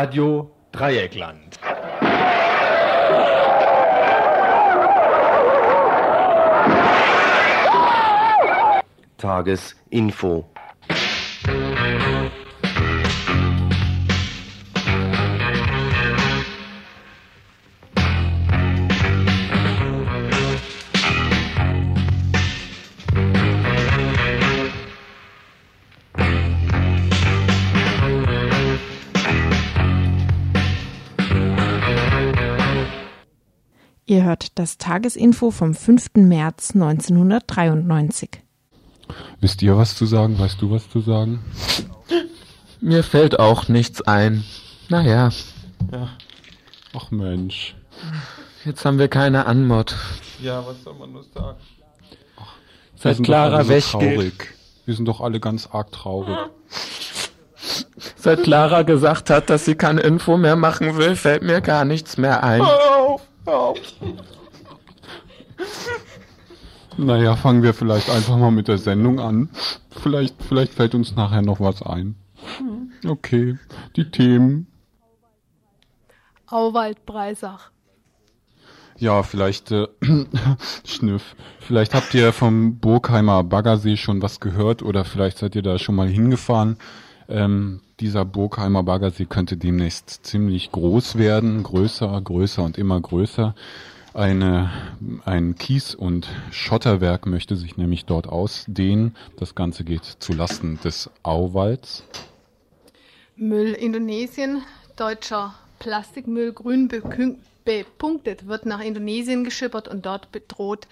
Radio 0.00 0.50
Dreieckland. 0.72 1.58
Tagesinfo. 9.18 10.46
Ihr 34.20 34.26
hört 34.26 34.58
das 34.58 34.76
Tagesinfo 34.76 35.50
vom 35.50 35.74
5. 35.74 36.10
März 36.16 36.72
1993. 36.74 38.28
Wisst 39.40 39.62
ihr 39.62 39.78
was 39.78 39.96
zu 39.96 40.04
sagen? 40.04 40.38
Weißt 40.38 40.60
du 40.60 40.70
was 40.70 40.90
zu 40.90 41.00
sagen? 41.00 41.42
Mir 42.82 43.02
fällt 43.02 43.38
auch 43.40 43.68
nichts 43.68 44.02
ein. 44.02 44.44
Naja, 44.90 45.30
Ja. 45.90 46.08
Ach 46.94 47.10
Mensch. 47.10 47.74
jetzt 48.66 48.84
haben 48.84 48.98
wir 48.98 49.08
keine 49.08 49.46
Anmod. 49.46 49.96
Ja, 50.42 50.66
was 50.66 50.82
soll 50.84 50.96
man 50.98 51.12
nur 51.12 51.24
sagen? 51.24 51.56
Wir 52.36 52.44
Seit 52.96 53.16
sind 53.16 53.22
doch 53.26 53.26
Clara 53.32 53.64
so 53.64 53.70
weggeht. 53.70 53.84
traurig. 53.90 54.54
Wir 54.84 54.94
sind 54.96 55.06
doch 55.08 55.22
alle 55.22 55.40
ganz 55.40 55.66
arg 55.72 55.92
traurig. 55.92 56.36
Seit 58.16 58.42
Clara 58.42 58.82
gesagt 58.82 59.30
hat, 59.30 59.48
dass 59.48 59.64
sie 59.64 59.76
keine 59.76 60.02
Info 60.02 60.36
mehr 60.36 60.56
machen 60.56 60.98
will, 60.98 61.16
fällt 61.16 61.42
mir 61.42 61.62
gar 61.62 61.86
nichts 61.86 62.18
mehr 62.18 62.42
ein. 62.44 62.60
hör 62.60 62.96
auf. 62.98 63.22
Naja, 66.96 67.36
fangen 67.36 67.62
wir 67.62 67.74
vielleicht 67.74 68.10
einfach 68.10 68.36
mal 68.36 68.50
mit 68.50 68.68
der 68.68 68.78
Sendung 68.78 69.20
an. 69.20 69.48
Vielleicht, 69.90 70.42
vielleicht 70.42 70.74
fällt 70.74 70.94
uns 70.94 71.16
nachher 71.16 71.42
noch 71.42 71.60
was 71.60 71.82
ein. 71.82 72.16
Okay, 73.06 73.58
die 73.96 74.10
Themen. 74.10 74.66
Auwald 76.46 77.06
Breisach. 77.06 77.70
Ja, 78.98 79.22
vielleicht, 79.22 79.70
äh, 79.70 79.86
Schnüff. 80.84 81.34
Vielleicht 81.60 81.94
habt 81.94 82.12
ihr 82.12 82.34
vom 82.34 82.80
Burgheimer 82.80 83.42
Baggersee 83.44 83.96
schon 83.96 84.20
was 84.20 84.40
gehört 84.40 84.82
oder 84.82 85.04
vielleicht 85.06 85.38
seid 85.38 85.54
ihr 85.54 85.62
da 85.62 85.78
schon 85.78 85.94
mal 85.94 86.08
hingefahren. 86.08 86.76
Ähm, 87.30 87.80
dieser 88.00 88.24
Burgheimer 88.24 88.82
Baggersee 88.82 89.26
könnte 89.26 89.56
demnächst 89.56 90.26
ziemlich 90.26 90.72
groß 90.72 91.16
werden, 91.16 91.62
größer, 91.62 92.20
größer 92.20 92.62
und 92.62 92.76
immer 92.76 93.00
größer. 93.00 93.54
Eine, 94.12 94.70
ein 95.24 95.54
Kies- 95.54 95.94
und 95.94 96.28
Schotterwerk 96.50 97.26
möchte 97.26 97.54
sich 97.54 97.76
nämlich 97.76 98.06
dort 98.06 98.26
ausdehnen. 98.26 99.14
Das 99.36 99.54
Ganze 99.54 99.84
geht 99.84 100.04
zu 100.04 100.32
Lasten 100.32 100.80
des 100.82 101.08
Auwalds. 101.22 102.02
Müll 103.36 103.72
Indonesien. 103.72 104.62
Deutscher 104.96 105.54
Plastikmüll 105.78 106.52
grün 106.52 106.88
bepunktet 107.64 108.48
wird 108.48 108.66
nach 108.66 108.80
Indonesien 108.80 109.44
geschippert 109.44 109.86
und 109.86 110.04
dort 110.04 110.32
bedroht 110.32 110.88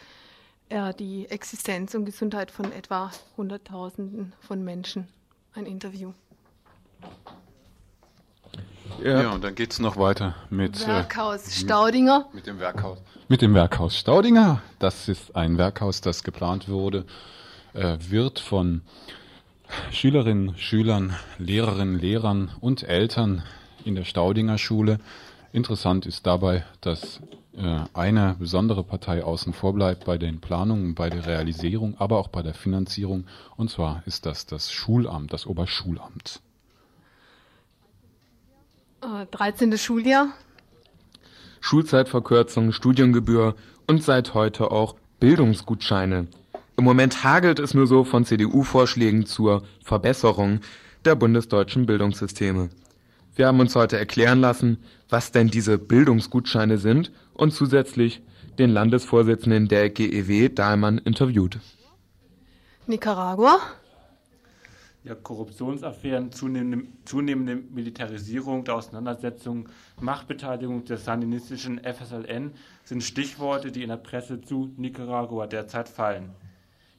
er 0.68 0.92
die 0.92 1.26
Existenz 1.28 1.94
und 1.94 2.04
Gesundheit 2.04 2.50
von 2.50 2.72
etwa 2.72 3.10
Hunderttausenden 3.36 4.32
von 4.40 4.64
Menschen. 4.64 5.08
Ein 5.54 5.66
Interview. 5.66 6.12
Ja, 9.02 9.30
und 9.30 9.44
dann 9.44 9.54
geht's 9.54 9.78
noch 9.78 9.96
weiter 9.96 10.34
mit, 10.50 10.82
äh, 10.82 10.88
Werkhaus 10.88 11.54
Staudinger. 11.54 12.26
Mit 12.32 12.46
dem 12.46 12.58
Werkhaus. 12.58 12.98
Mit 13.28 13.42
dem 13.42 13.54
Werkhaus 13.54 13.96
Staudinger. 13.96 14.60
Das 14.78 15.08
ist 15.08 15.36
ein 15.36 15.56
Werkhaus, 15.56 16.00
das 16.00 16.24
geplant 16.24 16.68
wurde, 16.68 17.04
äh, 17.74 17.96
wird 18.08 18.40
von 18.40 18.82
Schülerinnen, 19.92 20.56
Schülern, 20.56 21.14
Lehrerinnen, 21.38 21.98
Lehrern 21.98 22.50
und 22.60 22.82
Eltern 22.82 23.42
in 23.84 23.94
der 23.94 24.04
Staudinger 24.04 24.58
Schule. 24.58 24.98
Interessant 25.52 26.04
ist 26.06 26.26
dabei, 26.26 26.64
dass 26.80 27.20
äh, 27.56 27.80
eine 27.94 28.36
besondere 28.38 28.82
Partei 28.82 29.22
außen 29.22 29.52
vor 29.52 29.74
bleibt 29.74 30.04
bei 30.04 30.18
den 30.18 30.40
Planungen, 30.40 30.94
bei 30.94 31.08
der 31.08 31.26
Realisierung, 31.26 31.94
aber 31.98 32.18
auch 32.18 32.28
bei 32.28 32.42
der 32.42 32.54
Finanzierung. 32.54 33.26
Und 33.56 33.70
zwar 33.70 34.02
ist 34.06 34.26
das 34.26 34.46
das 34.46 34.72
Schulamt, 34.72 35.32
das 35.32 35.46
Oberschulamt. 35.46 36.40
Äh, 39.02 39.26
13. 39.30 39.76
Schuljahr. 39.78 40.28
Schulzeitverkürzung, 41.60 42.72
Studiengebühr 42.72 43.54
und 43.86 44.02
seit 44.02 44.34
heute 44.34 44.70
auch 44.70 44.96
Bildungsgutscheine. 45.20 46.28
Im 46.76 46.84
Moment 46.84 47.24
hagelt 47.24 47.58
es 47.58 47.74
nur 47.74 47.86
so 47.86 48.04
von 48.04 48.24
CDU-Vorschlägen 48.24 49.26
zur 49.26 49.64
Verbesserung 49.82 50.60
der 51.04 51.16
bundesdeutschen 51.16 51.86
Bildungssysteme. 51.86 52.70
Wir 53.34 53.46
haben 53.46 53.60
uns 53.60 53.74
heute 53.74 53.98
erklären 53.98 54.40
lassen, 54.40 54.78
was 55.08 55.32
denn 55.32 55.48
diese 55.48 55.78
Bildungsgutscheine 55.78 56.78
sind 56.78 57.12
und 57.34 57.52
zusätzlich 57.52 58.20
den 58.58 58.70
Landesvorsitzenden 58.70 59.68
der 59.68 59.90
GEW 59.90 60.48
Dahlmann 60.48 60.98
interviewt. 60.98 61.58
Nicaragua. 62.86 63.58
Ja, 65.04 65.14
Korruptionsaffären, 65.14 66.32
zunehmende, 66.32 66.88
zunehmende 67.04 67.56
Militarisierung 67.56 68.64
der 68.64 68.74
Auseinandersetzung, 68.74 69.68
Machtbeteiligung 70.00 70.84
der 70.84 70.98
sandinistischen 70.98 71.78
FSLN 71.82 72.52
sind 72.84 73.02
Stichworte, 73.02 73.70
die 73.70 73.82
in 73.82 73.90
der 73.90 73.96
Presse 73.96 74.40
zu 74.40 74.72
Nicaragua 74.76 75.46
derzeit 75.46 75.88
fallen. 75.88 76.30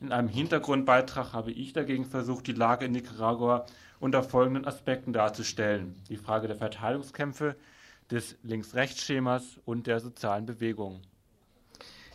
In 0.01 0.13
einem 0.13 0.29
Hintergrundbeitrag 0.29 1.33
habe 1.33 1.51
ich 1.51 1.73
dagegen 1.73 2.05
versucht, 2.05 2.47
die 2.47 2.53
Lage 2.53 2.85
in 2.85 2.93
Nicaragua 2.93 3.65
unter 3.99 4.23
folgenden 4.23 4.65
Aspekten 4.65 5.11
darzustellen. 5.11 5.95
Die 6.07 6.15
Frage 6.15 6.47
der 6.47 6.55
Verteilungskämpfe, 6.55 7.57
des 8.09 8.37
Links-Rechts-Schemas 8.43 9.59
und 9.65 9.87
der 9.87 9.99
sozialen 9.99 10.45
Bewegung. 10.45 11.01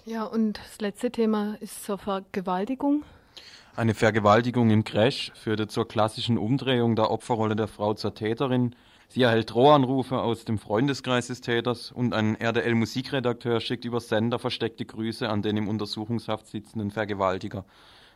Ja, 0.04 0.24
und 0.24 0.58
das 0.58 0.80
letzte 0.80 1.10
Thema 1.10 1.56
ist 1.60 1.84
zur 1.84 1.98
Vergewaltigung. 1.98 3.04
Eine 3.76 3.94
Vergewaltigung 3.94 4.70
im 4.70 4.84
Crash 4.84 5.32
führte 5.34 5.66
zur 5.66 5.88
klassischen 5.88 6.38
Umdrehung 6.38 6.94
der 6.94 7.10
Opferrolle 7.10 7.56
der 7.56 7.66
Frau 7.66 7.92
zur 7.94 8.14
Täterin. 8.14 8.76
Sie 9.08 9.22
erhält 9.22 9.52
Drohanrufe 9.52 10.20
aus 10.20 10.44
dem 10.44 10.58
Freundeskreis 10.58 11.26
des 11.26 11.40
Täters 11.40 11.90
und 11.90 12.14
ein 12.14 12.36
RDL-Musikredakteur 12.36 13.60
schickt 13.60 13.84
über 13.84 13.98
Sender 13.98 14.38
versteckte 14.38 14.84
Grüße 14.84 15.28
an 15.28 15.42
den 15.42 15.56
im 15.56 15.66
Untersuchungshaft 15.66 16.46
sitzenden 16.46 16.92
Vergewaltiger. 16.92 17.64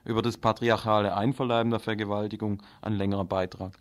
Über 0.05 0.23
das 0.23 0.37
patriarchale 0.37 1.17
Einverleiben 1.17 1.71
der 1.71 1.81
Vergewaltigung 1.81 2.63
ein 2.81 2.93
längerer 2.93 3.25
Beitrag. 3.25 3.73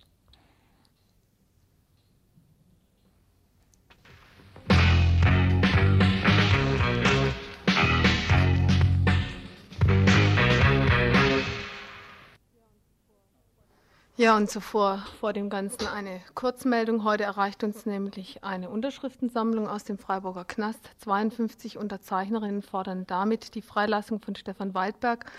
Ja, 14.19 14.35
und 14.35 14.49
zuvor 14.49 15.05
vor 15.19 15.31
dem 15.31 15.47
Ganzen 15.47 15.85
eine 15.85 16.21
Kurzmeldung. 16.33 17.03
Heute 17.03 17.21
erreicht 17.23 17.63
uns 17.63 17.85
nämlich 17.85 18.43
eine 18.43 18.71
Unterschriftensammlung 18.71 19.67
aus 19.67 19.83
dem 19.83 19.99
Freiburger 19.99 20.43
Knast. 20.43 20.79
52 21.03 21.77
Unterzeichnerinnen 21.77 22.63
fordern 22.63 23.05
damit 23.05 23.53
die 23.53 23.61
Freilassung 23.61 24.19
von 24.19 24.35
Stefan 24.35 24.73
Waldberg. 24.73 25.31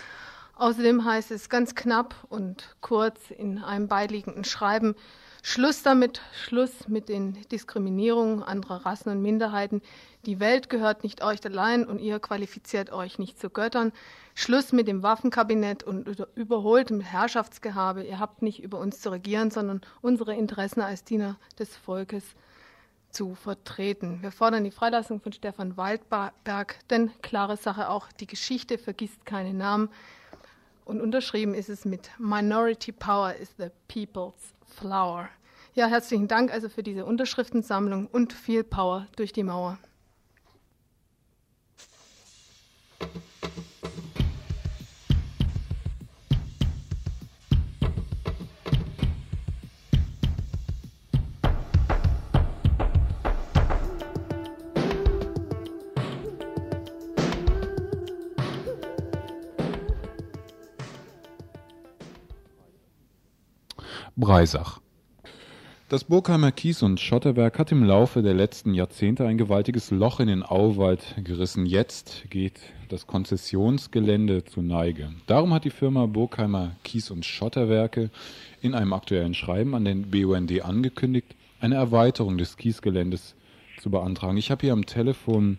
Außerdem 0.55 1.03
heißt 1.03 1.31
es 1.31 1.49
ganz 1.49 1.75
knapp 1.75 2.15
und 2.29 2.77
kurz 2.79 3.31
in 3.31 3.61
einem 3.61 3.89
beiliegenden 3.89 4.45
Schreiben, 4.45 4.95
Schluss 5.41 5.83
damit, 5.83 6.21
Schluss 6.33 6.87
mit 6.87 7.09
den 7.09 7.33
Diskriminierungen 7.49 8.43
anderer 8.43 8.85
Rassen 8.85 9.09
und 9.09 9.21
Minderheiten. 9.21 9.81
Die 10.25 10.39
Welt 10.39 10.69
gehört 10.69 11.03
nicht 11.03 11.23
euch 11.23 11.43
allein 11.45 11.85
und 11.85 11.99
ihr 11.99 12.19
qualifiziert 12.19 12.91
euch 12.91 13.19
nicht 13.19 13.39
zu 13.39 13.49
Göttern. 13.49 13.91
Schluss 14.39 14.71
mit 14.71 14.87
dem 14.87 15.03
Waffenkabinett 15.03 15.83
und 15.83 16.07
überholtem 16.33 17.01
Herrschaftsgehabe. 17.01 18.03
Ihr 18.03 18.19
habt 18.19 18.41
nicht 18.41 18.63
über 18.63 18.79
uns 18.79 19.01
zu 19.01 19.11
regieren, 19.11 19.51
sondern 19.51 19.81
unsere 20.01 20.33
Interessen 20.33 20.79
als 20.79 21.03
Diener 21.03 21.35
des 21.59 21.75
Volkes 21.75 22.23
zu 23.09 23.35
vertreten. 23.35 24.19
Wir 24.21 24.31
fordern 24.31 24.63
die 24.63 24.71
Freilassung 24.71 25.19
von 25.19 25.33
Stefan 25.33 25.75
Waldberg, 25.75 26.79
denn 26.89 27.11
klare 27.21 27.57
Sache 27.57 27.89
auch, 27.89 28.13
die 28.13 28.27
Geschichte 28.27 28.77
vergisst 28.77 29.25
keine 29.25 29.53
Namen. 29.53 29.89
Und 30.85 31.01
unterschrieben 31.01 31.53
ist 31.53 31.67
es 31.67 31.83
mit 31.83 32.09
Minority 32.17 32.93
Power 32.93 33.33
is 33.33 33.53
the 33.57 33.67
People's 33.89 34.53
Flower. 34.65 35.27
Ja, 35.73 35.87
herzlichen 35.87 36.29
Dank 36.29 36.53
also 36.53 36.69
für 36.69 36.81
diese 36.81 37.03
Unterschriftensammlung 37.03 38.07
und 38.07 38.31
viel 38.31 38.63
Power 38.63 39.05
durch 39.17 39.33
die 39.33 39.43
Mauer. 39.43 39.77
Breisach. 64.29 64.79
Das 65.87 66.03
Burgheimer 66.03 66.51
Kies- 66.51 66.83
und 66.83 66.99
Schotterwerk 66.99 67.57
hat 67.57 67.71
im 67.71 67.83
Laufe 67.83 68.21
der 68.21 68.35
letzten 68.35 68.75
Jahrzehnte 68.75 69.25
ein 69.25 69.39
gewaltiges 69.39 69.89
Loch 69.89 70.19
in 70.19 70.27
den 70.27 70.43
Auwald 70.43 71.15
gerissen. 71.23 71.65
Jetzt 71.65 72.25
geht 72.29 72.59
das 72.89 73.07
Konzessionsgelände 73.07 74.45
zu 74.45 74.61
Neige. 74.61 75.09
Darum 75.25 75.51
hat 75.51 75.65
die 75.65 75.71
Firma 75.71 76.05
Burgheimer 76.05 76.75
Kies- 76.83 77.09
und 77.09 77.25
Schotterwerke 77.25 78.11
in 78.61 78.75
einem 78.75 78.93
aktuellen 78.93 79.33
Schreiben 79.33 79.73
an 79.73 79.83
den 79.83 80.11
BUND 80.11 80.63
angekündigt, 80.63 81.35
eine 81.59 81.73
Erweiterung 81.73 82.37
des 82.37 82.55
Kiesgeländes 82.55 83.33
zu 83.79 83.89
beantragen. 83.89 84.37
Ich 84.37 84.51
habe 84.51 84.61
hier 84.61 84.73
am 84.73 84.85
Telefon 84.85 85.57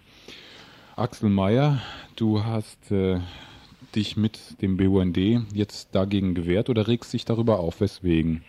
Axel 0.94 1.28
Meyer. 1.28 1.82
Du 2.14 2.44
hast 2.44 2.93
äh, 2.93 3.19
dich 3.96 4.17
mit 4.17 4.62
dem 4.62 4.76
BUND 4.76 5.19
jetzt 5.52 5.88
dagegen 5.93 6.34
gewehrt 6.34 6.70
oder 6.70 6.87
regst 6.87 7.12
dich 7.12 7.25
darüber 7.25 7.58
auf? 7.58 7.81
Weswegen? 7.81 8.44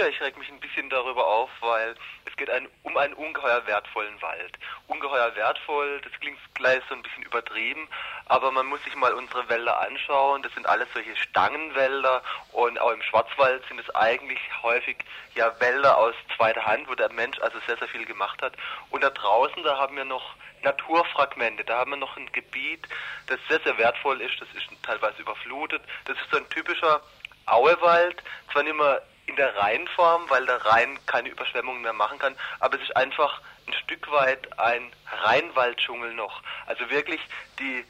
Ja, 0.00 0.06
ich 0.06 0.18
reg 0.22 0.38
mich 0.38 0.48
ein 0.48 0.60
bisschen 0.60 0.88
darüber 0.88 1.26
auf, 1.26 1.50
weil 1.60 1.94
es 2.24 2.34
geht 2.36 2.48
ein, 2.48 2.66
um 2.84 2.96
einen 2.96 3.12
ungeheuer 3.12 3.66
wertvollen 3.66 4.22
Wald. 4.22 4.58
Ungeheuer 4.86 5.36
wertvoll, 5.36 6.00
das 6.00 6.12
klingt 6.20 6.38
gleich 6.54 6.80
so 6.88 6.94
ein 6.94 7.02
bisschen 7.02 7.22
übertrieben, 7.24 7.86
aber 8.24 8.50
man 8.50 8.64
muss 8.64 8.82
sich 8.84 8.96
mal 8.96 9.12
unsere 9.12 9.46
Wälder 9.50 9.78
anschauen. 9.78 10.42
Das 10.42 10.54
sind 10.54 10.66
alles 10.66 10.88
solche 10.94 11.14
Stangenwälder 11.16 12.22
und 12.52 12.80
auch 12.80 12.92
im 12.92 13.02
Schwarzwald 13.02 13.62
sind 13.68 13.78
es 13.78 13.94
eigentlich 13.94 14.40
häufig 14.62 14.96
ja 15.34 15.52
Wälder 15.60 15.98
aus 15.98 16.14
zweiter 16.34 16.64
Hand, 16.64 16.88
wo 16.88 16.94
der 16.94 17.12
Mensch 17.12 17.38
also 17.40 17.58
sehr, 17.66 17.76
sehr 17.76 17.88
viel 17.88 18.06
gemacht 18.06 18.40
hat. 18.40 18.54
Und 18.88 19.04
da 19.04 19.10
draußen, 19.10 19.62
da 19.64 19.76
haben 19.76 19.96
wir 19.96 20.06
noch 20.06 20.34
Naturfragmente. 20.62 21.62
Da 21.62 21.76
haben 21.76 21.90
wir 21.90 21.98
noch 21.98 22.16
ein 22.16 22.32
Gebiet, 22.32 22.88
das 23.26 23.38
sehr, 23.50 23.60
sehr 23.60 23.76
wertvoll 23.76 24.22
ist. 24.22 24.40
Das 24.40 24.48
ist 24.54 24.66
teilweise 24.82 25.20
überflutet. 25.20 25.82
Das 26.06 26.16
ist 26.16 26.30
so 26.30 26.38
ein 26.38 26.48
typischer 26.48 27.02
Auewald. 27.44 28.22
Zwar 28.50 28.62
nicht 28.62 28.76
mehr 28.76 29.02
in 29.30 29.36
der 29.36 29.56
Rheinform, 29.56 30.22
weil 30.28 30.44
der 30.44 30.64
Rhein 30.66 30.98
keine 31.06 31.28
Überschwemmungen 31.28 31.82
mehr 31.82 31.92
machen 31.92 32.18
kann, 32.18 32.34
aber 32.58 32.76
es 32.76 32.82
ist 32.82 32.96
einfach 32.96 33.40
ein 33.66 33.72
Stück 33.84 34.10
weit 34.10 34.58
ein 34.58 34.82
Rheinwalddschungel 35.24 36.14
noch. 36.14 36.42
Also 36.66 36.90
wirklich 36.90 37.20
die 37.58 37.84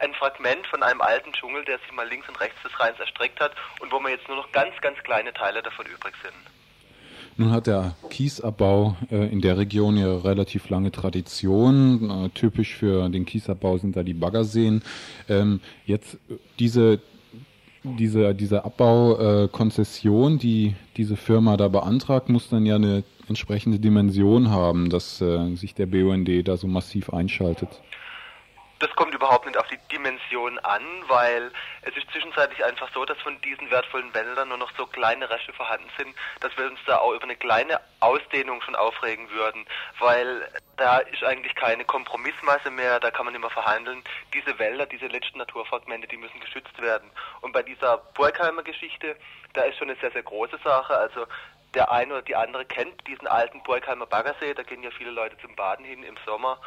ein 0.00 0.14
Fragment 0.14 0.66
von 0.68 0.82
einem 0.82 1.02
alten 1.02 1.32
Dschungel, 1.32 1.62
der 1.66 1.78
sich 1.80 1.92
mal 1.92 2.08
links 2.08 2.26
und 2.28 2.40
rechts 2.40 2.56
des 2.62 2.78
Rheins 2.80 2.98
erstreckt 2.98 3.40
hat 3.40 3.52
und 3.80 3.92
wo 3.92 4.00
mir 4.00 4.10
jetzt 4.10 4.26
nur 4.26 4.38
noch 4.38 4.50
ganz, 4.52 4.72
ganz 4.80 4.98
kleine 5.02 5.34
Teile 5.34 5.62
davon 5.62 5.84
übrig 5.84 6.14
sind. 6.22 6.34
Nun 7.38 7.52
hat 7.52 7.66
der 7.66 7.94
Kiesabbau 8.08 8.96
äh, 9.10 9.30
in 9.30 9.42
der 9.42 9.58
Region 9.58 9.98
ja 9.98 10.16
relativ 10.16 10.70
lange 10.70 10.90
Tradition. 10.90 12.24
Äh, 12.24 12.28
typisch 12.30 12.74
für 12.76 13.10
den 13.10 13.26
Kiesabbau 13.26 13.76
sind 13.76 13.94
da 13.94 14.02
die 14.02 14.14
Baggerseen. 14.14 14.82
Ähm, 15.28 15.60
jetzt 15.84 16.14
äh, 16.14 16.38
diese 16.58 17.00
diese, 17.98 18.34
diese 18.34 18.64
Abbaukonzession, 18.64 20.36
äh, 20.36 20.38
die 20.38 20.74
diese 20.96 21.16
Firma 21.16 21.56
da 21.56 21.68
beantragt, 21.68 22.28
muss 22.28 22.48
dann 22.48 22.66
ja 22.66 22.76
eine 22.76 23.04
entsprechende 23.28 23.78
Dimension 23.78 24.50
haben, 24.50 24.90
dass 24.90 25.20
äh, 25.20 25.54
sich 25.56 25.74
der 25.74 25.86
BUND 25.86 26.28
da 26.46 26.56
so 26.56 26.66
massiv 26.66 27.10
einschaltet. 27.10 27.68
Das 28.78 28.90
kommt 28.90 29.14
überhaupt 29.14 29.46
nicht 29.46 29.56
auf 29.56 29.66
die 29.68 29.78
Dimension 29.90 30.58
an, 30.58 30.82
weil 31.08 31.50
es 31.82 31.96
ist 31.96 32.10
zwischenzeitlich 32.10 32.62
einfach 32.62 32.90
so, 32.92 33.06
dass 33.06 33.18
von 33.18 33.40
diesen 33.40 33.70
wertvollen 33.70 34.12
Wäldern 34.12 34.48
nur 34.48 34.58
noch 34.58 34.70
so 34.76 34.86
kleine 34.86 35.30
Reste 35.30 35.54
vorhanden 35.54 35.88
sind, 35.96 36.14
dass 36.40 36.54
wir 36.58 36.66
uns 36.66 36.78
da 36.84 36.98
auch 36.98 37.12
über 37.12 37.24
eine 37.24 37.36
kleine 37.36 37.80
Ausdehnung 38.00 38.60
schon 38.60 38.76
aufregen 38.76 39.30
würden, 39.30 39.64
weil 39.98 40.46
da 40.76 40.98
ist 40.98 41.24
eigentlich 41.24 41.54
keine 41.54 41.86
Kompromissmasse 41.86 42.70
mehr, 42.70 43.00
da 43.00 43.10
kann 43.10 43.24
man 43.24 43.34
immer 43.34 43.48
verhandeln. 43.48 44.04
Diese 44.34 44.58
Wälder, 44.58 44.84
diese 44.84 45.06
letzten 45.06 45.38
Naturfragmente, 45.38 46.06
die 46.06 46.18
müssen 46.18 46.40
geschützt 46.40 46.78
werden. 46.80 47.10
Und 47.40 47.52
bei 47.52 47.62
dieser 47.62 47.96
Burgheimer 48.14 48.62
Geschichte, 48.62 49.16
da 49.54 49.62
ist 49.62 49.78
schon 49.78 49.88
eine 49.88 49.98
sehr, 50.00 50.10
sehr 50.10 50.22
große 50.22 50.58
Sache. 50.62 50.94
Also 50.94 51.26
der 51.74 51.90
eine 51.90 52.12
oder 52.12 52.22
die 52.22 52.36
andere 52.36 52.66
kennt 52.66 53.06
diesen 53.06 53.26
alten 53.26 53.62
Burgheimer 53.62 54.06
Baggersee, 54.06 54.52
da 54.54 54.62
gehen 54.62 54.82
ja 54.82 54.90
viele 54.90 55.10
Leute 55.10 55.36
zum 55.38 55.54
Baden 55.56 55.84
hin 55.84 56.02
im 56.02 56.16
Sommer 56.26 56.58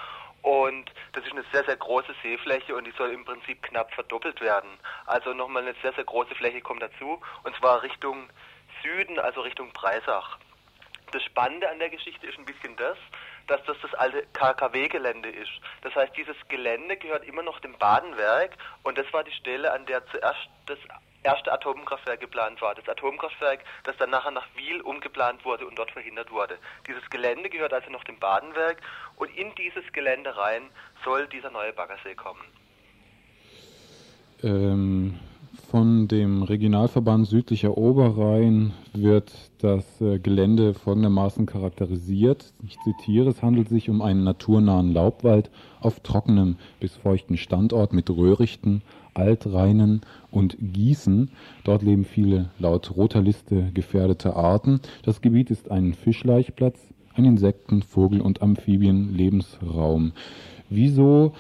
und 0.42 0.92
das 1.14 1.26
ist 1.26 1.32
eine 1.32 1.44
sehr, 1.52 1.64
sehr 1.66 1.78
große 1.78 2.14
Seefläche 2.24 2.76
und 2.76 2.86
die 2.86 2.94
soll 2.98 3.12
im 3.12 3.26
Prinzip 3.26 3.62
knapp 3.64 3.94
verdoppelt 3.94 4.42
werden. 4.42 4.70
Also 5.06 5.34
nochmal 5.34 5.64
eine 5.64 5.76
sehr, 5.82 5.94
sehr 5.94 6.04
große 6.04 6.36
Fläche 6.36 6.62
kommt 6.62 6.82
dazu 6.82 7.22
und 7.44 7.56
zwar 7.58 7.84
Richtung 7.84 8.30
Süden, 8.84 9.20
also 9.20 9.42
Richtung 9.42 9.72
Breisach. 9.72 10.38
Das 11.12 11.24
Spannende 11.24 11.70
an 11.70 11.80
der 11.80 11.90
Geschichte 11.90 12.28
ist 12.28 12.38
ein 12.38 12.46
bisschen 12.46 12.76
das, 12.76 12.98
dass 13.48 13.64
das 13.66 13.78
das 13.82 13.94
alte 13.96 14.28
KKW-Gelände 14.34 15.30
ist. 15.30 15.52
Das 15.82 15.96
heißt, 15.96 16.16
dieses 16.16 16.36
Gelände 16.50 16.98
gehört 16.98 17.26
immer 17.26 17.42
noch 17.42 17.60
dem 17.60 17.78
Badenwerk 17.78 18.56
und 18.84 18.98
das 18.98 19.12
war 19.12 19.24
die 19.24 19.32
Stelle, 19.32 19.72
an 19.74 19.86
der 19.88 20.06
zuerst 20.08 20.48
das 20.68 20.78
erste 21.24 21.52
Atomkraftwerk 21.52 22.20
geplant 22.20 22.62
war. 22.62 22.76
Das 22.76 22.88
Atomkraftwerk, 22.88 23.64
das 23.84 23.98
dann 23.98 24.10
nachher 24.10 24.32
nach 24.32 24.48
Wiel 24.56 24.82
umgeplant 24.82 25.44
wurde 25.46 25.68
und 25.68 25.78
dort 25.78 25.92
verhindert 25.92 26.32
wurde. 26.32 26.58
Dieses 26.88 27.08
Gelände 27.10 27.50
gehört 27.50 27.74
also 27.74 27.90
noch 27.90 28.04
dem 28.04 28.20
Badenwerk 28.20 28.78
und 29.18 29.30
in 29.36 29.54
dieses 29.56 29.92
Gelände 29.92 30.36
rein 30.36 30.64
soll 31.04 31.28
dieser 31.28 31.52
neue 31.52 31.74
Baggersee 31.74 32.16
kommen. 32.16 32.42
Ähm, 34.42 35.20
von 35.70 36.08
dem 36.08 36.44
Regionalverband 36.44 37.28
Südlicher 37.28 37.78
Oberrhein 37.78 38.74
wird 38.94 39.32
das 39.60 40.02
äh, 40.02 40.18
Gelände 40.18 40.74
folgendermaßen 40.74 41.46
charakterisiert. 41.46 42.54
Ich 42.66 42.78
zitiere, 42.80 43.30
es 43.30 43.44
handelt 43.44 43.70
sich 43.70 43.90
um 43.90 44.02
einen 44.02 44.24
naturnahen 44.24 44.94
Laubwald 44.94 45.52
auf 45.82 46.00
trockenem 46.00 46.58
bis 46.80 46.96
feuchten 46.96 47.38
Standort 47.38 47.94
mit 47.94 48.10
Röhrichten, 48.10 48.82
Altrheinen 49.14 50.02
und 50.32 50.58
Gießen. 50.60 51.30
Dort 51.64 51.84
leben 51.84 52.06
viele 52.06 52.52
laut 52.60 52.96
roter 52.96 53.22
Liste 53.22 53.72
gefährdete 53.74 54.36
Arten. 54.36 54.80
Das 55.04 55.22
Gebiet 55.22 55.52
ist 55.52 55.72
ein 55.72 55.94
Fischlaichplatz, 55.94 56.80
ein 57.16 57.26
Insekten-, 57.26 57.82
Vogel- 57.82 58.22
und 58.22 58.42
Amphibien-Lebensraum. 58.42 60.14
Wieso 60.70 61.34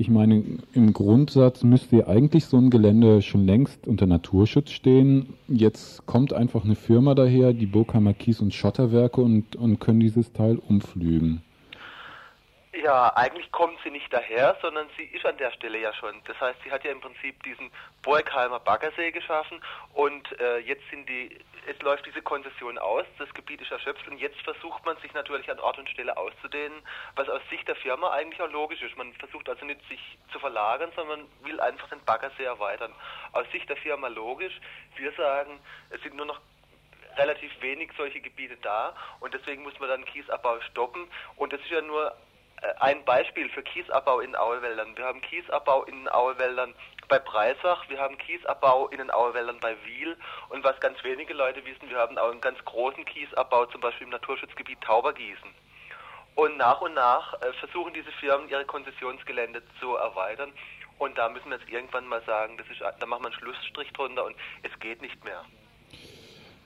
ich 0.00 0.08
meine, 0.08 0.42
im 0.72 0.94
Grundsatz 0.94 1.62
müsste 1.62 2.08
eigentlich 2.08 2.46
so 2.46 2.56
ein 2.56 2.70
Gelände 2.70 3.20
schon 3.20 3.44
längst 3.44 3.86
unter 3.86 4.06
Naturschutz 4.06 4.70
stehen. 4.70 5.34
Jetzt 5.46 6.06
kommt 6.06 6.32
einfach 6.32 6.64
eine 6.64 6.74
Firma 6.74 7.14
daher, 7.14 7.52
die 7.52 7.66
Burgheimer 7.66 8.14
Kies- 8.14 8.40
und 8.40 8.54
Schotterwerke, 8.54 9.20
und, 9.20 9.56
und 9.56 9.78
können 9.78 10.00
dieses 10.00 10.32
Teil 10.32 10.56
umflügen. 10.56 11.42
Ja, 12.72 13.12
eigentlich 13.16 13.50
kommt 13.50 13.80
sie 13.82 13.90
nicht 13.90 14.12
daher, 14.12 14.56
sondern 14.62 14.88
sie 14.96 15.02
ist 15.02 15.26
an 15.26 15.36
der 15.38 15.50
Stelle 15.50 15.78
ja 15.78 15.92
schon. 15.92 16.22
Das 16.24 16.40
heißt, 16.40 16.60
sie 16.62 16.70
hat 16.70 16.84
ja 16.84 16.92
im 16.92 17.00
Prinzip 17.00 17.42
diesen 17.42 17.68
Borgheimer 18.02 18.60
Baggersee 18.60 19.10
geschaffen 19.10 19.60
und 19.92 20.40
äh, 20.40 20.58
jetzt 20.58 20.88
sind 20.88 21.08
die, 21.08 21.36
jetzt 21.66 21.82
läuft 21.82 22.06
diese 22.06 22.22
Konzession 22.22 22.78
aus, 22.78 23.04
das 23.18 23.32
Gebiet 23.34 23.60
ist 23.60 23.72
erschöpft 23.72 24.06
und 24.06 24.18
jetzt 24.18 24.40
versucht 24.42 24.86
man 24.86 24.96
sich 24.98 25.12
natürlich 25.14 25.50
an 25.50 25.58
Ort 25.58 25.78
und 25.78 25.90
Stelle 25.90 26.16
auszudehnen, 26.16 26.80
was 27.16 27.28
aus 27.28 27.42
Sicht 27.50 27.66
der 27.66 27.74
Firma 27.74 28.12
eigentlich 28.12 28.40
auch 28.40 28.50
logisch 28.50 28.82
ist. 28.82 28.96
Man 28.96 29.12
versucht 29.14 29.48
also 29.48 29.64
nicht 29.64 29.80
sich 29.88 30.00
zu 30.32 30.38
verlagern, 30.38 30.92
sondern 30.94 31.26
will 31.42 31.60
einfach 31.60 31.88
den 31.88 32.04
Baggersee 32.04 32.44
erweitern. 32.44 32.94
Aus 33.32 33.50
Sicht 33.50 33.68
der 33.68 33.78
Firma 33.78 34.06
logisch. 34.06 34.60
Wir 34.94 35.10
sagen, 35.12 35.58
es 35.90 36.00
sind 36.02 36.14
nur 36.14 36.26
noch 36.26 36.40
relativ 37.16 37.50
wenig 37.60 37.90
solche 37.96 38.20
Gebiete 38.20 38.56
da 38.62 38.94
und 39.18 39.34
deswegen 39.34 39.64
muss 39.64 39.76
man 39.80 39.88
dann 39.88 40.04
Kiesabbau 40.04 40.60
stoppen 40.60 41.08
und 41.34 41.52
das 41.52 41.60
ist 41.62 41.70
ja 41.70 41.80
nur 41.80 42.14
ein 42.80 43.04
Beispiel 43.04 43.48
für 43.50 43.62
Kiesabbau 43.62 44.20
in 44.20 44.36
Auwäldern. 44.36 44.96
Wir 44.96 45.04
haben 45.04 45.20
Kiesabbau 45.20 45.84
in 45.84 46.08
Auwäldern 46.08 46.74
bei 47.08 47.18
Breisach, 47.18 47.88
wir 47.88 47.98
haben 47.98 48.16
Kiesabbau 48.18 48.88
in 48.88 48.98
den 48.98 49.10
Auwäldern 49.10 49.58
bei 49.60 49.76
Wiel 49.84 50.16
und 50.48 50.62
was 50.62 50.78
ganz 50.80 51.02
wenige 51.02 51.34
Leute 51.34 51.64
wissen, 51.64 51.90
wir 51.90 51.98
haben 51.98 52.16
auch 52.18 52.30
einen 52.30 52.40
ganz 52.40 52.64
großen 52.64 53.04
Kiesabbau 53.04 53.66
zum 53.66 53.80
Beispiel 53.80 54.04
im 54.04 54.12
Naturschutzgebiet 54.12 54.80
Taubergießen. 54.80 55.50
Und 56.36 56.56
nach 56.56 56.80
und 56.80 56.94
nach 56.94 57.34
äh, 57.42 57.52
versuchen 57.54 57.92
diese 57.92 58.12
Firmen 58.12 58.48
ihre 58.48 58.64
Konzessionsgelände 58.64 59.62
zu 59.80 59.96
erweitern 59.96 60.52
und 60.98 61.18
da 61.18 61.28
müssen 61.28 61.50
wir 61.50 61.58
jetzt 61.58 61.68
irgendwann 61.68 62.06
mal 62.06 62.22
sagen, 62.24 62.56
das 62.58 62.68
ist, 62.68 62.80
da 62.80 63.06
machen 63.06 63.22
wir 63.22 63.28
einen 63.28 63.40
Schlussstrich 63.40 63.92
drunter 63.92 64.24
und 64.24 64.36
es 64.62 64.78
geht 64.78 65.02
nicht 65.02 65.24
mehr. 65.24 65.44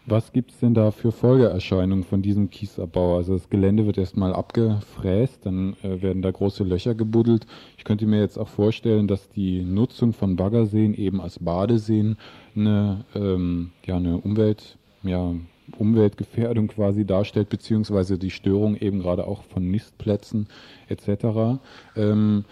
Was 0.06 0.32
gibt 0.32 0.50
es 0.50 0.58
denn 0.58 0.74
da 0.74 0.90
für 0.90 1.12
Folgeerscheinungen 1.12 2.04
von 2.04 2.20
diesem 2.20 2.50
Kiesabbau? 2.50 3.16
Also 3.16 3.32
das 3.32 3.48
Gelände 3.48 3.86
wird 3.86 3.96
erstmal 3.96 4.34
abgefräst, 4.34 5.46
dann 5.46 5.76
äh, 5.82 6.02
werden 6.02 6.20
da 6.20 6.30
große 6.30 6.62
Löcher 6.62 6.94
gebuddelt. 6.94 7.46
Ich 7.78 7.84
könnte 7.84 8.06
mir 8.06 8.20
jetzt 8.20 8.36
auch 8.38 8.48
vorstellen, 8.48 9.08
dass 9.08 9.30
die 9.30 9.62
Nutzung 9.62 10.12
von 10.12 10.36
Baggerseen 10.36 10.92
eben 10.92 11.22
als 11.22 11.38
Badeseen 11.38 12.18
eine, 12.54 13.06
ähm, 13.14 13.70
ja, 13.86 13.96
eine 13.96 14.18
Umwelt, 14.18 14.76
ja, 15.04 15.34
Umweltgefährdung 15.78 16.68
quasi 16.68 17.06
darstellt, 17.06 17.48
beziehungsweise 17.48 18.18
die 18.18 18.30
Störung 18.30 18.76
eben 18.76 19.00
gerade 19.00 19.26
auch 19.26 19.42
von 19.44 19.70
Nistplätzen 19.70 20.48
etc. 20.88 21.58
Ähm, 21.96 22.44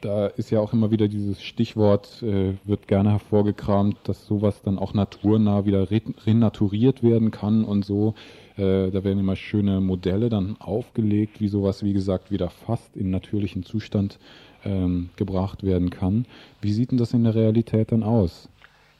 da 0.00 0.26
ist 0.26 0.50
ja 0.50 0.60
auch 0.60 0.72
immer 0.72 0.90
wieder 0.90 1.08
dieses 1.08 1.42
Stichwort, 1.42 2.22
äh, 2.22 2.54
wird 2.64 2.88
gerne 2.88 3.10
hervorgekramt, 3.10 3.96
dass 4.04 4.26
sowas 4.26 4.62
dann 4.62 4.78
auch 4.78 4.94
naturnah 4.94 5.64
wieder 5.64 5.88
renaturiert 5.90 7.02
werden 7.02 7.30
kann 7.30 7.64
und 7.64 7.84
so. 7.84 8.14
Äh, 8.56 8.90
da 8.90 9.04
werden 9.04 9.18
immer 9.18 9.36
schöne 9.36 9.80
Modelle 9.80 10.28
dann 10.28 10.56
aufgelegt, 10.60 11.40
wie 11.40 11.48
sowas, 11.48 11.82
wie 11.82 11.92
gesagt, 11.92 12.30
wieder 12.30 12.50
fast 12.50 12.96
in 12.96 13.10
natürlichen 13.10 13.62
Zustand 13.62 14.18
ähm, 14.64 15.10
gebracht 15.16 15.62
werden 15.62 15.90
kann. 15.90 16.26
Wie 16.60 16.72
sieht 16.72 16.90
denn 16.90 16.98
das 16.98 17.14
in 17.14 17.24
der 17.24 17.34
Realität 17.34 17.92
dann 17.92 18.02
aus? 18.02 18.48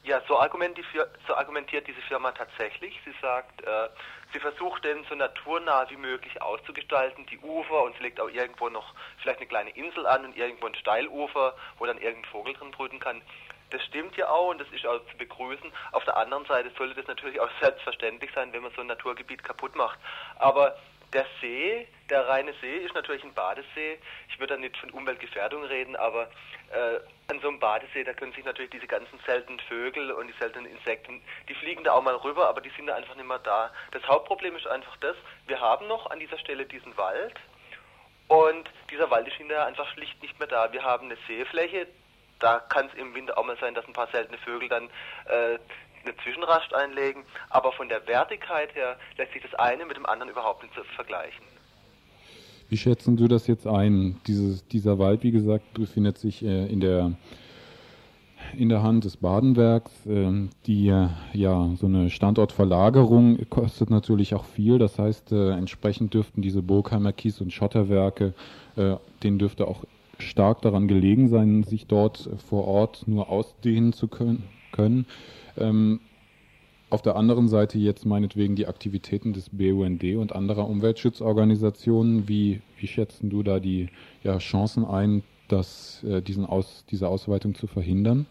Ja, 0.09 0.19
so 0.27 0.39
argumentiert, 0.39 0.87
so 1.27 1.35
argumentiert 1.35 1.85
diese 1.85 2.01
Firma 2.01 2.31
tatsächlich. 2.31 2.99
Sie 3.05 3.13
sagt, 3.21 3.61
äh, 3.61 3.89
sie 4.33 4.39
versucht 4.39 4.83
den 4.83 5.03
so 5.03 5.13
naturnah 5.13 5.87
wie 5.91 5.97
möglich 5.97 6.41
auszugestalten, 6.41 7.27
die 7.27 7.37
Ufer, 7.37 7.83
und 7.83 7.95
sie 7.95 8.01
legt 8.01 8.19
auch 8.19 8.27
irgendwo 8.27 8.69
noch 8.69 8.95
vielleicht 9.21 9.37
eine 9.37 9.45
kleine 9.45 9.69
Insel 9.69 10.07
an 10.07 10.25
und 10.25 10.35
irgendwo 10.35 10.65
ein 10.65 10.73
Steilufer, 10.73 11.55
wo 11.77 11.85
dann 11.85 11.99
irgendein 11.99 12.31
Vogel 12.31 12.55
drin 12.55 12.71
brüten 12.71 12.99
kann. 12.99 13.21
Das 13.69 13.83
stimmt 13.83 14.17
ja 14.17 14.31
auch 14.31 14.49
und 14.49 14.59
das 14.59 14.67
ist 14.69 14.83
auch 14.87 14.99
zu 15.11 15.17
begrüßen. 15.19 15.71
Auf 15.91 16.03
der 16.05 16.17
anderen 16.17 16.45
Seite 16.45 16.71
sollte 16.75 16.95
das 16.95 17.05
natürlich 17.05 17.39
auch 17.39 17.51
selbstverständlich 17.61 18.31
sein, 18.33 18.51
wenn 18.51 18.63
man 18.63 18.71
so 18.71 18.81
ein 18.81 18.87
Naturgebiet 18.87 19.43
kaputt 19.43 19.75
macht. 19.75 19.99
Aber 20.39 20.75
der 21.13 21.25
See, 21.41 21.87
der 22.09 22.27
reine 22.27 22.53
See, 22.61 22.77
ist 22.77 22.93
natürlich 22.93 23.23
ein 23.23 23.33
Badesee. 23.33 23.99
Ich 24.29 24.39
würde 24.39 24.55
da 24.55 24.59
nicht 24.59 24.77
von 24.77 24.89
Umweltgefährdung 24.91 25.63
reden, 25.63 25.95
aber 25.95 26.29
äh, 26.71 26.99
an 27.27 27.39
so 27.41 27.49
einem 27.49 27.59
Badesee, 27.59 28.03
da 28.03 28.13
können 28.13 28.33
sich 28.33 28.45
natürlich 28.45 28.71
diese 28.71 28.87
ganzen 28.87 29.19
seltenen 29.25 29.59
Vögel 29.61 30.11
und 30.11 30.27
die 30.27 30.33
seltenen 30.39 30.65
Insekten, 30.65 31.21
die 31.47 31.55
fliegen 31.55 31.83
da 31.83 31.93
auch 31.93 32.03
mal 32.03 32.15
rüber, 32.15 32.47
aber 32.47 32.61
die 32.61 32.71
sind 32.71 32.87
da 32.87 32.95
einfach 32.95 33.15
nicht 33.15 33.27
mehr 33.27 33.39
da. 33.39 33.71
Das 33.91 34.07
Hauptproblem 34.07 34.55
ist 34.55 34.67
einfach 34.67 34.97
das, 34.97 35.15
wir 35.47 35.59
haben 35.59 35.87
noch 35.87 36.09
an 36.09 36.19
dieser 36.19 36.37
Stelle 36.37 36.65
diesen 36.65 36.95
Wald 36.97 37.35
und 38.27 38.69
dieser 38.91 39.09
Wald 39.09 39.27
ist 39.27 39.37
hinterher 39.37 39.65
einfach 39.65 39.87
schlicht 39.93 40.21
nicht 40.21 40.37
mehr 40.39 40.47
da. 40.47 40.71
Wir 40.71 40.83
haben 40.83 41.05
eine 41.05 41.17
Seefläche, 41.27 41.87
da 42.39 42.59
kann 42.59 42.87
es 42.87 42.93
im 42.93 43.13
Winter 43.13 43.37
auch 43.37 43.45
mal 43.45 43.57
sein, 43.57 43.73
dass 43.73 43.85
ein 43.87 43.93
paar 43.93 44.07
seltene 44.11 44.37
Vögel 44.39 44.69
dann 44.69 44.89
äh, 45.25 45.59
eine 46.03 46.15
Zwischenrast 46.23 46.73
einlegen, 46.73 47.23
aber 47.49 47.71
von 47.71 47.89
der 47.89 48.05
Wertigkeit 48.07 48.73
her 48.75 48.97
lässt 49.17 49.33
sich 49.33 49.41
das 49.41 49.53
eine 49.55 49.85
mit 49.85 49.97
dem 49.97 50.05
anderen 50.05 50.31
überhaupt 50.31 50.63
nicht 50.63 50.73
vergleichen. 50.95 51.43
Wie 52.69 52.77
schätzen 52.77 53.17
du 53.17 53.27
das 53.27 53.47
jetzt 53.47 53.65
ein? 53.65 54.19
Dieses, 54.27 54.67
dieser 54.67 54.99
Wald, 54.99 55.23
wie 55.23 55.31
gesagt, 55.31 55.73
befindet 55.73 56.19
sich 56.19 56.43
äh, 56.43 56.67
in 56.67 56.79
der 56.79 57.13
in 58.57 58.69
der 58.69 58.83
Hand 58.83 59.03
des 59.03 59.17
Badenwerks. 59.17 59.91
Ähm, 60.07 60.49
die 60.65 60.85
ja 60.85 61.69
so 61.75 61.85
eine 61.85 62.09
Standortverlagerung 62.09 63.49
kostet 63.49 63.89
natürlich 63.89 64.33
auch 64.33 64.45
viel. 64.45 64.77
Das 64.77 64.97
heißt, 64.97 65.31
äh, 65.31 65.51
entsprechend 65.51 66.13
dürften 66.13 66.41
diese 66.41 66.61
Burgheimer 66.61 67.11
Kies- 67.11 67.41
und 67.41 67.51
Schotterwerke, 67.51 68.33
äh, 68.75 68.95
denen 69.23 69.39
dürfte 69.39 69.67
auch 69.67 69.83
stark 70.17 70.61
daran 70.61 70.87
gelegen 70.87 71.29
sein, 71.29 71.63
sich 71.63 71.87
dort 71.87 72.29
vor 72.49 72.67
Ort 72.67 73.07
nur 73.07 73.29
ausdehnen 73.29 73.93
zu 73.93 74.07
können. 74.07 75.05
Ähm, 75.59 75.99
auf 76.89 77.03
der 77.03 77.15
anderen 77.15 77.47
Seite 77.47 77.77
jetzt 77.77 78.05
meinetwegen 78.05 78.55
die 78.55 78.65
Aktivitäten 78.65 79.33
des 79.33 79.49
BUND 79.51 80.03
und 80.15 80.33
anderer 80.33 80.67
Umweltschutzorganisationen. 80.67 82.27
Wie, 82.27 82.61
wie 82.77 82.87
schätzen 82.87 83.29
du 83.29 83.43
da 83.43 83.59
die 83.59 83.89
ja, 84.23 84.39
Chancen 84.39 84.85
ein, 84.85 85.23
dass, 85.49 86.03
äh, 86.03 86.21
diesen 86.21 86.45
Aus, 86.45 86.85
diese 86.89 87.07
Ausweitung 87.07 87.53
zu 87.53 87.67
verhindern? 87.67 88.25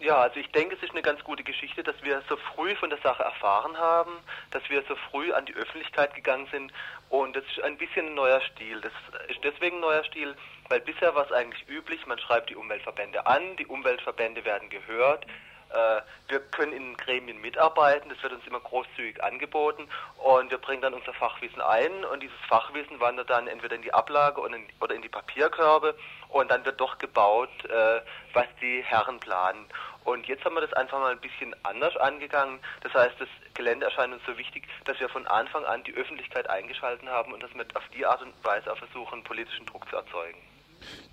Ja, 0.00 0.22
also 0.22 0.38
ich 0.38 0.50
denke, 0.52 0.76
es 0.76 0.82
ist 0.82 0.92
eine 0.92 1.02
ganz 1.02 1.22
gute 1.24 1.42
Geschichte, 1.42 1.82
dass 1.82 1.96
wir 2.02 2.22
so 2.28 2.36
früh 2.54 2.74
von 2.76 2.88
der 2.88 3.00
Sache 3.00 3.22
erfahren 3.24 3.76
haben, 3.76 4.12
dass 4.52 4.62
wir 4.70 4.82
so 4.88 4.94
früh 5.10 5.32
an 5.32 5.44
die 5.44 5.54
Öffentlichkeit 5.54 6.14
gegangen 6.14 6.46
sind 6.52 6.72
und 7.10 7.34
das 7.34 7.44
ist 7.44 7.62
ein 7.64 7.76
bisschen 7.76 8.06
ein 8.06 8.14
neuer 8.14 8.40
Stil. 8.52 8.80
Das 8.80 8.92
ist 9.28 9.42
deswegen 9.42 9.78
ein 9.78 9.80
neuer 9.80 10.04
Stil, 10.04 10.36
weil 10.68 10.80
bisher 10.80 11.14
war 11.14 11.24
es 11.24 11.32
eigentlich 11.32 11.68
üblich, 11.68 12.06
man 12.06 12.18
schreibt 12.18 12.50
die 12.50 12.56
Umweltverbände 12.56 13.26
an, 13.26 13.56
die 13.56 13.66
Umweltverbände 13.66 14.44
werden 14.44 14.68
gehört, 14.70 15.26
äh, 15.70 16.00
wir 16.28 16.40
können 16.40 16.72
in 16.72 16.96
Gremien 16.96 17.40
mitarbeiten, 17.40 18.08
das 18.08 18.22
wird 18.22 18.32
uns 18.32 18.46
immer 18.46 18.60
großzügig 18.60 19.22
angeboten 19.22 19.86
und 20.16 20.50
wir 20.50 20.58
bringen 20.58 20.80
dann 20.80 20.94
unser 20.94 21.12
Fachwissen 21.12 21.60
ein 21.60 22.04
und 22.06 22.22
dieses 22.22 22.38
Fachwissen 22.48 23.00
wandert 23.00 23.28
dann 23.28 23.48
entweder 23.48 23.76
in 23.76 23.82
die 23.82 23.92
Ablage 23.92 24.40
oder 24.40 24.56
in, 24.56 24.66
oder 24.80 24.94
in 24.94 25.02
die 25.02 25.10
Papierkörbe 25.10 25.94
und 26.30 26.50
dann 26.50 26.64
wird 26.64 26.80
doch 26.80 26.96
gebaut, 26.98 27.50
äh, 27.66 28.00
was 28.32 28.46
die 28.60 28.82
Herren 28.82 29.20
planen. 29.20 29.66
Und 30.04 30.26
jetzt 30.26 30.42
haben 30.46 30.54
wir 30.54 30.62
das 30.62 30.72
einfach 30.72 30.98
mal 30.98 31.12
ein 31.12 31.20
bisschen 31.20 31.54
anders 31.64 31.94
angegangen. 31.98 32.60
Das 32.82 32.94
heißt, 32.94 33.16
das 33.18 33.28
Gelände 33.52 33.84
erscheint 33.84 34.14
uns 34.14 34.22
so 34.24 34.38
wichtig, 34.38 34.66
dass 34.86 34.98
wir 35.00 35.10
von 35.10 35.26
Anfang 35.26 35.66
an 35.66 35.84
die 35.84 35.92
Öffentlichkeit 35.92 36.48
eingeschalten 36.48 37.10
haben 37.10 37.34
und 37.34 37.42
dass 37.42 37.54
wir 37.54 37.66
auf 37.74 37.86
die 37.94 38.06
Art 38.06 38.22
und 38.22 38.32
Weise 38.42 38.72
auch 38.72 38.78
versuchen, 38.78 39.22
politischen 39.22 39.66
Druck 39.66 39.86
zu 39.90 39.96
erzeugen. 39.96 40.38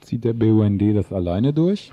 Zieht 0.01 0.23
der 0.23 0.33
BUND 0.33 0.81
das 0.95 1.11
alleine 1.11 1.53
durch? 1.53 1.91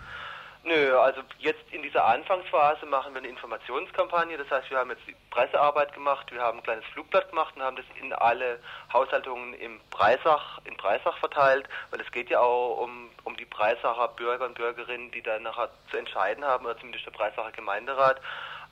Nö, 0.64 0.96
also 0.96 1.22
jetzt 1.40 1.64
in 1.72 1.82
dieser 1.82 2.04
Anfangsphase 2.04 2.86
machen 2.86 3.14
wir 3.14 3.18
eine 3.18 3.28
Informationskampagne. 3.28 4.38
Das 4.38 4.48
heißt, 4.48 4.70
wir 4.70 4.78
haben 4.78 4.90
jetzt 4.90 5.02
die 5.08 5.16
Pressearbeit 5.30 5.92
gemacht, 5.92 6.30
wir 6.30 6.40
haben 6.40 6.58
ein 6.58 6.62
kleines 6.62 6.84
Flugblatt 6.92 7.30
gemacht 7.30 7.56
und 7.56 7.62
haben 7.62 7.74
das 7.74 7.84
in 8.00 8.12
alle 8.12 8.60
Haushaltungen 8.92 9.54
im 9.54 9.80
Breisach, 9.90 10.60
in 10.64 10.76
Breisach 10.76 11.18
verteilt, 11.18 11.68
weil 11.90 12.00
es 12.00 12.12
geht 12.12 12.30
ja 12.30 12.38
auch 12.38 12.80
um, 12.80 13.10
um 13.24 13.36
die 13.36 13.44
Breisacher 13.44 14.06
Bürger 14.08 14.46
und 14.46 14.54
Bürgerinnen, 14.54 15.10
die 15.10 15.22
da 15.22 15.40
nachher 15.40 15.68
zu 15.90 15.96
entscheiden 15.96 16.44
haben, 16.44 16.64
oder 16.64 16.78
zumindest 16.78 17.06
der 17.06 17.10
Breisacher 17.10 17.50
Gemeinderat. 17.50 18.20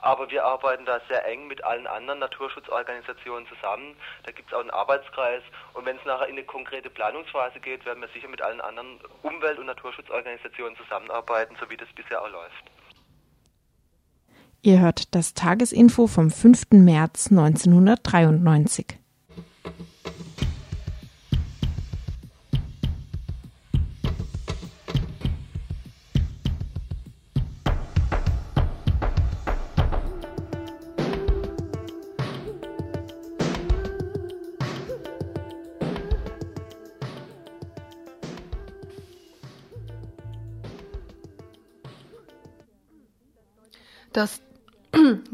Aber 0.02 0.30
wir 0.30 0.45
arbeiten 0.45 0.87
da 0.87 1.00
sehr 1.09 1.26
eng 1.26 1.47
mit 1.47 1.62
allen 1.64 1.87
anderen 1.87 2.21
Naturschutzorganisationen 2.21 3.47
zusammen. 3.49 3.97
Da 4.25 4.33
gibt 4.33 4.49
es 4.49 4.54
auch 4.54 4.61
einen 4.61 4.71
Arbeitskreis. 4.71 5.42
Und 5.75 5.85
wenn 5.85 5.97
es 5.97 6.04
nachher 6.04 6.26
in 6.26 6.37
eine 6.37 6.45
konkrete 6.45 6.88
Planungsphase 6.88 7.61
geht, 7.61 7.85
werden 7.85 8.00
wir 8.00 8.09
sicher 8.09 8.28
mit 8.28 8.40
allen 8.40 8.61
anderen 8.61 9.00
Umwelt- 9.23 9.59
und 9.59 9.66
Naturschutzorganisationen 9.66 10.76
zusammenarbeiten, 10.76 11.57
so 11.61 11.69
wie 11.69 11.76
das 11.76 11.88
bisher 11.95 12.23
auch 12.23 12.30
läuft. 12.30 12.64
Ihr 14.62 14.80
hört 14.80 15.14
das 15.14 15.33
Tagesinfo 15.33 16.07
vom 16.07 16.30
5. 16.30 16.73
März 16.73 17.30
1993. 17.30 19.00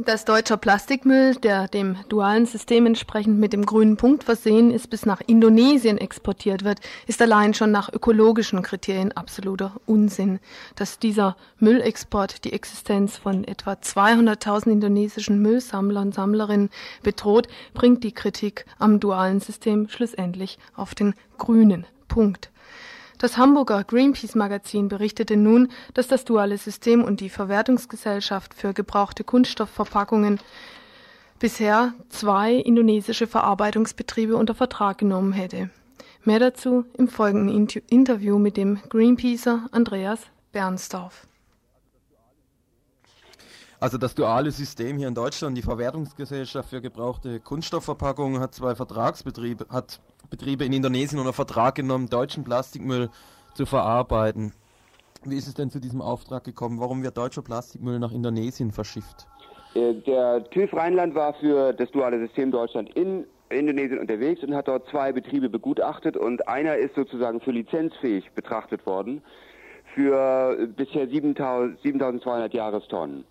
dass 0.06 0.24
deutscher 0.24 0.56
Plastikmüll, 0.56 1.34
der 1.34 1.66
dem 1.66 1.96
dualen 2.08 2.46
System 2.46 2.86
entsprechend 2.86 3.38
mit 3.38 3.52
dem 3.52 3.66
grünen 3.66 3.96
Punkt 3.96 4.22
versehen 4.22 4.70
ist, 4.70 4.88
bis 4.88 5.04
nach 5.04 5.20
Indonesien 5.26 5.98
exportiert 5.98 6.62
wird, 6.62 6.78
ist 7.06 7.20
allein 7.20 7.54
schon 7.54 7.72
nach 7.72 7.92
ökologischen 7.92 8.62
Kriterien 8.62 9.12
absoluter 9.12 9.72
Unsinn. 9.84 10.38
Dass 10.76 11.00
dieser 11.00 11.36
Müllexport 11.58 12.44
die 12.44 12.52
Existenz 12.52 13.16
von 13.16 13.44
etwa 13.44 13.72
200.000 13.72 14.70
indonesischen 14.70 15.42
Müllsammlern 15.42 16.08
und 16.08 16.14
Sammlerinnen 16.14 16.70
bedroht, 17.02 17.48
bringt 17.74 18.04
die 18.04 18.12
Kritik 18.12 18.64
am 18.78 19.00
dualen 19.00 19.40
System 19.40 19.88
schlussendlich 19.88 20.58
auf 20.76 20.94
den 20.94 21.14
grünen 21.36 21.84
Punkt. 22.06 22.50
Das 23.18 23.38
Hamburger 23.38 23.82
Greenpeace-Magazin 23.82 24.88
berichtete 24.88 25.36
nun, 25.36 25.68
dass 25.94 26.06
das 26.06 26.24
duale 26.24 26.58
System 26.58 27.02
und 27.02 27.20
die 27.20 27.30
Verwertungsgesellschaft 27.30 28.52
für 28.52 28.74
gebrauchte 28.74 29.24
Kunststoffverpackungen 29.24 30.38
bisher 31.38 31.94
zwei 32.10 32.54
indonesische 32.54 33.26
Verarbeitungsbetriebe 33.26 34.36
unter 34.36 34.54
Vertrag 34.54 34.98
genommen 34.98 35.32
hätte. 35.32 35.70
Mehr 36.24 36.40
dazu 36.40 36.84
im 36.98 37.08
folgenden 37.08 37.68
Interview 37.88 38.38
mit 38.38 38.56
dem 38.56 38.80
Greenpeacer 38.88 39.66
Andreas 39.70 40.20
Bernsdorf. 40.52 41.26
Also 43.78 43.98
das 43.98 44.14
duale 44.14 44.50
System 44.50 44.96
hier 44.96 45.08
in 45.08 45.14
Deutschland, 45.14 45.56
die 45.56 45.62
Verwertungsgesellschaft 45.62 46.70
für 46.70 46.80
gebrauchte 46.80 47.40
Kunststoffverpackungen, 47.40 48.40
hat 48.40 48.54
zwei 48.54 48.74
Vertragsbetriebe, 48.74 49.66
hat 49.68 50.00
Betriebe 50.30 50.64
in 50.64 50.72
Indonesien 50.72 51.18
unter 51.18 51.34
Vertrag 51.34 51.74
genommen, 51.74 52.08
deutschen 52.08 52.42
Plastikmüll 52.42 53.10
zu 53.54 53.66
verarbeiten. 53.66 54.52
Wie 55.24 55.36
ist 55.36 55.46
es 55.46 55.54
denn 55.54 55.70
zu 55.70 55.80
diesem 55.80 56.00
Auftrag 56.00 56.44
gekommen? 56.44 56.80
Warum 56.80 57.02
wird 57.02 57.18
deutscher 57.18 57.42
Plastikmüll 57.42 57.98
nach 57.98 58.12
Indonesien 58.12 58.70
verschifft? 58.70 59.26
Äh, 59.74 59.94
der 59.94 60.48
TÜV 60.50 60.72
Rheinland 60.72 61.14
war 61.14 61.34
für 61.34 61.72
das 61.74 61.90
duale 61.90 62.18
System 62.18 62.50
Deutschland 62.50 62.88
in 62.96 63.26
Indonesien 63.50 63.98
unterwegs 63.98 64.42
und 64.42 64.54
hat 64.54 64.68
dort 64.68 64.88
zwei 64.88 65.12
Betriebe 65.12 65.48
begutachtet 65.48 66.16
und 66.16 66.48
einer 66.48 66.76
ist 66.76 66.94
sozusagen 66.94 67.40
für 67.40 67.52
lizenzfähig 67.52 68.30
betrachtet 68.34 68.86
worden 68.86 69.22
für 69.94 70.68
bisher 70.76 71.08
7200 71.08 72.52
Jahrestonnen. 72.52 73.24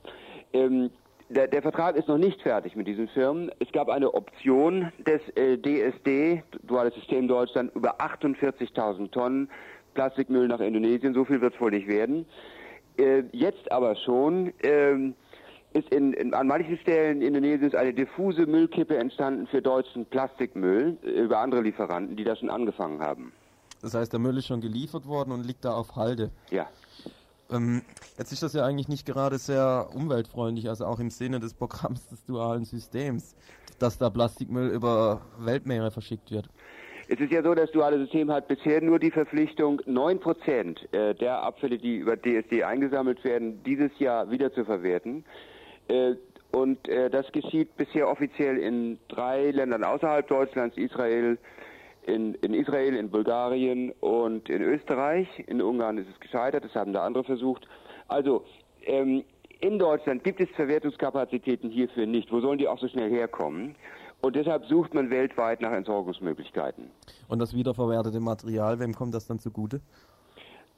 Ähm, 0.53 0.89
der, 1.29 1.47
der, 1.47 1.61
Vertrag 1.61 1.95
ist 1.95 2.07
noch 2.07 2.19
nicht 2.19 2.41
fertig 2.41 2.75
mit 2.75 2.87
diesen 2.87 3.07
Firmen. 3.07 3.51
Es 3.59 3.71
gab 3.71 3.89
eine 3.89 4.13
Option 4.13 4.91
des 5.07 5.21
äh, 5.35 5.57
DSD, 5.57 6.43
Duales 6.63 6.93
System 6.93 7.27
Deutschland, 7.27 7.73
über 7.75 7.99
48.000 7.99 9.09
Tonnen 9.11 9.49
Plastikmüll 9.95 10.47
nach 10.47 10.59
Indonesien. 10.59 11.13
So 11.13 11.25
viel 11.25 11.41
wird 11.41 11.55
es 11.55 11.61
wohl 11.61 11.71
nicht 11.71 11.87
werden. 11.87 12.25
Äh, 12.97 13.23
jetzt 13.31 13.71
aber 13.71 13.95
schon 13.95 14.53
äh, 14.61 15.13
ist 15.75 15.89
in, 15.89 16.13
in, 16.13 16.33
an 16.33 16.47
manchen 16.47 16.77
Stellen 16.77 17.21
Indonesiens 17.21 17.75
eine 17.75 17.93
diffuse 17.93 18.45
Müllkippe 18.45 18.97
entstanden 18.97 19.47
für 19.47 19.61
deutschen 19.61 20.05
Plastikmüll 20.05 20.97
äh, 21.03 21.09
über 21.09 21.39
andere 21.39 21.61
Lieferanten, 21.61 22.15
die 22.15 22.23
das 22.23 22.39
schon 22.39 22.49
angefangen 22.49 23.01
haben. 23.01 23.33
Das 23.81 23.93
heißt, 23.93 24.13
der 24.13 24.19
Müll 24.19 24.37
ist 24.37 24.47
schon 24.47 24.61
geliefert 24.61 25.05
worden 25.05 25.31
und 25.31 25.45
liegt 25.45 25.65
da 25.65 25.73
auf 25.73 25.95
Halde. 25.95 26.31
Ja. 26.49 26.67
Ähm, 27.51 27.81
jetzt 28.17 28.31
ist 28.31 28.43
das 28.43 28.53
ja 28.53 28.65
eigentlich 28.65 28.87
nicht 28.87 29.05
gerade 29.05 29.37
sehr 29.37 29.89
umweltfreundlich, 29.93 30.69
also 30.69 30.85
auch 30.85 30.99
im 30.99 31.09
Sinne 31.09 31.39
des 31.39 31.53
Programms 31.53 32.07
des 32.09 32.25
dualen 32.25 32.65
Systems, 32.65 33.35
dass 33.79 33.97
da 33.97 34.09
Plastikmüll 34.09 34.69
über 34.69 35.21
Weltmeere 35.39 35.91
verschickt 35.91 36.31
wird. 36.31 36.49
Es 37.07 37.19
ist 37.19 37.31
ja 37.31 37.43
so, 37.43 37.53
das 37.53 37.71
duale 37.71 37.99
System 37.99 38.31
hat 38.31 38.47
bisher 38.47 38.81
nur 38.81 38.97
die 38.97 39.11
Verpflichtung, 39.11 39.79
9% 39.81 40.91
äh, 40.91 41.13
der 41.13 41.43
Abfälle, 41.43 41.77
die 41.77 41.97
über 41.97 42.17
DSD 42.17 42.63
eingesammelt 42.63 43.23
werden, 43.23 43.61
dieses 43.63 43.91
Jahr 43.99 44.31
wiederzuverwerten. 44.31 45.23
Äh, 45.87 46.15
und 46.51 46.87
äh, 46.87 47.11
das 47.11 47.31
geschieht 47.31 47.75
bisher 47.77 48.09
offiziell 48.09 48.57
in 48.57 48.97
drei 49.07 49.51
Ländern 49.51 49.83
außerhalb 49.83 50.27
Deutschlands, 50.27 50.77
Israel, 50.77 51.37
in, 52.07 52.35
in, 52.35 52.53
Israel, 52.53 52.95
in 52.95 53.09
Bulgarien 53.09 53.91
und 53.99 54.49
in 54.49 54.61
Österreich. 54.61 55.27
In 55.47 55.61
Ungarn 55.61 55.97
ist 55.97 56.07
es 56.13 56.19
gescheitert, 56.19 56.63
das 56.63 56.75
haben 56.75 56.93
da 56.93 57.05
andere 57.05 57.23
versucht. 57.23 57.67
Also 58.07 58.43
ähm, 58.85 59.23
in 59.61 59.79
Deutschland 59.79 60.23
gibt 60.23 60.39
es 60.39 60.49
Verwertungskapazitäten 60.55 61.69
hierfür 61.69 62.05
nicht. 62.05 62.31
Wo 62.31 62.39
sollen 62.39 62.57
die 62.57 62.67
auch 62.67 62.79
so 62.79 62.87
schnell 62.87 63.09
herkommen? 63.09 63.75
Und 64.21 64.35
deshalb 64.35 64.65
sucht 64.65 64.93
man 64.93 65.09
weltweit 65.09 65.61
nach 65.61 65.71
Entsorgungsmöglichkeiten. 65.71 66.89
Und 67.27 67.39
das 67.39 67.53
wiederverwertete 67.53 68.19
Material, 68.19 68.79
wem 68.79 68.93
kommt 68.93 69.13
das 69.13 69.27
dann 69.27 69.39
zugute? 69.39 69.81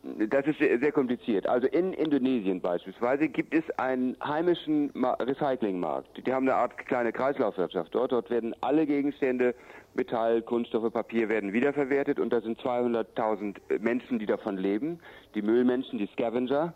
Das 0.04 0.46
ist 0.46 0.60
sehr 0.60 0.92
kompliziert. 0.92 1.48
Also 1.48 1.68
in 1.68 1.92
Indonesien 1.92 2.62
beispielsweise 2.62 3.28
gibt 3.28 3.54
es 3.54 3.64
einen 3.78 4.16
heimischen 4.24 4.92
Recyclingmarkt. 4.96 6.26
Die 6.26 6.34
haben 6.34 6.48
eine 6.48 6.56
Art 6.56 6.78
kleine 6.86 7.12
Kreislaufwirtschaft 7.12 7.94
dort. 7.94 8.12
Dort 8.12 8.30
werden 8.30 8.56
alle 8.62 8.86
Gegenstände, 8.86 9.54
Metall, 9.96 10.42
Kunststoffe, 10.44 10.94
Papier 10.94 11.30
werden 11.30 11.52
wiederverwertet 11.52 12.20
und 12.20 12.32
da 12.32 12.42
sind 12.42 12.60
200.000 12.60 13.80
Menschen, 13.80 14.20
die 14.20 14.28
davon 14.28 14.58
leben. 14.58 15.00
Die 15.36 15.42
Müllmenschen, 15.42 15.98
die 16.00 16.08
Scavenger. 16.14 16.74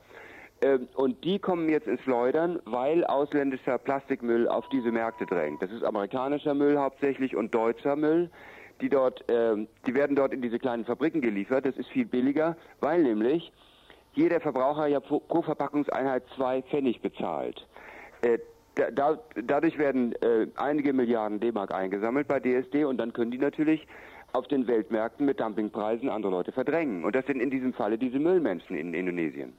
Ähm, 0.61 0.87
und 0.95 1.23
die 1.23 1.39
kommen 1.39 1.69
jetzt 1.69 1.87
ins 1.87 2.01
Schleudern, 2.01 2.59
weil 2.65 3.03
ausländischer 3.05 3.77
Plastikmüll 3.77 4.47
auf 4.47 4.67
diese 4.69 4.91
Märkte 4.91 5.25
drängt. 5.25 5.61
Das 5.61 5.71
ist 5.71 5.83
amerikanischer 5.83 6.53
Müll 6.53 6.77
hauptsächlich 6.77 7.35
und 7.35 7.53
deutscher 7.53 7.95
Müll. 7.95 8.29
Die 8.81 8.89
dort, 8.89 9.29
äh, 9.29 9.67
die 9.85 9.93
werden 9.93 10.15
dort 10.15 10.33
in 10.33 10.41
diese 10.41 10.59
kleinen 10.59 10.85
Fabriken 10.85 11.21
geliefert. 11.21 11.65
Das 11.65 11.77
ist 11.77 11.89
viel 11.89 12.05
billiger, 12.05 12.57
weil 12.79 13.03
nämlich 13.03 13.51
jeder 14.13 14.39
Verbraucher 14.39 14.87
ja 14.87 14.99
pro, 14.99 15.19
pro 15.19 15.41
Verpackungseinheit 15.41 16.23
zwei 16.35 16.61
Pfennig 16.63 17.01
bezahlt. 17.01 17.67
Äh, 18.21 18.39
da, 18.75 18.89
da, 18.91 19.19
dadurch 19.43 19.77
werden 19.77 20.13
äh, 20.21 20.47
einige 20.55 20.93
Milliarden 20.93 21.39
D-Mark 21.39 21.73
eingesammelt 21.73 22.27
bei 22.27 22.39
DSD 22.39 22.85
und 22.85 22.97
dann 22.97 23.13
können 23.13 23.31
die 23.31 23.37
natürlich 23.37 23.85
auf 24.33 24.47
den 24.47 24.67
Weltmärkten 24.67 25.25
mit 25.25 25.39
Dumpingpreisen 25.39 26.09
andere 26.09 26.31
Leute 26.31 26.51
verdrängen. 26.51 27.03
Und 27.03 27.15
das 27.15 27.25
sind 27.25 27.41
in 27.41 27.49
diesem 27.49 27.73
Falle 27.73 27.97
diese 27.97 28.17
Müllmenschen 28.17 28.77
in 28.77 28.93
Indonesien. 28.93 29.53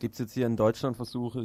Gibt 0.00 0.14
es 0.14 0.18
jetzt 0.18 0.34
hier 0.34 0.46
in 0.46 0.56
Deutschland 0.56 0.96
Versuche, 0.96 1.40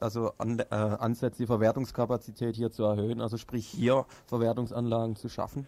also 0.00 0.30
an, 0.38 0.60
äh, 0.60 0.74
Ansätze, 0.74 1.42
die 1.42 1.46
Verwertungskapazität 1.46 2.56
hier 2.56 2.70
zu 2.70 2.84
erhöhen, 2.84 3.20
also 3.20 3.36
sprich 3.36 3.66
hier 3.66 4.06
Verwertungsanlagen 4.26 5.16
zu 5.16 5.28
schaffen? 5.28 5.66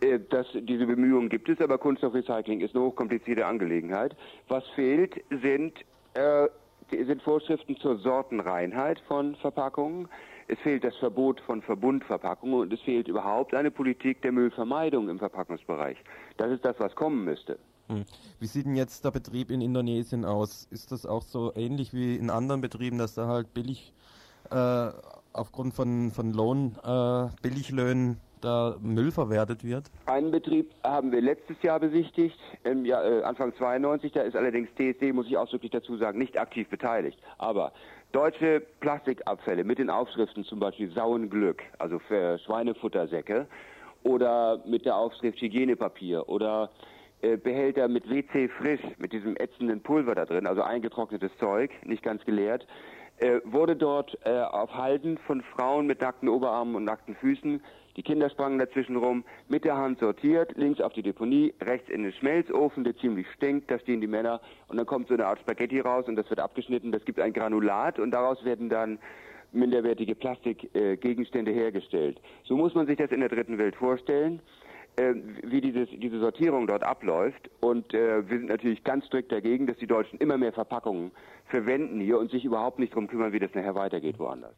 Äh, 0.00 0.20
das, 0.30 0.46
diese 0.54 0.86
Bemühungen 0.86 1.28
gibt 1.28 1.48
es, 1.48 1.60
aber 1.60 1.78
Kunststoffrecycling 1.78 2.60
ist 2.60 2.74
eine 2.74 2.84
hochkomplizierte 2.84 3.46
Angelegenheit. 3.46 4.16
Was 4.48 4.64
fehlt, 4.74 5.14
sind, 5.42 5.74
äh, 6.14 6.48
sind 6.90 7.22
Vorschriften 7.22 7.76
zur 7.76 7.98
Sortenreinheit 7.98 9.00
von 9.08 9.34
Verpackungen. 9.36 10.08
Es 10.48 10.58
fehlt 10.60 10.84
das 10.84 10.96
Verbot 10.96 11.40
von 11.40 11.62
Verbundverpackungen 11.62 12.60
und 12.60 12.72
es 12.72 12.80
fehlt 12.82 13.08
überhaupt 13.08 13.54
eine 13.54 13.70
Politik 13.70 14.22
der 14.22 14.32
Müllvermeidung 14.32 15.08
im 15.08 15.18
Verpackungsbereich. 15.18 15.96
Das 16.36 16.52
ist 16.52 16.64
das, 16.64 16.76
was 16.78 16.94
kommen 16.94 17.24
müsste. 17.24 17.58
Hm. 17.88 18.04
Wie 18.38 18.46
sieht 18.46 18.66
denn 18.66 18.76
jetzt 18.76 19.04
der 19.04 19.10
Betrieb 19.10 19.50
in 19.50 19.60
Indonesien 19.60 20.24
aus? 20.24 20.68
Ist 20.70 20.92
das 20.92 21.06
auch 21.06 21.22
so 21.22 21.52
ähnlich 21.54 21.92
wie 21.94 22.16
in 22.16 22.30
anderen 22.30 22.60
Betrieben, 22.60 22.98
dass 22.98 23.14
da 23.14 23.26
halt 23.26 23.54
billig 23.54 23.92
äh, 24.50 24.90
aufgrund 25.32 25.74
von, 25.74 26.10
von 26.12 26.32
Lohn, 26.32 26.76
äh, 26.82 27.28
Billiglöhnen 27.42 28.20
da 28.40 28.76
Müll 28.80 29.10
verwertet 29.10 29.64
wird? 29.64 29.90
Einen 30.06 30.30
Betrieb 30.30 30.70
haben 30.84 31.12
wir 31.12 31.20
letztes 31.20 31.60
Jahr 31.62 31.80
besichtigt, 31.80 32.38
im 32.64 32.84
Jahr, 32.84 33.04
äh, 33.04 33.22
Anfang 33.22 33.54
92. 33.56 34.12
Da 34.12 34.22
ist 34.22 34.36
allerdings 34.36 34.68
TSD, 34.74 35.12
muss 35.12 35.26
ich 35.26 35.36
ausdrücklich 35.36 35.72
dazu 35.72 35.96
sagen, 35.96 36.18
nicht 36.18 36.38
aktiv 36.38 36.68
beteiligt. 36.68 37.18
Aber 37.38 37.72
deutsche 38.12 38.62
Plastikabfälle 38.80 39.64
mit 39.64 39.78
den 39.78 39.90
Aufschriften 39.90 40.44
zum 40.44 40.58
Beispiel 40.58 40.90
Sauenglück, 40.92 41.62
also 41.78 41.98
für 41.98 42.38
Schweinefuttersäcke, 42.38 43.46
oder 44.02 44.62
mit 44.66 44.84
der 44.86 44.96
Aufschrift 44.96 45.40
Hygienepapier 45.40 46.28
oder 46.28 46.70
äh, 47.22 47.36
Behälter 47.36 47.88
mit 47.88 48.08
WC 48.08 48.48
frisch, 48.48 48.80
mit 48.98 49.12
diesem 49.12 49.36
ätzenden 49.36 49.82
Pulver 49.82 50.14
da 50.14 50.24
drin, 50.24 50.46
also 50.46 50.62
eingetrocknetes 50.62 51.32
Zeug, 51.40 51.70
nicht 51.84 52.02
ganz 52.02 52.24
geleert, 52.24 52.66
äh, 53.18 53.40
wurde 53.44 53.74
dort 53.74 54.16
äh, 54.24 54.40
auf 54.40 54.72
Halden 54.74 55.18
von 55.26 55.42
Frauen 55.42 55.86
mit 55.86 56.00
nackten 56.00 56.28
Oberarmen 56.28 56.74
und 56.74 56.84
nackten 56.84 57.16
Füßen 57.16 57.62
die 57.96 58.02
Kinder 58.02 58.30
sprangen 58.30 58.58
dazwischen 58.58 58.96
rum, 58.96 59.24
mit 59.48 59.64
der 59.64 59.76
Hand 59.76 59.98
sortiert, 59.98 60.52
links 60.56 60.80
auf 60.80 60.92
die 60.92 61.02
Deponie, 61.02 61.54
rechts 61.62 61.88
in 61.88 62.02
den 62.02 62.12
Schmelzofen, 62.12 62.84
der 62.84 62.96
ziemlich 62.96 63.26
stinkt, 63.32 63.70
da 63.70 63.78
stehen 63.78 64.00
die 64.00 64.06
Männer 64.06 64.40
und 64.68 64.76
dann 64.76 64.86
kommt 64.86 65.08
so 65.08 65.14
eine 65.14 65.26
Art 65.26 65.40
Spaghetti 65.40 65.80
raus 65.80 66.06
und 66.06 66.16
das 66.16 66.28
wird 66.28 66.40
abgeschnitten, 66.40 66.92
das 66.92 67.04
gibt 67.04 67.20
ein 67.20 67.32
Granulat 67.32 67.98
und 67.98 68.10
daraus 68.10 68.44
werden 68.44 68.68
dann 68.68 68.98
minderwertige 69.52 70.14
Plastikgegenstände 70.14 71.50
äh, 71.50 71.54
hergestellt. 71.54 72.20
So 72.44 72.56
muss 72.56 72.74
man 72.74 72.86
sich 72.86 72.96
das 72.96 73.10
in 73.10 73.20
der 73.20 73.28
dritten 73.28 73.58
Welt 73.58 73.76
vorstellen 73.76 74.40
äh, 74.96 75.14
wie 75.42 75.60
dieses, 75.60 75.88
diese 75.90 76.18
Sortierung 76.20 76.66
dort 76.66 76.82
abläuft. 76.82 77.50
Und 77.60 77.92
äh, 77.92 78.28
wir 78.28 78.38
sind 78.38 78.48
natürlich 78.48 78.82
ganz 78.82 79.04
strikt 79.06 79.30
dagegen, 79.30 79.66
dass 79.66 79.76
die 79.76 79.86
Deutschen 79.86 80.18
immer 80.18 80.38
mehr 80.38 80.52
Verpackungen 80.52 81.10
verwenden 81.46 82.00
hier 82.00 82.18
und 82.18 82.30
sich 82.30 82.44
überhaupt 82.44 82.78
nicht 82.78 82.92
darum 82.92 83.06
kümmern, 83.06 83.32
wie 83.32 83.38
das 83.38 83.54
nachher 83.54 83.74
weitergeht 83.74 84.18
woanders. 84.18 84.54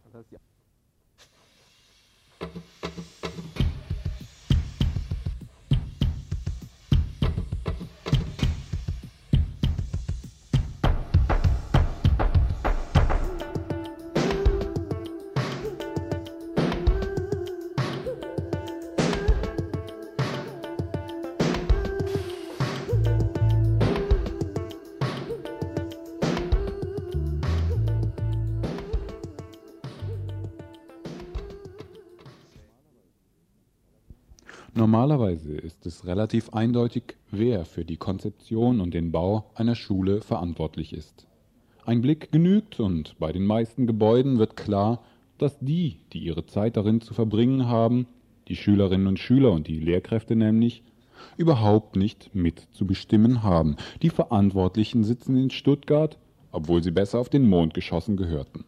Normalerweise 34.79 35.57
ist 35.57 35.87
es 35.87 36.07
relativ 36.07 36.51
eindeutig, 36.51 37.17
wer 37.33 37.65
für 37.65 37.85
die 37.85 37.97
Konzeption 37.97 38.81
und 38.81 38.95
den 38.95 39.11
Bau 39.11 39.51
einer 39.57 39.75
Schule 39.75 40.21
verantwortlich 40.21 40.93
ist. 40.93 41.27
Ein 41.85 42.01
Blick 42.01 42.31
genügt 42.31 42.79
und 42.79 43.19
bei 43.19 43.33
den 43.33 43.45
meisten 43.45 43.89
Gebäuden 43.89 44.39
wird 44.39 44.57
klar, 44.57 45.03
dass 45.37 45.59
die, 45.59 45.97
die 46.13 46.21
ihre 46.21 46.47
Zeit 46.47 46.77
darin 46.77 47.01
zu 47.01 47.13
verbringen 47.13 47.67
haben, 47.67 48.07
die 48.47 48.55
Schülerinnen 48.55 49.09
und 49.09 49.19
Schüler 49.19 49.51
und 49.51 49.67
die 49.67 49.81
Lehrkräfte 49.81 50.37
nämlich, 50.37 50.85
überhaupt 51.37 51.97
nicht 51.97 52.33
mitzubestimmen 52.33 53.43
haben. 53.43 53.75
Die 54.03 54.11
Verantwortlichen 54.11 55.03
sitzen 55.03 55.37
in 55.37 55.51
Stuttgart, 55.51 56.19
obwohl 56.53 56.85
sie 56.85 56.93
besser 56.93 57.19
auf 57.19 57.29
den 57.29 57.49
Mond 57.49 57.75
geschossen 57.75 58.17
gehörten. 58.17 58.65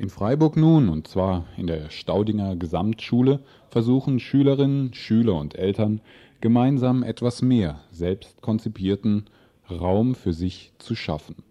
In 0.00 0.10
Freiburg 0.10 0.56
nun, 0.56 0.88
und 0.88 1.08
zwar 1.08 1.46
in 1.56 1.66
der 1.66 1.90
Staudinger 1.90 2.54
Gesamtschule, 2.54 3.40
versuchen 3.68 4.20
Schülerinnen, 4.20 4.94
Schüler 4.94 5.34
und 5.34 5.58
Eltern 5.58 6.00
gemeinsam 6.40 7.02
etwas 7.02 7.42
mehr 7.42 7.80
selbst 7.90 8.40
konzipierten 8.40 9.24
Raum 9.68 10.14
für 10.14 10.32
sich 10.32 10.72
zu 10.78 10.94
schaffen. 10.94 11.42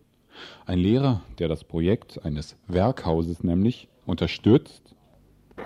Ein 0.65 0.79
Lehrer, 0.79 1.19
der 1.39 1.49
das 1.49 1.65
Projekt 1.65 2.23
eines 2.23 2.55
Werkhauses 2.67 3.43
nämlich 3.43 3.89
unterstützt, 4.05 4.95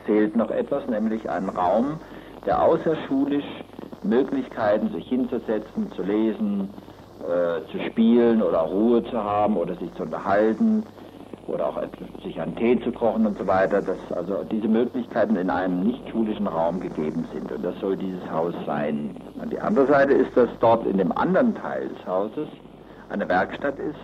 fehlt 0.08 0.36
noch 0.36 0.50
etwas, 0.50 0.88
nämlich 0.88 1.30
ein 1.30 1.50
Raum, 1.50 2.00
der 2.48 2.64
außerschulisch 2.64 3.46
Möglichkeiten, 4.02 4.92
sich 4.92 5.08
hinzusetzen, 5.08 5.92
zu 5.96 6.02
lesen, 6.02 6.70
äh, 7.20 7.62
zu 7.72 7.78
spielen 7.92 8.42
oder 8.42 8.62
Ruhe 8.62 9.04
zu 9.04 9.24
haben 9.24 9.56
oder 9.58 9.76
sich 9.76 9.94
zu 9.94 10.02
unterhalten, 10.04 10.84
oder 11.52 11.68
auch 11.68 11.82
sich 12.24 12.40
einen 12.40 12.56
Tee 12.56 12.80
zu 12.82 12.92
kochen 12.92 13.26
und 13.26 13.38
so 13.38 13.46
weiter, 13.46 13.82
dass 13.82 14.12
also 14.12 14.44
diese 14.50 14.68
Möglichkeiten 14.68 15.36
in 15.36 15.50
einem 15.50 15.84
nicht 15.84 16.08
schulischen 16.10 16.48
Raum 16.48 16.80
gegeben 16.80 17.26
sind. 17.34 17.52
Und 17.52 17.64
das 17.64 17.80
soll 17.80 17.98
dieses 17.98 18.30
Haus 18.32 18.54
sein. 18.66 19.16
Und 19.42 19.52
die 19.52 19.60
andere 19.60 19.88
Seite 19.88 20.14
ist, 20.14 20.36
dass 20.36 20.50
dort 20.60 20.86
in 20.86 20.98
dem 20.98 21.12
anderen 21.12 21.56
Teil 21.56 21.90
des 21.90 22.06
Hauses 22.08 22.48
eine 23.10 23.28
Werkstatt 23.28 23.78
ist. 23.80 24.00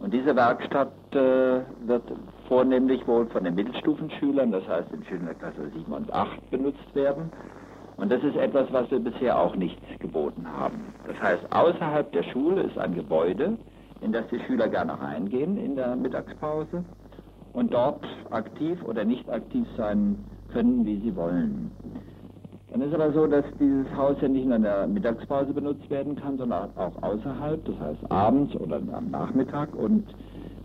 Und 0.00 0.12
diese 0.12 0.34
Werkstatt 0.34 0.92
äh, 1.12 1.60
wird 1.86 2.02
vornehmlich 2.48 3.06
wohl 3.06 3.26
von 3.26 3.44
den 3.44 3.54
Mittelstufenschülern, 3.54 4.50
das 4.50 4.66
heißt 4.66 4.92
in 4.92 5.04
Schülern 5.04 5.26
der 5.26 5.34
Klasse 5.36 5.70
7 5.74 5.92
und 5.92 6.12
8, 6.12 6.50
benutzt 6.50 6.94
werden. 6.94 7.30
Und 7.96 8.10
das 8.10 8.22
ist 8.24 8.36
etwas, 8.36 8.66
was 8.72 8.90
wir 8.90 8.98
bisher 8.98 9.38
auch 9.38 9.54
nicht 9.54 9.78
geboten 10.00 10.44
haben. 10.58 10.92
Das 11.06 11.20
heißt, 11.22 11.42
außerhalb 11.52 12.10
der 12.12 12.24
Schule 12.24 12.62
ist 12.62 12.76
ein 12.78 12.94
Gebäude, 12.94 13.56
in 14.02 14.12
das 14.12 14.26
die 14.30 14.40
Schüler 14.40 14.68
gerne 14.68 15.00
reingehen 15.00 15.56
in 15.56 15.76
der 15.76 15.96
Mittagspause 15.96 16.84
und 17.52 17.72
dort 17.72 18.04
aktiv 18.30 18.82
oder 18.84 19.04
nicht 19.04 19.28
aktiv 19.30 19.66
sein 19.76 20.16
können, 20.52 20.84
wie 20.84 21.00
sie 21.00 21.14
wollen. 21.16 21.70
Dann 22.72 22.80
ist 22.80 22.94
aber 22.94 23.12
so, 23.12 23.26
dass 23.26 23.44
dieses 23.60 23.86
Haus 23.94 24.16
ja 24.22 24.28
nicht 24.28 24.46
nur 24.46 24.56
in 24.56 24.62
der 24.62 24.86
Mittagspause 24.86 25.52
benutzt 25.52 25.88
werden 25.90 26.16
kann, 26.16 26.38
sondern 26.38 26.70
auch 26.76 27.02
außerhalb, 27.02 27.62
das 27.66 27.78
heißt 27.78 28.10
abends 28.10 28.56
oder 28.56 28.76
am 28.76 29.10
Nachmittag. 29.10 29.74
Und 29.74 30.06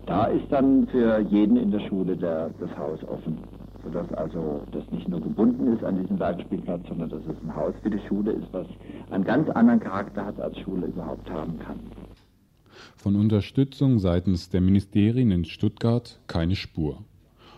da 0.06 0.24
ist 0.24 0.50
dann 0.50 0.86
für 0.86 1.18
jeden 1.18 1.58
in 1.58 1.70
der 1.70 1.80
Schule 1.80 2.16
der, 2.16 2.50
das 2.60 2.70
Haus 2.78 2.98
offen, 3.06 3.36
sodass 3.84 4.10
also 4.14 4.62
das 4.72 4.90
nicht 4.90 5.06
nur 5.06 5.20
gebunden 5.20 5.74
ist 5.74 5.84
an 5.84 6.00
diesen 6.00 6.18
Werkspielplatz, 6.18 6.80
sondern 6.88 7.10
dass 7.10 7.20
es 7.26 7.44
ein 7.44 7.54
Haus 7.54 7.74
für 7.82 7.90
die 7.90 8.00
Schule 8.08 8.32
ist, 8.32 8.48
was 8.52 8.66
einen 9.10 9.24
ganz 9.24 9.50
anderen 9.50 9.80
Charakter 9.80 10.24
hat, 10.24 10.40
als 10.40 10.58
Schule 10.60 10.86
überhaupt 10.86 11.30
haben 11.30 11.58
kann. 11.58 11.78
Von 12.96 13.16
Unterstützung 13.16 13.98
seitens 13.98 14.48
der 14.48 14.60
Ministerien 14.60 15.30
in 15.30 15.44
Stuttgart 15.44 16.20
keine 16.26 16.56
Spur. 16.56 17.04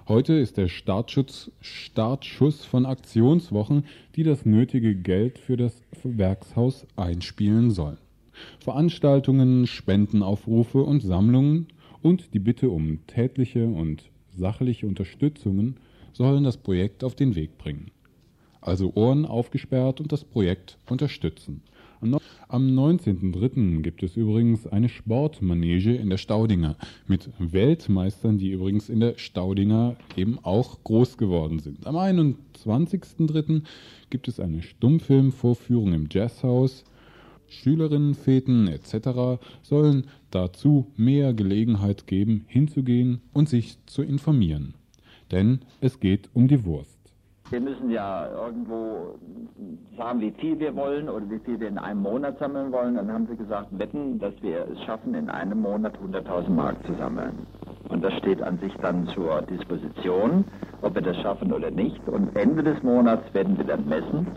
Heute 0.09 0.35
ist 0.35 0.57
der 0.57 0.69
Startschutz, 0.69 1.53
Startschuss 1.61 2.65
von 2.65 2.85
Aktionswochen, 2.85 3.85
die 4.17 4.25
das 4.25 4.45
nötige 4.45 4.97
Geld 4.97 5.39
für 5.39 5.57
das 5.57 5.83
Werkshaus 6.03 6.87
einspielen 6.97 7.71
sollen. 7.71 7.99
Veranstaltungen, 8.59 9.67
Spendenaufrufe 9.67 10.83
und 10.83 11.01
Sammlungen 11.01 11.69
und 12.03 12.35
die 12.35 12.39
Bitte 12.41 12.71
um 12.71 13.07
tätliche 13.07 13.67
und 13.67 14.11
sachliche 14.37 14.87
Unterstützungen 14.87 15.77
sollen 16.13 16.45
das 16.45 16.57
Projekt 16.57 17.05
auf 17.05 17.15
den 17.15 17.35
Weg 17.35 17.59
bringen. 17.59 17.91
Also 18.61 18.93
Ohren 18.95 19.27
aufgesperrt 19.27 20.01
und 20.01 20.13
das 20.13 20.25
Projekt 20.25 20.79
unterstützen. 20.89 21.63
Am 22.49 22.79
19.03. 22.79 23.83
gibt 23.83 24.03
es 24.03 24.17
übrigens 24.17 24.67
eine 24.67 24.89
Sportmanege 24.89 25.95
in 25.95 26.09
der 26.09 26.17
Staudinger 26.17 26.77
mit 27.07 27.29
Weltmeistern, 27.39 28.39
die 28.39 28.53
übrigens 28.53 28.89
in 28.89 29.01
der 29.01 29.19
Staudinger 29.19 29.97
eben 30.17 30.39
auch 30.43 30.83
groß 30.83 31.19
geworden 31.19 31.59
sind. 31.59 31.87
Am 31.87 31.97
21.03. 31.97 33.65
gibt 34.09 34.29
es 34.29 34.41
eine 34.41 34.63
Stummfilmvorführung 34.63 35.93
im 35.93 36.09
Jazzhaus. 36.11 36.85
Schülerinnen, 37.49 38.15
Feten 38.15 38.67
etc. 38.69 39.43
sollen 39.63 40.07
dazu 40.31 40.87
mehr 40.97 41.35
Gelegenheit 41.35 42.07
geben, 42.07 42.45
hinzugehen 42.47 43.21
und 43.35 43.49
sich 43.49 43.77
zu 43.85 44.03
informieren. 44.03 44.73
Denn 45.31 45.61
es 45.81 46.01
geht 46.01 46.31
um 46.33 46.49
die 46.49 46.65
Wurst. 46.65 47.00
Wir 47.51 47.61
müssen 47.61 47.91
ja 47.91 48.29
irgendwo 48.29 49.19
sagen, 49.97 50.21
wie 50.21 50.31
viel 50.31 50.61
wir 50.61 50.77
wollen 50.77 51.09
oder 51.09 51.29
wie 51.29 51.41
viel 51.41 51.59
wir 51.59 51.67
in 51.67 51.79
einem 51.79 52.01
Monat 52.01 52.39
sammeln 52.39 52.71
wollen. 52.71 52.95
Dann 52.95 53.13
haben 53.13 53.27
sie 53.27 53.37
gesagt, 53.37 53.77
wetten, 53.77 54.21
dass 54.21 54.41
wir 54.41 54.69
es 54.73 54.81
schaffen, 54.85 55.15
in 55.15 55.29
einem 55.29 55.61
Monat 55.61 55.95
100.000 55.99 56.49
Mark 56.49 56.77
zu 56.87 56.95
sammeln. 56.95 57.47
Und 57.89 58.05
das 58.05 58.13
steht 58.15 58.41
an 58.41 58.59
sich 58.59 58.73
dann 58.77 59.09
zur 59.09 59.43
Disposition, 59.43 60.45
ob 60.83 60.95
wir 60.95 61.03
das 61.03 61.17
schaffen 61.17 61.53
oder 61.53 61.73
nicht. 61.73 62.01
Und 62.09 62.37
Ende 62.37 62.63
des 62.63 62.81
Monats 62.85 63.35
werden 63.35 63.59
wir 63.59 63.65
dann 63.65 63.85
messen. 63.89 64.29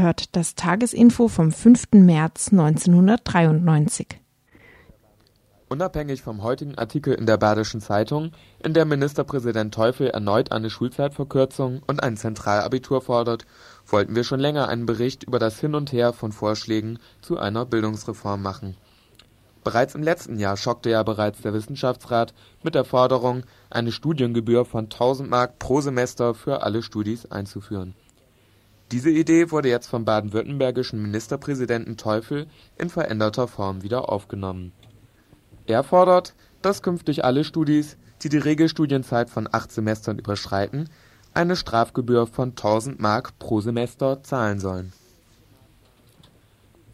Ihr 0.00 0.14
das 0.32 0.54
Tagesinfo 0.54 1.28
vom 1.28 1.52
5. 1.52 1.88
März 1.92 2.52
1993. 2.52 4.06
Unabhängig 5.68 6.22
vom 6.22 6.42
heutigen 6.42 6.78
Artikel 6.78 7.12
in 7.12 7.26
der 7.26 7.36
Badischen 7.36 7.82
Zeitung, 7.82 8.32
in 8.64 8.72
der 8.72 8.86
Ministerpräsident 8.86 9.74
Teufel 9.74 10.08
erneut 10.08 10.52
eine 10.52 10.70
Schulzeitverkürzung 10.70 11.82
und 11.86 12.02
ein 12.02 12.16
Zentralabitur 12.16 13.02
fordert, 13.02 13.44
wollten 13.86 14.16
wir 14.16 14.24
schon 14.24 14.40
länger 14.40 14.68
einen 14.68 14.86
Bericht 14.86 15.24
über 15.24 15.38
das 15.38 15.60
Hin 15.60 15.74
und 15.74 15.92
Her 15.92 16.14
von 16.14 16.32
Vorschlägen 16.32 16.98
zu 17.20 17.38
einer 17.38 17.66
Bildungsreform 17.66 18.40
machen. 18.40 18.78
Bereits 19.64 19.94
im 19.94 20.02
letzten 20.02 20.38
Jahr 20.38 20.56
schockte 20.56 20.88
ja 20.88 21.02
bereits 21.02 21.42
der 21.42 21.52
Wissenschaftsrat 21.52 22.32
mit 22.62 22.74
der 22.74 22.86
Forderung, 22.86 23.42
eine 23.68 23.92
Studiengebühr 23.92 24.64
von 24.64 24.84
1000 24.84 25.28
Mark 25.28 25.58
pro 25.58 25.82
Semester 25.82 26.32
für 26.32 26.62
alle 26.62 26.82
Studis 26.82 27.26
einzuführen. 27.26 27.94
Diese 28.92 29.10
Idee 29.10 29.52
wurde 29.52 29.68
jetzt 29.68 29.86
vom 29.86 30.04
baden-württembergischen 30.04 31.00
Ministerpräsidenten 31.00 31.96
Teufel 31.96 32.48
in 32.76 32.90
veränderter 32.90 33.46
Form 33.46 33.82
wieder 33.82 34.08
aufgenommen. 34.08 34.72
Er 35.66 35.84
fordert, 35.84 36.34
dass 36.60 36.82
künftig 36.82 37.24
alle 37.24 37.44
Studis, 37.44 37.96
die 38.22 38.28
die 38.28 38.38
Regelstudienzeit 38.38 39.30
von 39.30 39.48
acht 39.50 39.70
Semestern 39.70 40.18
überschreiten, 40.18 40.90
eine 41.32 41.54
Strafgebühr 41.54 42.26
von 42.26 42.50
1000 42.50 42.98
Mark 42.98 43.38
pro 43.38 43.60
Semester 43.60 44.24
zahlen 44.24 44.58
sollen. 44.58 44.92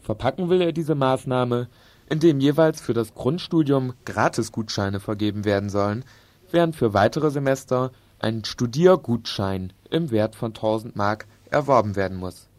Verpacken 0.01 0.49
will 0.49 0.61
er 0.61 0.73
diese 0.73 0.93
Maßnahme, 0.93 1.67
indem 2.09 2.39
jeweils 2.39 2.79
für 2.79 2.93
das 2.93 3.15
Grundstudium 3.15 3.93
Gratisgutscheine 4.05 4.99
vergeben 4.99 5.43
werden 5.45 5.69
sollen, 5.69 6.05
während 6.51 6.75
für 6.75 6.93
weitere 6.93 7.31
Semester 7.31 7.91
ein 8.19 8.45
Studiergutschein 8.45 9.73
im 9.89 10.11
Wert 10.11 10.35
von 10.35 10.51
1000 10.51 10.95
Mark 10.95 11.27
erworben 11.51 11.95
werden 11.95 12.17
muss. 12.17 12.49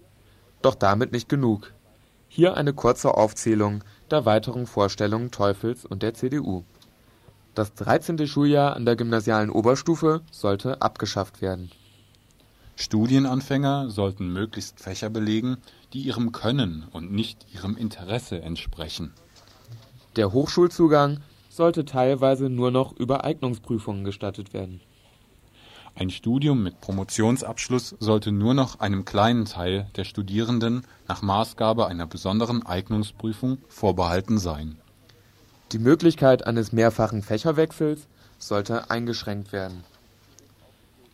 Doch 0.62 0.74
damit 0.74 1.12
nicht 1.12 1.28
genug. 1.28 1.72
Hier 2.28 2.56
eine 2.56 2.72
kurze 2.72 3.14
Aufzählung 3.14 3.82
der 4.10 4.24
weiteren 4.24 4.66
Vorstellungen 4.66 5.30
Teufels 5.30 5.84
und 5.84 6.02
der 6.02 6.14
CDU. 6.14 6.64
Das 7.54 7.74
13. 7.74 8.26
Schuljahr 8.26 8.76
an 8.76 8.84
der 8.84 8.96
gymnasialen 8.96 9.50
Oberstufe 9.50 10.22
sollte 10.30 10.80
abgeschafft 10.82 11.42
werden. 11.42 11.70
Studienanfänger 12.76 13.90
sollten 13.90 14.32
möglichst 14.32 14.78
Fächer 14.78 15.10
belegen, 15.10 15.56
die 15.92 16.02
ihrem 16.02 16.30
Können 16.30 16.86
und 16.92 17.10
nicht 17.10 17.46
ihrem 17.52 17.76
Interesse 17.76 18.40
entsprechen. 18.40 19.12
Der 20.14 20.32
Hochschulzugang 20.32 21.18
sollte 21.48 21.84
teilweise 21.84 22.48
nur 22.48 22.70
noch 22.70 22.92
über 22.92 23.24
Eignungsprüfungen 23.24 24.04
gestattet 24.04 24.52
werden. 24.52 24.80
Ein 25.98 26.10
Studium 26.10 26.62
mit 26.62 26.80
Promotionsabschluss 26.80 27.96
sollte 27.98 28.30
nur 28.30 28.54
noch 28.54 28.78
einem 28.78 29.04
kleinen 29.04 29.46
Teil 29.46 29.88
der 29.96 30.04
Studierenden 30.04 30.84
nach 31.08 31.22
Maßgabe 31.22 31.88
einer 31.88 32.06
besonderen 32.06 32.64
Eignungsprüfung 32.64 33.58
vorbehalten 33.66 34.38
sein. 34.38 34.76
Die 35.72 35.80
Möglichkeit 35.80 36.46
eines 36.46 36.70
mehrfachen 36.70 37.22
Fächerwechsels 37.22 38.06
sollte 38.38 38.92
eingeschränkt 38.92 39.50
werden. 39.52 39.82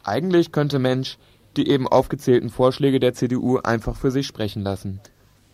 Eigentlich 0.03 0.53
könnte 0.53 0.79
Mensch 0.79 1.17
die 1.57 1.69
eben 1.69 1.89
aufgezählten 1.89 2.51
Vorschläge 2.51 3.01
der 3.01 3.15
CDU 3.15 3.59
einfach 3.59 3.97
für 3.97 4.11
sich 4.11 4.27
sprechen 4.27 4.63
lassen. 4.63 5.01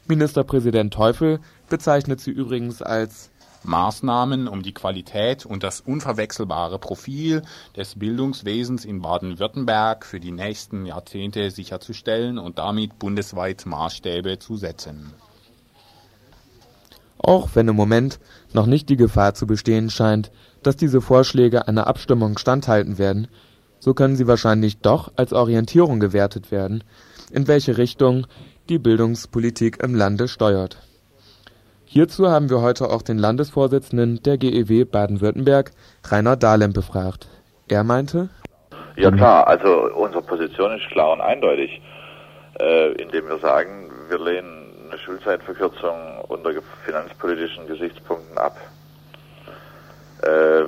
Ministerpräsident 0.09 0.93
Teufel 0.93 1.39
bezeichnet 1.69 2.21
sie 2.21 2.33
übrigens 2.33 2.83
als 2.83 3.31
Maßnahmen, 3.63 4.49
um 4.49 4.63
die 4.63 4.75
Qualität 4.75 5.45
und 5.45 5.63
das 5.63 5.81
unverwechselbare 5.81 6.79
Profil 6.79 7.43
des 7.77 7.99
Bildungswesens 7.99 8.85
in 8.85 9.03
Baden-Württemberg 9.03 10.07
für 10.07 10.21
die 10.21 10.33
nächsten 10.33 10.87
Jahrzehnte 10.87 11.51
sicherzustellen 11.51 12.39
und 12.39 12.59
damit 12.59 12.99
bundesweit 12.99 13.67
Maßstäbe 13.67 14.39
zu 14.39 14.57
setzen. 14.57 15.13
Auch 17.19 17.51
wenn 17.55 17.69
im 17.69 17.77
Moment 17.77 18.19
noch 18.55 18.67
nicht 18.67 18.89
die 18.89 18.97
Gefahr 18.97 19.35
zu 19.35 19.47
bestehen 19.47 19.91
scheint, 19.91 20.31
dass 20.63 20.77
diese 20.77 21.01
Vorschläge 21.01 21.69
einer 21.69 21.87
Abstimmung 21.87 22.39
standhalten 22.39 22.99
werden, 22.99 23.29
so 23.79 23.95
können 23.95 24.17
sie 24.17 24.27
wahrscheinlich 24.27 24.79
doch 24.79 25.13
als 25.17 25.33
Orientierung 25.33 26.01
gewertet 26.01 26.51
werden, 26.51 26.83
in 27.31 27.47
welche 27.47 27.79
Richtung 27.79 28.27
die 28.69 28.79
Bildungspolitik 28.79 29.83
im 29.83 29.95
Lande 29.95 30.29
steuert. 30.29 30.79
Hierzu 31.93 32.31
haben 32.31 32.51
wir 32.51 32.61
heute 32.61 32.89
auch 32.89 33.03
den 33.03 33.19
Landesvorsitzenden 33.19 34.23
der 34.23 34.39
GEW 34.39 34.85
Baden-Württemberg, 34.85 35.73
Rainer 36.07 36.37
Dahlem, 36.37 36.73
befragt. 36.73 37.27
Er 37.67 37.83
meinte, 37.83 38.29
ja 38.95 39.11
klar, 39.11 39.49
also 39.49 39.91
unsere 39.97 40.23
Position 40.23 40.79
ist 40.79 40.87
klar 40.93 41.11
und 41.11 41.21
eindeutig, 41.21 41.83
äh, 42.61 42.93
indem 42.93 43.27
wir 43.27 43.39
sagen, 43.39 43.91
wir 44.09 44.21
lehnen 44.21 44.73
eine 44.89 45.01
Schulzeitverkürzung 45.01 46.21
unter 46.29 46.53
finanzpolitischen 46.85 47.67
Gesichtspunkten 47.67 48.39
ab. 48.39 48.57
Äh, 50.23 50.67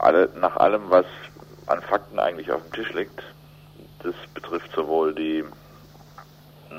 alle, 0.00 0.30
nach 0.40 0.56
allem, 0.56 0.84
was 0.88 1.04
an 1.66 1.82
Fakten 1.82 2.18
eigentlich 2.18 2.50
auf 2.50 2.62
dem 2.62 2.72
Tisch 2.72 2.94
liegt, 2.94 3.22
das 4.02 4.14
betrifft 4.32 4.70
sowohl 4.74 5.14
die 5.14 5.44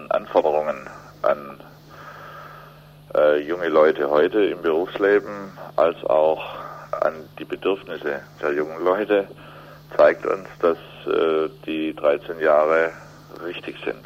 Anforderungen 0.10 0.90
an 1.22 1.60
äh, 3.16 3.42
junge 3.42 3.70
Leute 3.70 4.10
heute 4.10 4.44
im 4.46 4.62
Berufsleben 4.62 5.52
als 5.76 6.04
auch 6.06 6.44
an 7.02 7.14
die 7.40 7.46
Bedürfnisse 7.46 8.22
der 8.42 8.54
jungen 8.54 8.84
Leute, 8.84 9.28
zeigt 9.96 10.26
uns, 10.26 10.48
dass 10.60 10.78
äh, 11.06 11.50
die 11.66 11.94
13 11.96 12.40
Jahre 12.40 12.92
richtig 13.44 13.76
sind. 13.86 14.04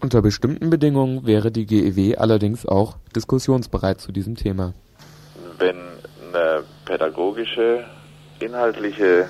Unter 0.00 0.22
bestimmten 0.22 0.70
Bedingungen 0.70 1.26
wäre 1.26 1.50
die 1.50 1.66
GEW 1.66 2.16
allerdings 2.16 2.66
auch 2.66 2.96
diskussionsbereit 3.14 4.00
zu 4.00 4.12
diesem 4.12 4.36
Thema. 4.36 4.72
Wenn 5.58 5.76
eine 6.32 6.62
pädagogische, 6.84 7.84
inhaltliche, 8.40 9.26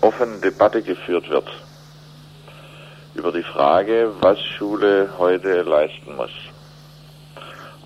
offene 0.00 0.38
Debatte 0.38 0.82
geführt 0.82 1.28
wird 1.28 1.48
über 3.14 3.32
die 3.32 3.42
Frage, 3.42 4.12
was 4.20 4.40
Schule 4.40 5.10
heute 5.18 5.62
leisten 5.62 6.16
muss 6.16 6.30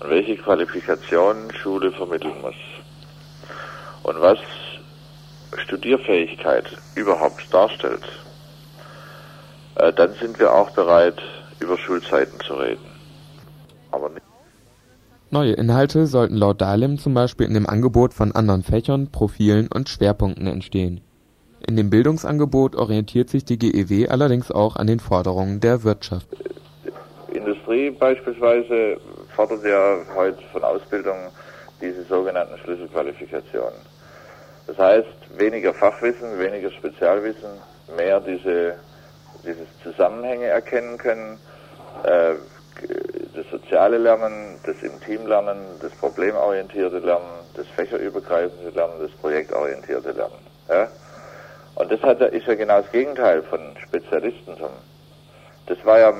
und 0.03 0.09
welche 0.09 0.35
Qualifikationen 0.35 1.51
Schule 1.53 1.91
vermitteln 1.91 2.33
muss 2.41 2.55
und 4.03 4.19
was 4.19 4.37
Studierfähigkeit 5.57 6.65
überhaupt 6.95 7.53
darstellt, 7.53 8.03
äh, 9.75 9.93
dann 9.93 10.13
sind 10.13 10.39
wir 10.39 10.53
auch 10.53 10.71
bereit, 10.71 11.21
über 11.59 11.77
Schulzeiten 11.77 12.39
zu 12.41 12.55
reden. 12.55 12.85
Aber 13.91 14.09
nicht. 14.09 14.23
Neue 15.31 15.53
Inhalte 15.53 16.05
sollten 16.05 16.35
laut 16.35 16.61
Dahlem 16.61 16.97
zum 16.97 17.13
Beispiel 17.13 17.47
in 17.47 17.53
dem 17.53 17.67
Angebot 17.67 18.13
von 18.13 18.33
anderen 18.33 18.63
Fächern, 18.63 19.11
Profilen 19.11 19.67
und 19.73 19.89
Schwerpunkten 19.89 20.47
entstehen. 20.47 21.01
In 21.65 21.77
dem 21.77 21.89
Bildungsangebot 21.89 22.75
orientiert 22.75 23.29
sich 23.29 23.45
die 23.45 23.57
GEW 23.57 24.09
allerdings 24.09 24.51
auch 24.51 24.75
an 24.75 24.87
den 24.87 24.99
Forderungen 24.99 25.59
der 25.59 25.83
Wirtschaft. 25.83 26.27
Industrie 27.31 27.89
beispielsweise 27.89 28.97
fordert 29.35 29.63
ja 29.65 29.97
heute 30.15 30.41
von 30.51 30.63
Ausbildung 30.63 31.17
diese 31.81 32.03
sogenannten 32.03 32.57
Schlüsselqualifikationen. 32.59 33.79
Das 34.67 34.77
heißt, 34.77 35.37
weniger 35.37 35.73
Fachwissen, 35.73 36.39
weniger 36.39 36.71
Spezialwissen, 36.71 37.49
mehr 37.97 38.19
diese, 38.21 38.75
dieses 39.45 39.67
Zusammenhänge 39.83 40.45
erkennen 40.45 40.97
können, 40.97 41.37
äh, 42.03 42.35
das 43.35 43.45
soziale 43.51 43.97
Lernen, 43.97 44.59
das 44.65 44.75
im 44.81 44.99
Team 45.01 45.27
Lernen, 45.27 45.59
das 45.81 45.91
problemorientierte 45.93 46.99
Lernen, 46.99 47.43
das 47.55 47.67
fächerübergreifende 47.67 48.69
Lernen, 48.69 48.93
das 48.99 49.11
projektorientierte 49.11 50.11
Lernen. 50.11 50.39
Ja? 50.69 50.87
Und 51.75 51.91
das 51.91 52.01
hat, 52.01 52.21
ist 52.21 52.47
ja 52.47 52.55
genau 52.55 52.81
das 52.81 52.91
Gegenteil 52.91 53.43
von 53.43 53.59
Spezialistentum. 53.83 54.71
Das 55.67 55.77
war 55.85 55.99
ja 55.99 56.13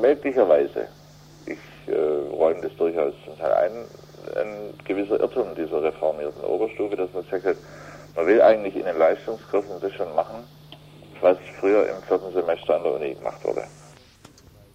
möglicherweise, 0.00 0.82
ich 0.82 0.99
äh, 1.86 2.34
räume 2.34 2.60
das 2.62 2.76
durchaus 2.76 3.14
zum 3.24 3.38
Teil 3.38 3.52
ein, 3.52 3.84
ein 4.36 4.74
gewisser 4.84 5.20
Irrtum 5.20 5.54
dieser 5.54 5.82
reformierten 5.82 6.42
Oberstufe, 6.44 6.96
dass 6.96 7.12
man 7.12 7.24
hat, 7.24 7.56
man 8.16 8.26
will 8.26 8.42
eigentlich 8.42 8.76
in 8.76 8.84
den 8.84 8.98
Leistungskursen 8.98 9.80
das 9.80 9.92
schon 9.92 10.14
machen, 10.14 10.44
was 11.20 11.36
früher 11.58 11.88
im 11.88 12.02
vierten 12.06 12.32
Semester 12.32 12.76
an 12.76 12.82
der 12.82 12.94
Uni 12.94 13.14
gemacht 13.14 13.44
wurde. 13.44 13.64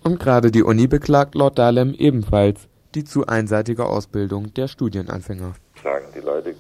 Und 0.04 0.20
gerade 0.20 0.52
die 0.52 0.64
Uni 0.64 0.88
beklagt 0.88 1.36
laut 1.36 1.58
Dahlem 1.58 1.94
ebenfalls 1.98 2.68
die 2.96 3.04
zu 3.04 3.28
einseitige 3.28 3.86
Ausbildung 3.86 4.54
der 4.54 4.68
Studienanfänger. 4.68 5.54
Sagen, 5.84 6.06
die 6.16 6.22
Leute 6.22 6.56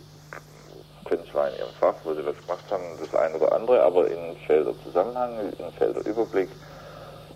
können 1.06 1.24
zwar 1.32 1.50
in 1.50 1.56
ihrem 1.58 1.74
Fach, 1.80 1.96
wo 2.04 2.14
sie 2.14 2.26
was 2.26 2.36
gemacht 2.42 2.66
haben, 2.70 2.84
das 3.00 3.16
eine 3.16 3.36
oder 3.36 3.54
andere, 3.54 3.82
aber 3.82 4.10
ihnen 4.12 4.36
fehlt 4.46 4.68
der 4.68 4.74
Zusammenhang, 4.84 5.32
ihnen 5.58 5.72
fehlt 5.78 5.96
der 5.96 6.06
Überblick, 6.06 6.50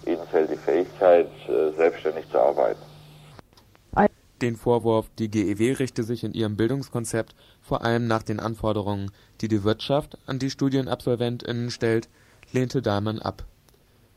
ihnen 0.06 0.28
fehlt 0.32 0.52
die 0.52 0.58
Fähigkeit, 0.58 1.30
äh, 1.48 1.72
selbstständig 1.78 2.30
zu 2.30 2.40
arbeiten. 2.40 2.82
Den 4.42 4.56
Vorwurf, 4.56 5.10
die 5.20 5.30
GEW 5.30 5.74
richte 5.74 6.04
sich 6.04 6.24
in 6.24 6.34
ihrem 6.34 6.56
Bildungskonzept 6.56 7.36
vor 7.62 7.84
allem 7.84 8.08
nach 8.08 8.24
den 8.24 8.40
Anforderungen, 8.40 9.12
die 9.42 9.50
die 9.50 9.66
Wirtschaft 9.66 10.18
an 10.28 10.40
die 10.40 10.50
StudienabsolventInnen 10.50 11.72
stellt, 11.72 12.08
lehnte 12.54 12.82
Dahlmann 12.82 13.20
ab. 13.20 13.44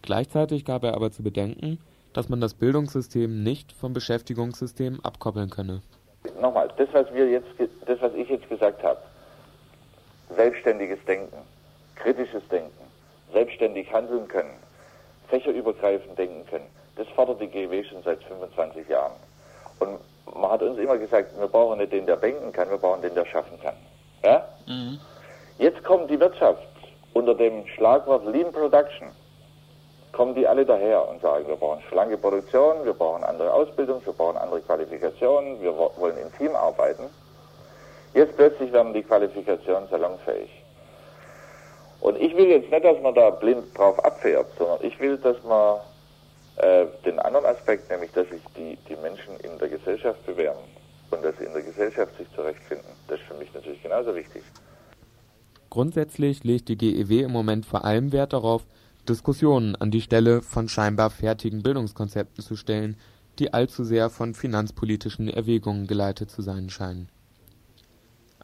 Gleichzeitig 0.01 0.65
gab 0.65 0.85
er 0.85 0.95
aber 0.95 1.11
zu 1.11 1.25
bedenken, 1.25 1.79
dass 2.13 2.29
man 2.29 2.41
das 2.41 2.55
Bildungssystem 2.55 3.43
nicht 3.43 3.73
vom 3.73 3.95
Beschäftigungssystem 3.95 5.01
abkoppeln 5.03 5.51
könne. 5.51 5.83
Nochmal, 6.41 6.71
das 6.77 6.89
was 6.93 7.13
wir 7.13 7.29
jetzt, 7.29 7.49
das 7.87 8.01
was 8.01 8.15
ich 8.15 8.29
jetzt 8.29 8.49
gesagt 8.49 8.81
habe, 8.85 9.01
selbstständiges 10.37 10.99
Denken, 11.05 11.39
kritisches 11.97 12.47
Denken, 12.49 12.71
selbstständig 13.33 13.93
handeln 13.93 14.29
können, 14.29 14.55
fächerübergreifend 15.29 16.17
denken 16.17 16.47
können, 16.49 16.67
das 16.95 17.09
fordert 17.09 17.41
die 17.41 17.49
GEW 17.49 17.83
schon 17.83 18.05
seit 18.05 18.23
25 18.23 18.89
Jahren. 18.89 19.15
Und 19.81 19.99
man 20.35 20.51
hat 20.51 20.63
uns 20.63 20.79
immer 20.79 20.99
gesagt, 20.99 21.39
wir 21.39 21.47
brauchen 21.47 21.79
nicht 21.79 21.93
den, 21.93 22.07
der 22.07 22.17
denken 22.17 22.53
kann, 22.53 22.71
wir 22.71 22.79
brauchen 22.79 23.03
den, 23.03 23.15
der 23.15 23.27
schaffen 23.27 23.59
kann. 23.63 23.75
Ja? 24.25 24.45
Mhm. 24.67 24.99
Jetzt 25.59 25.83
kommt 25.85 26.11
die 26.11 26.19
Wirtschaft 26.19 26.67
unter 27.13 27.35
dem 27.35 27.67
Schlagwort 27.69 28.25
Lean 28.27 28.53
Production. 28.53 29.09
Kommen 30.13 30.35
die 30.35 30.47
alle 30.47 30.67
daher 30.67 31.09
und 31.09 31.23
sagen, 31.23 31.47
wir 31.49 31.57
brauchen 31.57 31.83
schlanke 31.89 32.19
Produktion, 32.19 32.85
wir 32.85 32.93
brauchen 32.93 33.25
andere 33.25 33.53
Ausbildung, 33.53 34.05
wir 34.05 34.13
brauchen 34.13 34.37
andere 34.37 34.61
Qualifikationen, 34.61 35.61
wir 35.63 35.75
wollen 35.77 36.19
im 36.19 36.33
Team 36.37 36.55
arbeiten. 36.55 37.05
Jetzt 38.13 38.37
plötzlich 38.37 38.73
werden 38.73 38.93
die 38.93 39.03
Qualifikationen 39.03 39.89
salonfähig. 39.89 40.51
Und 42.01 42.21
ich 42.21 42.37
will 42.37 42.47
jetzt 42.47 42.71
nicht, 42.71 42.85
dass 42.85 43.01
man 43.01 43.15
da 43.15 43.31
blind 43.31 43.79
drauf 43.79 44.05
abfährt, 44.05 44.47
sondern 44.59 44.79
ich 44.83 44.99
will, 45.01 45.17
dass 45.19 45.43
man 45.45 45.81
äh, 46.63 46.87
den 47.05 47.19
anderen 47.19 47.47
Aspekt, 47.47 47.91
nämlich 47.91 48.13
dass 48.13 48.29
sich 48.29 48.41
die, 48.57 48.79
die 48.89 48.97
Menschen 48.97 49.37
in 49.43 49.59
der 49.59 49.69
Gesellschaft 49.69 50.25
bewähren 50.25 50.63
und 51.11 51.25
dass 51.25 51.37
sie 51.37 51.45
in 51.45 51.53
der 51.53 51.63
Gesellschaft 51.63 52.17
sich 52.17 52.27
zurechtfinden, 52.37 52.87
das 53.09 53.19
ist 53.19 53.27
für 53.27 53.35
mich 53.35 53.53
natürlich 53.53 53.83
genauso 53.83 54.15
wichtig. 54.15 54.43
Grundsätzlich 55.71 56.45
legt 56.45 56.69
die 56.69 56.77
GEW 56.77 57.23
im 57.25 57.33
Moment 57.33 57.67
vor 57.67 57.85
allem 57.85 58.13
Wert 58.13 58.33
darauf, 58.33 58.63
Diskussionen 59.09 59.75
an 59.75 59.91
die 59.91 60.03
Stelle 60.03 60.41
von 60.41 60.69
scheinbar 60.69 61.11
fertigen 61.11 61.65
Bildungskonzepten 61.65 62.45
zu 62.45 62.55
stellen, 62.55 62.97
die 63.41 63.53
allzu 63.53 63.83
sehr 63.83 64.09
von 64.09 64.35
finanzpolitischen 64.35 65.29
Erwägungen 65.29 65.89
geleitet 65.89 66.31
zu 66.31 66.43
sein 66.43 66.71
scheinen. 66.71 67.09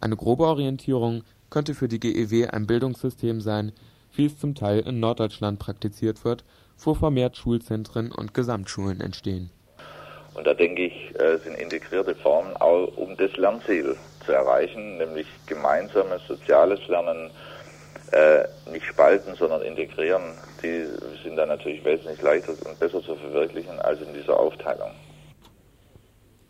Eine 0.01 0.17
grobe 0.17 0.45
Orientierung 0.45 1.23
könnte 1.51 1.75
für 1.75 1.87
die 1.87 2.01
GEW 2.01 2.49
ein 2.49 2.67
Bildungssystem 2.67 3.41
sein, 3.41 3.73
wie 4.15 4.27
es 4.27 4.39
zum 4.39 4.57
Teil 4.57 4.81
in 4.81 4.99
Norddeutschland 4.99 5.61
praktiziert 5.61 6.25
wird 6.25 6.45
wo 6.79 6.95
vermehrt 6.95 7.37
Schulzentren 7.37 8.13
und 8.13 8.35
Gesamtschulen 8.35 9.01
entstehen. 9.01 9.51
Und 10.35 10.47
da 10.47 10.55
denke 10.55 10.87
ich, 10.87 11.19
äh, 11.19 11.39
sind 11.39 11.59
integrierte 11.59 12.15
Formen 12.15 12.57
auch, 12.59 12.97
um 12.97 13.17
das 13.17 13.37
Lernziel 13.37 13.97
zu 14.25 14.33
erreichen, 14.33 14.99
nämlich 14.99 15.27
gemeinsames 15.47 16.27
soziales 16.29 16.79
Lernen, 16.87 17.31
äh, 18.13 18.45
nicht 18.71 18.87
spalten, 18.87 19.35
sondern 19.35 19.63
integrieren. 19.63 20.23
Die 20.63 20.87
sind 21.23 21.37
dann 21.37 21.49
natürlich 21.49 21.85
wesentlich 21.85 22.23
leichter 22.23 22.53
und 22.67 22.79
besser 22.79 23.03
zu 23.03 23.17
verwirklichen 23.17 23.79
als 23.81 24.01
in 24.01 24.15
dieser 24.15 24.39
Aufteilung. 24.39 24.91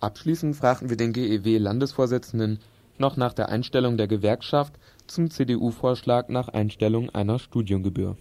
Abschließend 0.00 0.54
fragten 0.54 0.90
wir 0.90 0.96
den 0.96 1.12
GEW-Landesvorsitzenden 1.12 2.60
noch 2.98 3.16
nach 3.16 3.32
der 3.32 3.48
Einstellung 3.48 3.96
der 3.96 4.06
Gewerkschaft 4.06 4.74
zum 5.06 5.30
CDU-Vorschlag 5.30 6.28
nach 6.28 6.48
Einstellung 6.48 7.10
einer 7.10 7.38
Studiengebühr. 7.38 8.16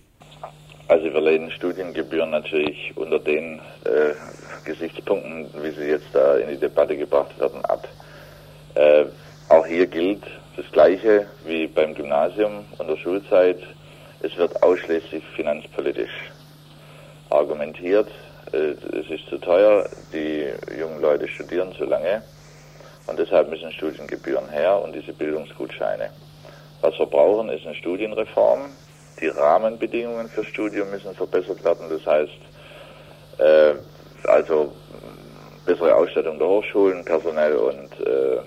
Also 0.89 1.13
wir 1.13 1.19
lehnen 1.19 1.51
Studiengebühren 1.51 2.29
natürlich 2.29 2.93
unter 2.95 3.19
den 3.19 3.59
äh, 3.83 4.13
Gesichtspunkten, 4.63 5.49
wie 5.61 5.71
sie 5.71 5.89
jetzt 5.89 6.07
da 6.13 6.37
in 6.37 6.47
die 6.47 6.57
Debatte 6.57 6.95
gebracht 6.95 7.37
werden, 7.39 7.63
ab. 7.65 7.85
Äh, 8.75 9.05
auch 9.49 9.65
hier 9.65 9.87
gilt 9.87 10.23
das 10.55 10.65
Gleiche 10.71 11.25
wie 11.45 11.67
beim 11.67 11.93
Gymnasium 11.93 12.63
und 12.77 12.87
der 12.87 12.95
Schulzeit. 12.95 13.59
Es 14.21 14.35
wird 14.37 14.63
ausschließlich 14.63 15.25
finanzpolitisch 15.35 16.31
argumentiert. 17.31 18.07
Äh, 18.53 18.75
es 18.97 19.09
ist 19.09 19.27
zu 19.29 19.39
teuer, 19.39 19.89
die 20.13 20.47
jungen 20.79 21.01
Leute 21.01 21.27
studieren 21.27 21.73
zu 21.73 21.83
lange 21.83 22.23
und 23.07 23.19
deshalb 23.19 23.49
müssen 23.49 23.73
Studiengebühren 23.73 24.47
her 24.47 24.81
und 24.81 24.95
diese 24.95 25.11
Bildungsgutscheine. 25.11 26.11
Was 26.79 26.97
wir 26.97 27.07
brauchen, 27.07 27.49
ist 27.49 27.65
eine 27.65 27.75
Studienreform, 27.75 28.69
die 29.19 29.27
Rahmenbedingungen 29.27 30.29
fürs 30.29 30.47
Studium 30.47 30.91
müssen 30.91 31.13
verbessert 31.15 31.63
werden. 31.63 31.87
Das 31.89 32.05
heißt, 32.05 32.39
äh, 33.39 33.73
also 34.27 34.73
bessere 35.65 35.95
Ausstattung 35.95 36.39
der 36.39 36.47
Hochschulen, 36.47 37.03
personell 37.05 37.55
und 37.55 37.91
äh, 38.05 38.39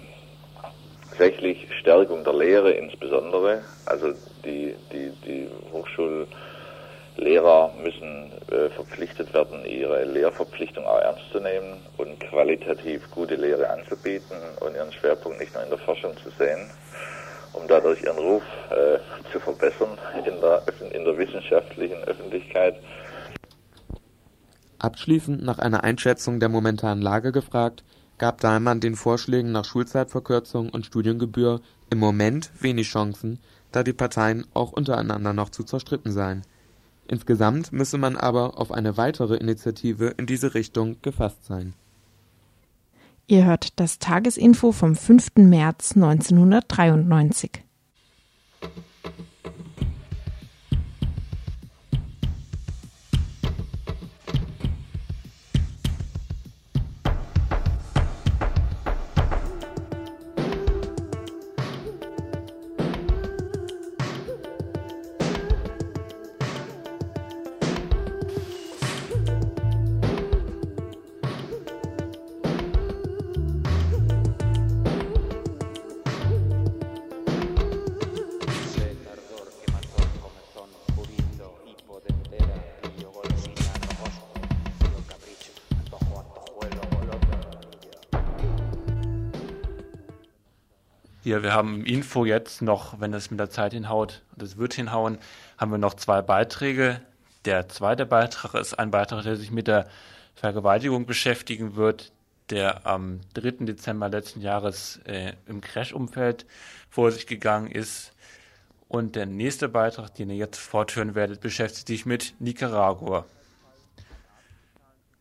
tatsächlich 1.20 1.68
Stärkung 1.80 2.24
der 2.24 2.32
Lehre 2.32 2.70
insbesondere. 2.70 3.62
Also 3.84 4.14
die, 4.42 4.74
die, 4.90 5.12
die 5.26 5.50
Hochschullehrer 5.70 7.74
müssen 7.82 8.32
äh, 8.50 8.70
verpflichtet 8.70 9.34
werden, 9.34 9.66
ihre 9.66 10.04
Lehrverpflichtung 10.04 10.86
auch 10.86 11.00
ernst 11.00 11.30
zu 11.30 11.40
nehmen 11.40 11.82
und 11.98 12.18
qualitativ 12.20 13.02
gute 13.10 13.34
Lehre 13.34 13.68
anzubieten 13.68 14.38
und 14.60 14.74
ihren 14.74 14.92
Schwerpunkt 14.92 15.38
nicht 15.38 15.52
nur 15.52 15.62
in 15.62 15.68
der 15.68 15.78
Forschung 15.78 16.16
zu 16.16 16.30
sehen, 16.38 16.70
um 17.52 17.62
dadurch 17.68 18.02
ihren 18.02 18.18
Ruf 18.18 18.42
äh, 18.70 18.98
zu 19.32 19.40
verbessern 19.40 19.98
in 20.18 20.40
der, 20.40 20.62
in 20.92 21.04
der 21.04 21.18
wissenschaftlichen 21.18 22.02
Öffentlichkeit. 22.04 22.76
Abschließend 24.78 25.42
nach 25.42 25.58
einer 25.58 25.84
Einschätzung 25.84 26.40
der 26.40 26.48
momentanen 26.48 27.02
Lage 27.02 27.32
gefragt, 27.32 27.84
gab 28.16 28.40
Dahlmann 28.40 28.80
den 28.80 28.96
Vorschlägen 28.96 29.52
nach 29.52 29.64
Schulzeitverkürzung 29.64 30.70
und 30.70 30.86
Studiengebühr 30.86 31.60
im 31.90 31.98
Moment 31.98 32.50
wenig 32.60 32.88
Chancen, 32.88 33.40
da 33.72 33.82
die 33.82 33.92
Parteien 33.92 34.46
auch 34.54 34.72
untereinander 34.72 35.32
noch 35.32 35.50
zu 35.50 35.64
zerstritten 35.64 36.12
seien. 36.12 36.42
Insgesamt 37.08 37.72
müsse 37.72 37.98
man 37.98 38.16
aber 38.16 38.58
auf 38.58 38.72
eine 38.72 38.96
weitere 38.96 39.36
Initiative 39.36 40.14
in 40.16 40.26
diese 40.26 40.54
Richtung 40.54 40.96
gefasst 41.02 41.44
sein. 41.44 41.74
Ihr 43.30 43.44
hört 43.44 43.78
das 43.78 44.00
Tagesinfo 44.00 44.72
vom 44.72 44.96
5. 44.96 45.36
März 45.36 45.92
1993. 45.94 47.62
Hier, 91.22 91.42
wir 91.42 91.52
haben 91.52 91.84
Info 91.84 92.24
jetzt 92.24 92.62
noch, 92.62 92.98
wenn 92.98 93.12
es 93.12 93.30
mit 93.30 93.38
der 93.38 93.50
Zeit 93.50 93.74
hinhaut, 93.74 94.22
es 94.42 94.56
wird 94.56 94.72
hinhauen, 94.72 95.18
haben 95.58 95.70
wir 95.70 95.76
noch 95.76 95.92
zwei 95.92 96.22
Beiträge. 96.22 97.02
Der 97.44 97.68
zweite 97.68 98.06
Beitrag 98.06 98.54
ist 98.54 98.78
ein 98.78 98.90
Beitrag, 98.90 99.24
der 99.24 99.36
sich 99.36 99.50
mit 99.50 99.66
der 99.66 99.86
Vergewaltigung 100.34 101.04
beschäftigen 101.04 101.76
wird, 101.76 102.10
der 102.48 102.86
am 102.86 103.20
3. 103.34 103.66
Dezember 103.66 104.08
letzten 104.08 104.40
Jahres 104.40 104.98
äh, 105.04 105.34
im 105.46 105.60
Crash-Umfeld 105.60 106.46
vor 106.88 107.10
sich 107.10 107.26
gegangen 107.26 107.70
ist. 107.70 108.12
Und 108.88 109.14
der 109.14 109.26
nächste 109.26 109.68
Beitrag, 109.68 110.14
den 110.14 110.30
ihr 110.30 110.36
jetzt 110.36 110.58
forthören 110.58 111.14
werdet, 111.14 111.42
beschäftigt 111.42 111.88
sich 111.88 112.06
mit 112.06 112.32
Nicaragua. 112.38 113.26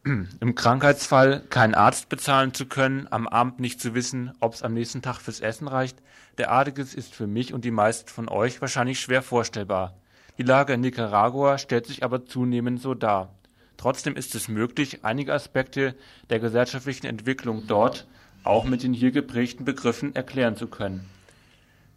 Im 0.39 0.55
Krankheitsfall 0.55 1.41
keinen 1.49 1.75
Arzt 1.75 2.09
bezahlen 2.09 2.53
zu 2.53 2.65
können, 2.65 3.07
am 3.11 3.27
Abend 3.27 3.59
nicht 3.59 3.81
zu 3.81 3.93
wissen, 3.93 4.31
ob 4.39 4.53
es 4.53 4.63
am 4.63 4.73
nächsten 4.73 5.01
Tag 5.01 5.19
fürs 5.19 5.39
Essen 5.39 5.67
reicht, 5.67 5.97
derartiges 6.37 6.93
ist 6.93 7.13
für 7.13 7.27
mich 7.27 7.53
und 7.53 7.65
die 7.65 7.71
meisten 7.71 8.09
von 8.09 8.29
euch 8.29 8.61
wahrscheinlich 8.61 8.99
schwer 8.99 9.21
vorstellbar. 9.21 9.95
Die 10.37 10.43
Lage 10.43 10.73
in 10.73 10.81
Nicaragua 10.81 11.57
stellt 11.57 11.85
sich 11.85 12.03
aber 12.03 12.25
zunehmend 12.25 12.81
so 12.81 12.93
dar. 12.93 13.35
Trotzdem 13.77 14.15
ist 14.15 14.35
es 14.35 14.47
möglich, 14.47 15.03
einige 15.03 15.33
Aspekte 15.33 15.95
der 16.29 16.39
gesellschaftlichen 16.39 17.05
Entwicklung 17.05 17.67
dort 17.67 18.07
auch 18.43 18.65
mit 18.65 18.83
den 18.83 18.93
hier 18.93 19.11
geprägten 19.11 19.65
Begriffen 19.65 20.15
erklären 20.15 20.55
zu 20.55 20.67
können. 20.67 21.09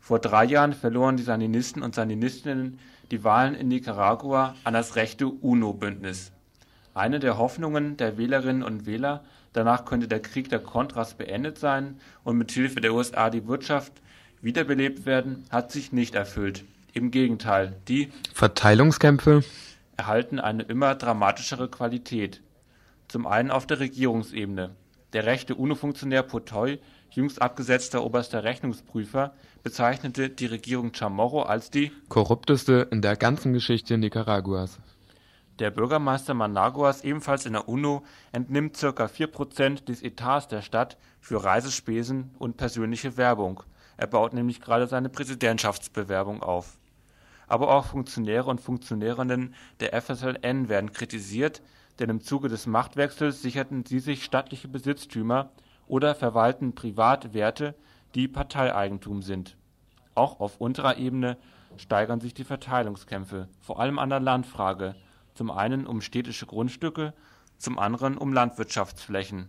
Vor 0.00 0.18
drei 0.18 0.44
Jahren 0.44 0.72
verloren 0.72 1.16
die 1.16 1.22
Sandinisten 1.22 1.82
und 1.82 1.94
Sandinistinnen 1.94 2.78
die 3.10 3.24
Wahlen 3.24 3.54
in 3.54 3.68
Nicaragua 3.68 4.54
an 4.64 4.74
das 4.74 4.96
rechte 4.96 5.28
UNO-Bündnis. 5.28 6.31
Eine 6.94 7.20
der 7.20 7.38
Hoffnungen 7.38 7.96
der 7.96 8.18
Wählerinnen 8.18 8.62
und 8.62 8.84
Wähler, 8.84 9.24
danach 9.54 9.86
könnte 9.86 10.08
der 10.08 10.20
Krieg 10.20 10.50
der 10.50 10.58
Contras 10.58 11.14
beendet 11.14 11.58
sein 11.58 11.98
und 12.22 12.36
mit 12.36 12.52
Hilfe 12.52 12.80
der 12.80 12.92
USA 12.92 13.30
die 13.30 13.46
Wirtschaft 13.46 13.92
wiederbelebt 14.42 15.06
werden, 15.06 15.44
hat 15.50 15.72
sich 15.72 15.92
nicht 15.92 16.14
erfüllt. 16.14 16.64
Im 16.92 17.10
Gegenteil, 17.10 17.76
die 17.88 18.12
Verteilungskämpfe 18.34 19.42
erhalten 19.96 20.38
eine 20.38 20.64
immer 20.64 20.94
dramatischere 20.94 21.68
Qualität. 21.68 22.42
Zum 23.08 23.26
einen 23.26 23.50
auf 23.50 23.66
der 23.66 23.80
Regierungsebene. 23.80 24.70
Der 25.14 25.24
rechte 25.24 25.54
UNO-Funktionär 25.54 26.22
Potoy, 26.22 26.78
jüngst 27.10 27.40
abgesetzter 27.40 28.04
oberster 28.04 28.44
Rechnungsprüfer, 28.44 29.32
bezeichnete 29.62 30.28
die 30.28 30.46
Regierung 30.46 30.92
Chamorro 30.94 31.42
als 31.42 31.70
die 31.70 31.92
korrupteste 32.08 32.88
in 32.90 33.00
der 33.00 33.16
ganzen 33.16 33.52
Geschichte 33.52 33.96
Nicaraguas. 33.96 34.78
Der 35.58 35.70
Bürgermeister 35.70 36.32
Managuas, 36.32 37.04
ebenfalls 37.04 37.44
in 37.44 37.52
der 37.52 37.68
UNO, 37.68 38.04
entnimmt 38.32 38.78
ca. 38.78 39.06
4 39.06 39.26
Prozent 39.26 39.88
des 39.88 40.02
Etats 40.02 40.48
der 40.48 40.62
Stadt 40.62 40.96
für 41.20 41.44
Reisespesen 41.44 42.30
und 42.38 42.56
persönliche 42.56 43.18
Werbung. 43.18 43.62
Er 43.98 44.06
baut 44.06 44.32
nämlich 44.32 44.62
gerade 44.62 44.86
seine 44.86 45.10
Präsidentschaftsbewerbung 45.10 46.42
auf. 46.42 46.78
Aber 47.46 47.68
auch 47.68 47.84
Funktionäre 47.84 48.48
und 48.48 48.62
Funktionärinnen 48.62 49.54
der 49.80 50.00
FSLN 50.00 50.70
werden 50.70 50.92
kritisiert, 50.94 51.60
denn 51.98 52.08
im 52.08 52.22
Zuge 52.22 52.48
des 52.48 52.66
Machtwechsels 52.66 53.42
sicherten 53.42 53.84
sie 53.84 54.00
sich 54.00 54.24
stattliche 54.24 54.68
Besitztümer 54.68 55.50
oder 55.86 56.14
verwalten 56.14 56.74
privat 56.74 57.34
Werte, 57.34 57.74
die 58.14 58.26
Parteieigentum 58.26 59.20
sind. 59.20 59.58
Auch 60.14 60.40
auf 60.40 60.56
unterer 60.60 60.96
Ebene 60.96 61.36
steigern 61.76 62.20
sich 62.20 62.32
die 62.32 62.44
Verteilungskämpfe, 62.44 63.48
vor 63.60 63.80
allem 63.80 63.98
an 63.98 64.08
der 64.08 64.20
Landfrage, 64.20 64.94
zum 65.34 65.50
einen 65.50 65.86
um 65.86 66.00
städtische 66.00 66.46
Grundstücke, 66.46 67.14
zum 67.58 67.78
anderen 67.78 68.18
um 68.18 68.32
Landwirtschaftsflächen. 68.32 69.48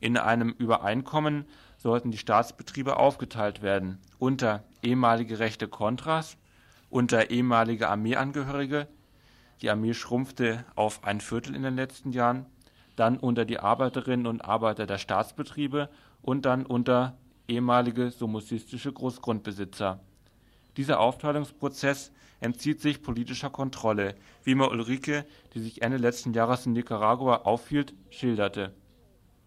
In 0.00 0.16
einem 0.16 0.50
Übereinkommen 0.50 1.46
sollten 1.76 2.10
die 2.10 2.18
Staatsbetriebe 2.18 2.96
aufgeteilt 2.96 3.62
werden 3.62 3.98
unter 4.18 4.64
ehemalige 4.82 5.38
rechte 5.38 5.68
Kontras, 5.68 6.36
unter 6.90 7.30
ehemalige 7.30 7.88
Armeeangehörige, 7.88 8.88
die 9.60 9.70
Armee 9.70 9.94
schrumpfte 9.94 10.64
auf 10.76 11.04
ein 11.04 11.20
Viertel 11.20 11.54
in 11.54 11.62
den 11.62 11.76
letzten 11.76 12.12
Jahren, 12.12 12.46
dann 12.96 13.16
unter 13.16 13.44
die 13.44 13.58
Arbeiterinnen 13.58 14.26
und 14.26 14.44
Arbeiter 14.44 14.86
der 14.86 14.98
Staatsbetriebe 14.98 15.88
und 16.22 16.46
dann 16.46 16.64
unter 16.64 17.16
ehemalige 17.48 18.10
somocistische 18.10 18.92
Großgrundbesitzer. 18.92 20.00
Dieser 20.76 21.00
Aufteilungsprozess 21.00 22.12
entzieht 22.40 22.80
sich 22.80 23.02
politischer 23.02 23.50
Kontrolle, 23.50 24.14
wie 24.44 24.54
mir 24.54 24.70
Ulrike, 24.70 25.24
die 25.54 25.60
sich 25.60 25.82
Ende 25.82 25.96
letzten 25.96 26.32
Jahres 26.32 26.66
in 26.66 26.72
Nicaragua 26.72 27.42
aufhielt, 27.44 27.94
schilderte. 28.10 28.72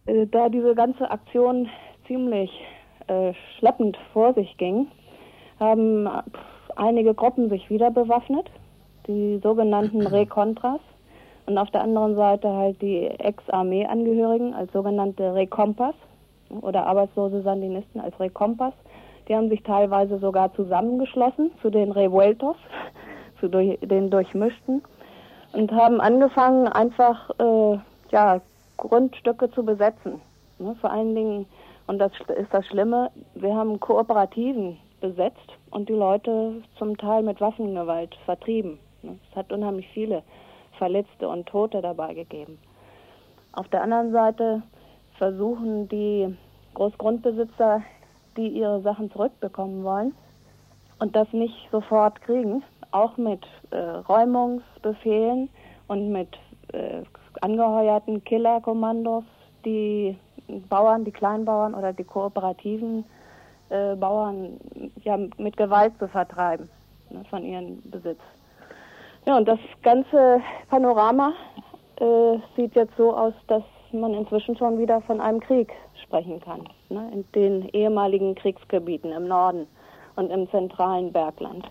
Äh, 0.05 0.27
da 0.27 0.49
diese 0.49 0.75
ganze 0.75 1.09
Aktion 1.09 1.69
ziemlich 2.07 2.51
äh, 3.07 3.33
schleppend 3.57 3.97
vor 4.13 4.33
sich 4.33 4.57
ging, 4.57 4.87
haben 5.59 6.09
einige 6.75 7.13
Gruppen 7.13 7.49
sich 7.49 7.69
wieder 7.69 7.91
bewaffnet, 7.91 8.49
die 9.07 9.39
sogenannten 9.41 10.01
Recontras 10.07 10.81
und 11.45 11.57
auf 11.57 11.69
der 11.71 11.81
anderen 11.81 12.15
Seite 12.15 12.49
halt 12.49 12.81
die 12.81 13.07
Ex-Armee-Angehörigen 13.07 14.53
als 14.53 14.71
sogenannte 14.71 15.33
Recompas 15.33 15.95
oder 16.61 16.85
arbeitslose 16.85 17.41
Sandinisten 17.41 18.01
als 18.01 18.19
Recompas. 18.19 18.73
Die 19.31 19.35
haben 19.37 19.47
sich 19.47 19.63
teilweise 19.63 20.19
sogar 20.19 20.53
zusammengeschlossen 20.55 21.51
zu 21.61 21.69
den 21.69 21.93
Revueltos, 21.93 22.57
zu 23.39 23.47
durch, 23.47 23.79
den 23.79 24.09
Durchmischten 24.09 24.83
und 25.53 25.71
haben 25.71 26.01
angefangen, 26.01 26.67
einfach 26.67 27.29
äh, 27.39 27.79
ja, 28.11 28.41
Grundstücke 28.75 29.49
zu 29.51 29.63
besetzen. 29.63 30.19
Ne, 30.59 30.75
vor 30.81 30.91
allen 30.91 31.15
Dingen, 31.15 31.45
und 31.87 31.99
das 31.99 32.11
ist 32.37 32.53
das 32.53 32.65
Schlimme, 32.67 33.09
wir 33.33 33.55
haben 33.55 33.79
Kooperativen 33.79 34.77
besetzt 34.99 35.57
und 35.69 35.87
die 35.87 35.93
Leute 35.93 36.61
zum 36.77 36.97
Teil 36.97 37.23
mit 37.23 37.39
Waffengewalt 37.39 38.13
vertrieben. 38.25 38.79
Ne, 39.01 39.17
es 39.29 39.35
hat 39.37 39.53
unheimlich 39.53 39.87
viele 39.93 40.23
Verletzte 40.77 41.29
und 41.29 41.45
Tote 41.45 41.81
dabei 41.81 42.15
gegeben. 42.15 42.59
Auf 43.53 43.69
der 43.69 43.81
anderen 43.83 44.11
Seite 44.11 44.61
versuchen 45.17 45.87
die 45.87 46.35
Großgrundbesitzer 46.73 47.81
die 48.37 48.47
ihre 48.47 48.81
Sachen 48.81 49.11
zurückbekommen 49.11 49.83
wollen 49.83 50.13
und 50.99 51.15
das 51.15 51.31
nicht 51.33 51.69
sofort 51.71 52.21
kriegen, 52.21 52.63
auch 52.91 53.17
mit 53.17 53.45
äh, 53.71 53.77
Räumungsbefehlen 53.77 55.49
und 55.87 56.11
mit 56.11 56.29
äh, 56.73 57.03
angeheuerten 57.41 58.23
Killerkommandos 58.23 59.23
die 59.65 60.17
Bauern, 60.69 61.05
die 61.05 61.11
Kleinbauern 61.11 61.73
oder 61.73 61.93
die 61.93 62.03
kooperativen 62.03 63.05
äh, 63.69 63.95
Bauern 63.95 64.59
ja, 65.03 65.17
mit 65.37 65.57
Gewalt 65.57 65.93
zu 65.99 66.07
vertreiben 66.07 66.69
ne, 67.09 67.23
von 67.29 67.43
ihrem 67.43 67.81
Besitz. 67.89 68.19
Ja, 69.25 69.37
und 69.37 69.47
das 69.47 69.59
ganze 69.83 70.41
Panorama 70.69 71.33
äh, 71.97 72.37
sieht 72.55 72.75
jetzt 72.75 72.95
so 72.97 73.15
aus, 73.15 73.33
dass 73.47 73.63
man 73.99 74.13
inzwischen 74.13 74.57
schon 74.57 74.77
wieder 74.79 75.01
von 75.01 75.19
einem 75.21 75.39
Krieg 75.39 75.71
sprechen 76.03 76.39
kann. 76.39 76.67
Ne, 76.89 77.09
in 77.13 77.25
den 77.33 77.69
ehemaligen 77.69 78.35
Kriegsgebieten 78.35 79.11
im 79.11 79.27
Norden 79.27 79.67
und 80.15 80.29
im 80.29 80.49
zentralen 80.49 81.11
Bergland. 81.11 81.69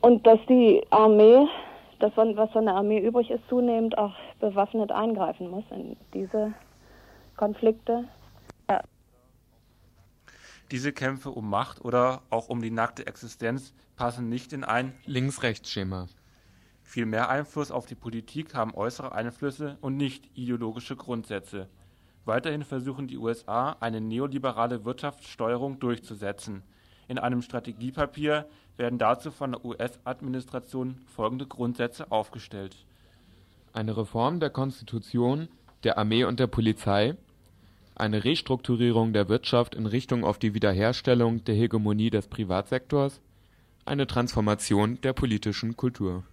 Und 0.00 0.26
dass 0.26 0.38
die 0.48 0.82
Armee, 0.90 1.46
das, 1.98 2.12
was 2.16 2.50
von 2.52 2.64
der 2.64 2.74
Armee 2.74 3.00
übrig 3.00 3.30
ist, 3.30 3.46
zunehmend 3.48 3.98
auch 3.98 4.14
bewaffnet 4.40 4.90
eingreifen 4.90 5.50
muss 5.50 5.64
in 5.70 5.96
diese 6.14 6.52
Konflikte. 7.36 8.04
Ja. 8.68 8.80
Diese 10.70 10.92
Kämpfe 10.92 11.30
um 11.30 11.50
Macht 11.50 11.84
oder 11.84 12.22
auch 12.30 12.48
um 12.48 12.62
die 12.62 12.70
nackte 12.70 13.06
Existenz 13.06 13.74
passen 13.96 14.28
nicht 14.28 14.52
in 14.52 14.64
ein 14.64 14.94
Links-Rechts-Schema. 15.04 16.06
Viel 16.90 17.06
mehr 17.06 17.28
Einfluss 17.28 17.70
auf 17.70 17.86
die 17.86 17.94
Politik 17.94 18.56
haben 18.56 18.74
äußere 18.74 19.12
Einflüsse 19.12 19.78
und 19.80 19.96
nicht 19.96 20.28
ideologische 20.34 20.96
Grundsätze. 20.96 21.68
Weiterhin 22.24 22.64
versuchen 22.64 23.06
die 23.06 23.16
USA, 23.16 23.76
eine 23.78 24.00
neoliberale 24.00 24.84
Wirtschaftssteuerung 24.84 25.78
durchzusetzen. 25.78 26.64
In 27.06 27.20
einem 27.20 27.42
Strategiepapier 27.42 28.48
werden 28.76 28.98
dazu 28.98 29.30
von 29.30 29.52
der 29.52 29.64
US-Administration 29.64 30.98
folgende 31.06 31.46
Grundsätze 31.46 32.10
aufgestellt. 32.10 32.74
Eine 33.72 33.96
Reform 33.96 34.40
der 34.40 34.50
Konstitution, 34.50 35.46
der 35.84 35.96
Armee 35.96 36.24
und 36.24 36.40
der 36.40 36.48
Polizei, 36.48 37.14
eine 37.94 38.24
Restrukturierung 38.24 39.12
der 39.12 39.28
Wirtschaft 39.28 39.76
in 39.76 39.86
Richtung 39.86 40.24
auf 40.24 40.40
die 40.40 40.54
Wiederherstellung 40.54 41.44
der 41.44 41.54
Hegemonie 41.54 42.10
des 42.10 42.26
Privatsektors, 42.26 43.20
eine 43.84 44.08
Transformation 44.08 45.00
der 45.02 45.12
politischen 45.12 45.76
Kultur. 45.76 46.24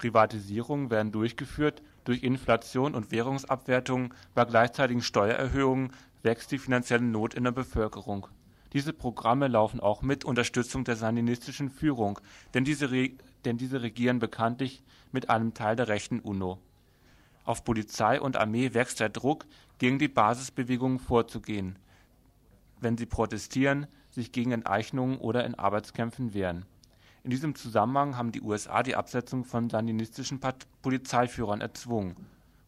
Privatisierungen 0.00 0.90
werden 0.90 1.12
durchgeführt, 1.12 1.82
durch 2.04 2.22
Inflation 2.22 2.94
und 2.94 3.10
Währungsabwertung 3.10 4.14
bei 4.34 4.46
gleichzeitigen 4.46 5.02
Steuererhöhungen 5.02 5.92
wächst 6.22 6.52
die 6.52 6.58
finanzielle 6.58 7.04
Not 7.04 7.34
in 7.34 7.44
der 7.44 7.52
Bevölkerung. 7.52 8.26
Diese 8.72 8.94
Programme 8.94 9.46
laufen 9.46 9.78
auch 9.78 10.00
mit 10.00 10.24
Unterstützung 10.24 10.84
der 10.84 10.96
sandinistischen 10.96 11.68
Führung, 11.68 12.18
denn 12.54 12.64
diese, 12.64 12.88
denn 13.44 13.58
diese 13.58 13.82
regieren 13.82 14.20
bekanntlich 14.20 14.82
mit 15.12 15.28
einem 15.28 15.52
Teil 15.52 15.76
der 15.76 15.88
rechten 15.88 16.20
UNO. 16.20 16.58
Auf 17.44 17.62
Polizei 17.62 18.18
und 18.18 18.38
Armee 18.38 18.72
wächst 18.72 19.00
der 19.00 19.10
Druck, 19.10 19.44
gegen 19.76 19.98
die 19.98 20.08
Basisbewegungen 20.08 20.98
vorzugehen, 20.98 21.78
wenn 22.80 22.96
sie 22.96 23.06
protestieren, 23.06 23.86
sich 24.08 24.32
gegen 24.32 24.52
Enteignungen 24.52 25.18
oder 25.18 25.44
in 25.44 25.56
Arbeitskämpfen 25.56 26.32
wehren. 26.32 26.64
In 27.22 27.30
diesem 27.30 27.54
Zusammenhang 27.54 28.16
haben 28.16 28.32
die 28.32 28.40
USA 28.40 28.82
die 28.82 28.96
Absetzung 28.96 29.44
von 29.44 29.68
sandinistischen 29.68 30.40
Polizeiführern 30.82 31.60
erzwungen, 31.60 32.16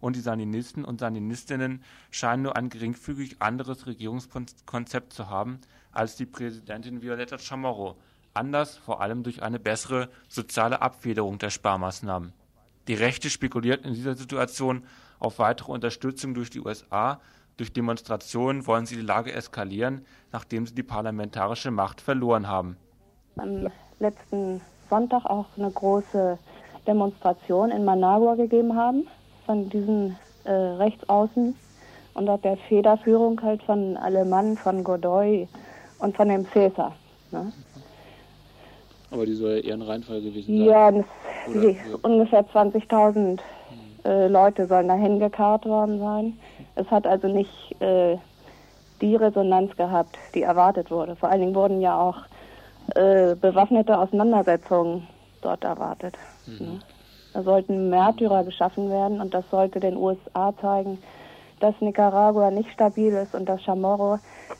und 0.03 0.17
die 0.17 0.21
Sandinisten 0.21 0.85
und 0.85 1.01
Sandinistinnen 1.01 1.83
scheinen 2.11 2.43
nur 2.43 2.57
ein 2.57 2.69
geringfügig 2.69 3.37
anderes 3.39 3.87
Regierungskonzept 3.87 5.13
zu 5.13 5.31
haben 5.31 5.61
als 5.93 6.17
die 6.17 6.27
Präsidentin 6.27 7.03
Violeta 7.03 7.39
Chamorro, 7.39 7.97
anders 8.35 8.77
vor 8.77 9.01
allem 9.01 9.23
durch 9.23 9.43
eine 9.43 9.61
bessere 9.61 10.11
soziale 10.29 10.83
Abfederung 10.83 11.39
der 11.39 11.51
Sparmaßnahmen. 11.51 12.33
Die 12.89 12.95
Rechte 12.95 13.31
spekuliert 13.31 13.87
in 13.87 13.95
dieser 13.95 14.17
Situation 14.17 14.85
auf 15.21 15.39
weitere 15.39 15.71
Unterstützung 15.71 16.35
durch 16.35 16.51
die 16.51 16.61
USA, 16.61 17.21
durch 17.57 17.73
Demonstrationen 17.73 18.67
wollen 18.67 18.87
sie 18.87 18.97
die 18.97 19.03
Lage 19.03 19.33
eskalieren, 19.33 20.05
nachdem 20.33 20.67
sie 20.67 20.75
die 20.75 20.83
parlamentarische 20.83 21.71
Macht 21.71 22.01
verloren 22.01 22.49
haben. 22.49 22.77
Am 23.37 23.69
letzten 24.03 24.61
Sonntag 24.91 25.25
auch 25.25 25.47
eine 25.57 25.71
große 25.71 26.39
Demonstration 26.87 27.71
in 27.71 27.85
Managua 27.85 28.35
gegeben 28.35 28.77
haben 28.77 29.07
von 29.47 29.71
diesen 29.71 30.17
äh, 30.45 30.51
Rechtsaußen 30.53 31.55
unter 32.15 32.37
der 32.39 32.57
Federführung 32.69 33.41
halt 33.43 33.63
von 33.63 33.97
Alemann, 33.97 34.57
von 34.57 34.85
Godoy 34.85 35.49
und 35.99 36.17
von 36.17 36.29
dem 36.29 36.47
Cäsar. 36.53 36.95
Ne? 37.31 37.53
Aber 39.11 39.25
die 39.25 39.35
soll 39.35 39.53
ja 39.53 39.59
eher 39.59 39.75
ein 39.75 39.83
Reinfall 39.83 40.21
gewesen 40.21 40.59
sein. 40.59 40.67
Ja, 40.67 40.91
das, 40.91 41.05
die, 41.47 41.77
ungefähr 42.03 42.45
20.000 42.47 43.39
äh, 44.05 44.27
Leute 44.29 44.67
sollen 44.67 44.89
da 44.89 44.95
hingekarrt 44.95 45.65
worden 45.65 45.99
sein. 45.99 46.39
Es 46.75 46.91
hat 46.91 47.07
also 47.07 47.29
nicht 47.29 47.81
äh, 47.81 48.17
die 49.01 49.17
Resonanz 49.17 49.77
gehabt, 49.77 50.19
die 50.35 50.43
erwartet 50.43 50.91
wurde. 50.91 51.17
Vor 51.17 51.29
allen 51.29 51.41
Dingen 51.41 51.55
wurden 51.55 51.81
ja 51.81 52.01
auch 52.01 52.17
äh, 52.95 53.35
bewaffnete 53.35 53.99
Auseinandersetzungen 53.99 55.07
dort 55.41 55.65
erwartet. 55.65 56.17
Mhm. 56.47 56.67
Ne? 56.67 56.81
Da 57.33 57.43
sollten 57.43 57.89
Märtyrer 57.89 58.45
geschaffen 58.45 58.91
werden 58.91 59.21
und 59.21 59.33
das 59.33 59.45
sollte 59.51 59.81
den 59.81 59.97
USA 59.97 60.53
zeigen, 60.61 60.99
dass 61.61 61.75
Nicaragua 61.81 62.51
nicht 62.51 62.71
stabil 62.71 63.13
ist 63.13 63.35
und 63.35 63.49
dass 63.49 63.63
Chamorro 63.63 64.19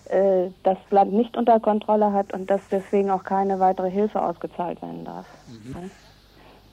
äh, 0.09 0.49
das 0.63 0.79
Land 0.91 1.13
nicht 1.13 1.37
unter 1.37 1.59
Kontrolle 1.61 2.13
hat 2.13 2.33
und 2.33 2.49
dass 2.49 2.61
deswegen 2.71 3.11
auch 3.11 3.25
keine 3.25 3.59
weitere 3.61 3.91
Hilfe 3.91 4.23
ausgezahlt 4.23 4.81
werden 4.81 5.05
darf. 5.05 5.27
Mhm. 5.49 5.73
Ne? 5.73 5.91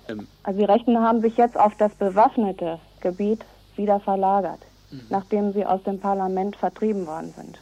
Ähm. 0.07 0.27
Also 0.43 0.59
die 0.59 0.65
Rechten 0.65 0.99
haben 0.99 1.21
sich 1.21 1.35
jetzt 1.35 1.59
auf 1.59 1.75
das 1.77 1.93
bewaffnete 1.95 2.79
Gebiet 3.01 3.43
wieder 3.75 3.99
verlagert, 3.99 4.59
mhm. 4.91 5.01
nachdem 5.09 5.51
sie 5.51 5.65
aus 5.65 5.81
dem 5.83 5.99
Parlament 5.99 6.55
vertrieben 6.55 7.07
worden 7.07 7.33
sind. 7.35 7.59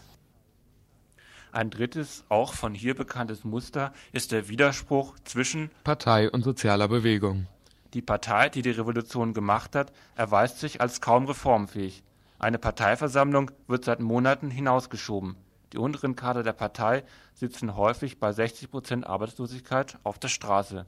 Ein 1.57 1.71
drittes, 1.71 2.23
auch 2.29 2.53
von 2.53 2.75
hier 2.75 2.93
bekanntes 2.93 3.43
Muster 3.43 3.91
ist 4.11 4.31
der 4.31 4.47
Widerspruch 4.47 5.15
zwischen 5.23 5.71
Partei 5.83 6.29
und 6.29 6.43
sozialer 6.43 6.87
Bewegung. 6.87 7.47
Die 7.95 8.03
Partei, 8.03 8.49
die 8.49 8.61
die 8.61 8.69
Revolution 8.69 9.33
gemacht 9.33 9.73
hat, 9.73 9.91
erweist 10.15 10.59
sich 10.59 10.81
als 10.81 11.01
kaum 11.01 11.25
reformfähig. 11.25 12.03
Eine 12.37 12.59
Parteiversammlung 12.59 13.49
wird 13.65 13.85
seit 13.85 14.01
Monaten 14.01 14.51
hinausgeschoben. 14.51 15.35
Die 15.73 15.79
unteren 15.79 16.15
Kader 16.15 16.43
der 16.43 16.53
Partei 16.53 17.03
sitzen 17.33 17.75
häufig 17.75 18.19
bei 18.19 18.31
60 18.31 18.69
Prozent 18.69 19.07
Arbeitslosigkeit 19.07 19.97
auf 20.03 20.19
der 20.19 20.27
Straße. 20.27 20.85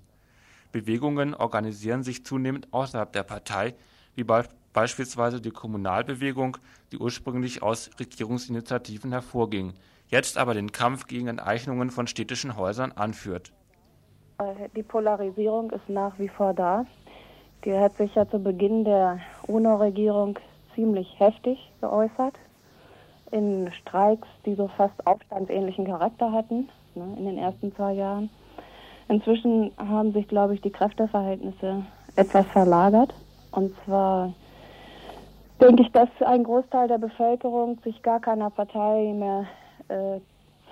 Bewegungen 0.71 1.33
organisieren 1.33 2.03
sich 2.03 2.23
zunehmend 2.23 2.67
außerhalb 2.69 3.11
der 3.11 3.23
Partei, 3.23 3.73
wie 4.13 4.23
be 4.23 4.47
beispielsweise 4.71 5.41
die 5.41 5.49
Kommunalbewegung, 5.49 6.57
die 6.91 6.99
ursprünglich 6.99 7.63
aus 7.63 7.89
Regierungsinitiativen 7.99 9.11
hervorging, 9.11 9.73
jetzt 10.09 10.37
aber 10.37 10.53
den 10.53 10.71
Kampf 10.71 11.07
gegen 11.07 11.27
Enteignungen 11.27 11.89
von 11.89 12.07
städtischen 12.07 12.57
Häusern 12.57 12.91
anführt. 12.91 13.51
Äh, 14.39 14.69
die 14.75 14.83
Polarisierung 14.83 15.71
ist 15.71 15.87
nach 15.87 16.17
wie 16.19 16.29
vor 16.29 16.53
da. 16.53 16.85
Die 17.65 17.73
hat 17.77 17.95
sich 17.97 18.13
ja 18.15 18.27
zu 18.27 18.39
Beginn 18.39 18.85
der 18.85 19.19
UNO-Regierung 19.47 20.37
ziemlich 20.75 21.19
heftig 21.19 21.71
geäußert, 21.81 22.35
in 23.31 23.69
Streiks, 23.81 24.27
die 24.45 24.55
so 24.55 24.69
fast 24.77 25.05
aufstandsähnlichen 25.05 25.85
Charakter 25.85 26.31
hatten, 26.31 26.69
ne, 26.95 27.15
in 27.17 27.25
den 27.25 27.37
ersten 27.37 27.75
zwei 27.75 27.93
Jahren. 27.93 28.29
Inzwischen 29.09 29.71
haben 29.77 30.13
sich, 30.13 30.27
glaube 30.27 30.53
ich, 30.53 30.61
die 30.61 30.69
Kräfteverhältnisse 30.69 31.83
etwas 32.15 32.45
verlagert. 32.47 33.13
Und 33.51 33.73
zwar 33.83 34.33
denke 35.59 35.83
ich, 35.83 35.91
dass 35.91 36.09
ein 36.25 36.43
Großteil 36.43 36.87
der 36.87 36.99
Bevölkerung 36.99 37.79
sich 37.83 38.01
gar 38.03 38.19
keiner 38.19 38.49
Partei 38.49 39.13
mehr 39.13 39.47
äh, 39.89 40.19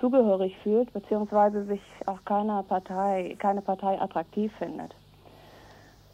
zugehörig 0.00 0.56
fühlt, 0.62 0.92
beziehungsweise 0.92 1.64
sich 1.64 1.80
auch 2.06 2.24
keiner 2.24 2.62
Partei, 2.62 3.36
keine 3.38 3.62
Partei 3.62 4.00
attraktiv 4.00 4.52
findet. 4.58 4.94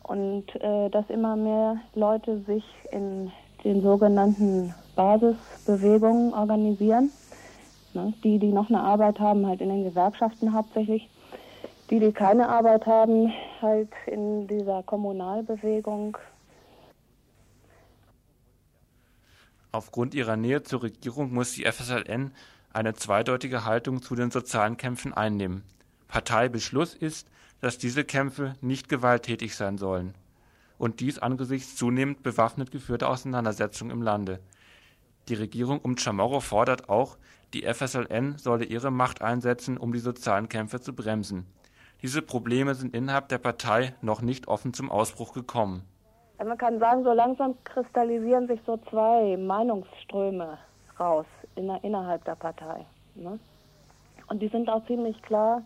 Und 0.02 0.54
äh, 0.56 0.90
dass 0.90 1.08
immer 1.08 1.36
mehr 1.36 1.76
Leute 1.94 2.40
sich 2.40 2.64
in 2.90 3.30
den 3.64 3.82
sogenannten 3.82 4.74
Basisbewegungen 4.94 6.34
organisieren. 6.34 7.10
Ne? 7.94 8.12
Die, 8.22 8.38
die 8.38 8.52
noch 8.52 8.68
eine 8.68 8.80
Arbeit 8.80 9.18
haben, 9.18 9.46
halt 9.46 9.60
in 9.60 9.70
den 9.70 9.84
Gewerkschaften 9.84 10.52
hauptsächlich. 10.52 11.08
Die, 11.90 12.00
die 12.00 12.12
keine 12.12 12.48
Arbeit 12.48 12.86
haben, 12.86 13.32
halt 13.60 13.90
in 14.06 14.46
dieser 14.46 14.82
Kommunalbewegung. 14.82 16.16
Aufgrund 19.72 20.14
ihrer 20.14 20.36
Nähe 20.36 20.62
zur 20.62 20.82
Regierung 20.82 21.32
muss 21.32 21.52
die 21.52 21.64
FSLN 21.64 22.32
eine 22.74 22.94
zweideutige 22.94 23.64
Haltung 23.64 24.02
zu 24.02 24.14
den 24.14 24.30
sozialen 24.30 24.76
Kämpfen 24.76 25.12
einnehmen. 25.12 25.62
Parteibeschluss 26.08 26.94
ist, 26.94 27.28
dass 27.60 27.78
diese 27.78 28.04
Kämpfe 28.04 28.54
nicht 28.60 28.88
gewalttätig 28.88 29.56
sein 29.56 29.78
sollen. 29.78 30.14
Und 30.76 31.00
dies 31.00 31.18
angesichts 31.18 31.76
zunehmend 31.76 32.22
bewaffnet 32.22 32.70
geführter 32.70 33.08
Auseinandersetzungen 33.08 33.90
im 33.90 34.02
Lande. 34.02 34.40
Die 35.28 35.34
Regierung 35.34 35.78
um 35.78 35.96
Chamorro 35.96 36.40
fordert 36.40 36.88
auch, 36.88 37.16
die 37.54 37.62
FSLN 37.62 38.36
solle 38.36 38.64
ihre 38.64 38.90
Macht 38.90 39.22
einsetzen, 39.22 39.78
um 39.78 39.92
die 39.92 40.00
sozialen 40.00 40.48
Kämpfe 40.48 40.80
zu 40.80 40.94
bremsen. 40.94 41.46
Diese 42.02 42.20
Probleme 42.20 42.74
sind 42.74 42.94
innerhalb 42.94 43.28
der 43.28 43.38
Partei 43.38 43.94
noch 44.02 44.20
nicht 44.20 44.48
offen 44.48 44.74
zum 44.74 44.90
Ausbruch 44.90 45.32
gekommen. 45.32 45.84
Man 46.44 46.58
kann 46.58 46.78
sagen, 46.80 47.04
so 47.04 47.12
langsam 47.12 47.54
kristallisieren 47.64 48.48
sich 48.48 48.60
so 48.66 48.76
zwei 48.90 49.36
Meinungsströme 49.38 50.58
raus 50.98 51.26
in, 51.56 51.68
innerhalb 51.82 52.24
der 52.24 52.34
Partei. 52.34 52.84
Ne? 53.14 53.38
Und 54.28 54.40
die 54.40 54.48
sind 54.48 54.68
auch 54.68 54.84
ziemlich 54.86 55.20
klar 55.22 55.62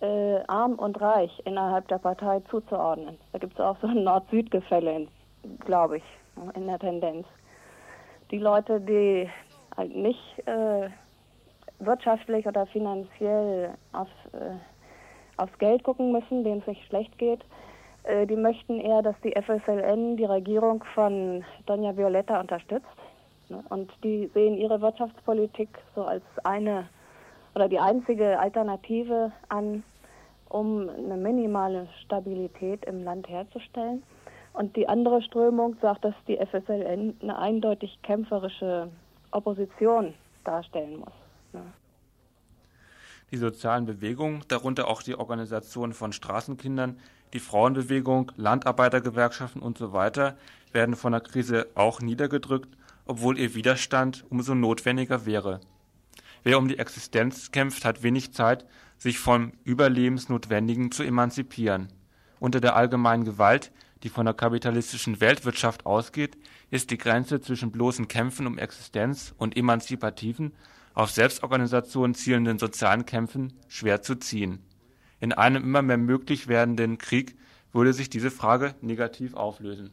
äh, 0.00 0.40
arm 0.46 0.74
und 0.74 1.00
reich 1.00 1.30
innerhalb 1.44 1.88
der 1.88 1.98
Partei 1.98 2.40
zuzuordnen. 2.50 3.16
Da 3.32 3.38
gibt 3.38 3.54
es 3.54 3.60
auch 3.60 3.76
so 3.80 3.86
ein 3.86 4.04
Nord-Süd-Gefälle, 4.04 5.08
glaube 5.64 5.98
ich, 5.98 6.04
in 6.54 6.66
der 6.66 6.78
Tendenz. 6.78 7.26
Die 8.30 8.38
Leute, 8.38 8.80
die 8.80 9.30
halt 9.76 9.94
nicht 9.94 10.46
äh, 10.46 10.88
wirtschaftlich 11.78 12.46
oder 12.46 12.66
finanziell 12.66 13.74
auf, 13.92 14.08
äh, 14.32 14.56
aufs 15.36 15.58
Geld 15.58 15.82
gucken 15.84 16.12
müssen, 16.12 16.44
denen 16.44 16.60
es 16.60 16.66
nicht 16.66 16.84
schlecht 16.86 17.16
geht, 17.18 17.44
äh, 18.04 18.26
die 18.26 18.36
möchten 18.36 18.80
eher, 18.80 19.02
dass 19.02 19.16
die 19.22 19.32
FSLN 19.32 20.16
die 20.16 20.24
Regierung 20.24 20.84
von 20.94 21.44
Donja 21.66 21.96
Violetta 21.96 22.40
unterstützt. 22.40 22.86
Ne? 23.48 23.62
Und 23.68 23.92
die 24.02 24.30
sehen 24.34 24.56
ihre 24.56 24.80
Wirtschaftspolitik 24.80 25.68
so 25.94 26.04
als 26.04 26.22
eine 26.44 26.88
oder 27.54 27.68
die 27.68 27.78
einzige 27.78 28.38
Alternative 28.38 29.32
an, 29.48 29.82
um 30.48 30.88
eine 30.88 31.16
minimale 31.16 31.88
Stabilität 32.04 32.84
im 32.84 33.02
Land 33.02 33.28
herzustellen. 33.28 34.02
Und 34.52 34.76
die 34.76 34.88
andere 34.88 35.22
Strömung 35.22 35.76
sagt, 35.80 36.04
dass 36.04 36.14
die 36.28 36.36
FSLN 36.36 37.16
eine 37.22 37.38
eindeutig 37.38 37.98
kämpferische 38.02 38.88
Opposition 39.30 40.14
darstellen 40.44 40.98
muss. 40.98 41.12
Ne? 41.52 41.62
Die 43.32 43.36
sozialen 43.38 43.86
Bewegungen, 43.86 44.44
darunter 44.48 44.88
auch 44.88 45.02
die 45.02 45.16
Organisation 45.16 45.92
von 45.92 46.12
Straßenkindern, 46.12 46.98
die 47.32 47.40
Frauenbewegung, 47.40 48.32
Landarbeitergewerkschaften 48.36 49.62
usw. 49.62 50.10
So 50.14 50.30
werden 50.72 50.94
von 50.94 51.12
der 51.12 51.20
Krise 51.20 51.66
auch 51.74 52.00
niedergedrückt, 52.00 52.76
obwohl 53.06 53.38
ihr 53.38 53.54
Widerstand 53.54 54.24
umso 54.28 54.54
notwendiger 54.54 55.26
wäre. 55.26 55.60
Wer 56.42 56.58
um 56.58 56.68
die 56.68 56.78
Existenz 56.78 57.50
kämpft, 57.50 57.84
hat 57.84 58.02
wenig 58.02 58.32
Zeit, 58.32 58.66
sich 58.98 59.18
vom 59.18 59.52
Überlebensnotwendigen 59.64 60.92
zu 60.92 61.02
emanzipieren. 61.02 61.88
Unter 62.38 62.60
der 62.60 62.76
allgemeinen 62.76 63.24
Gewalt, 63.24 63.72
die 64.02 64.08
von 64.08 64.26
der 64.26 64.34
kapitalistischen 64.34 65.20
Weltwirtschaft 65.20 65.86
ausgeht, 65.86 66.36
ist 66.70 66.90
die 66.90 66.98
Grenze 66.98 67.40
zwischen 67.40 67.72
bloßen 67.72 68.08
Kämpfen 68.08 68.46
um 68.46 68.58
Existenz 68.58 69.34
und 69.38 69.56
emanzipativen, 69.56 70.52
auf 70.94 71.10
Selbstorganisation 71.10 72.14
zielenden 72.14 72.58
sozialen 72.58 73.04
Kämpfen 73.04 73.52
schwer 73.68 74.02
zu 74.02 74.14
ziehen. 74.14 74.60
In 75.20 75.32
einem 75.32 75.62
immer 75.62 75.82
mehr 75.82 75.98
möglich 75.98 76.48
werdenden 76.48 76.98
Krieg 76.98 77.36
würde 77.72 77.92
sich 77.92 78.08
diese 78.08 78.30
Frage 78.30 78.74
negativ 78.80 79.34
auflösen. 79.34 79.90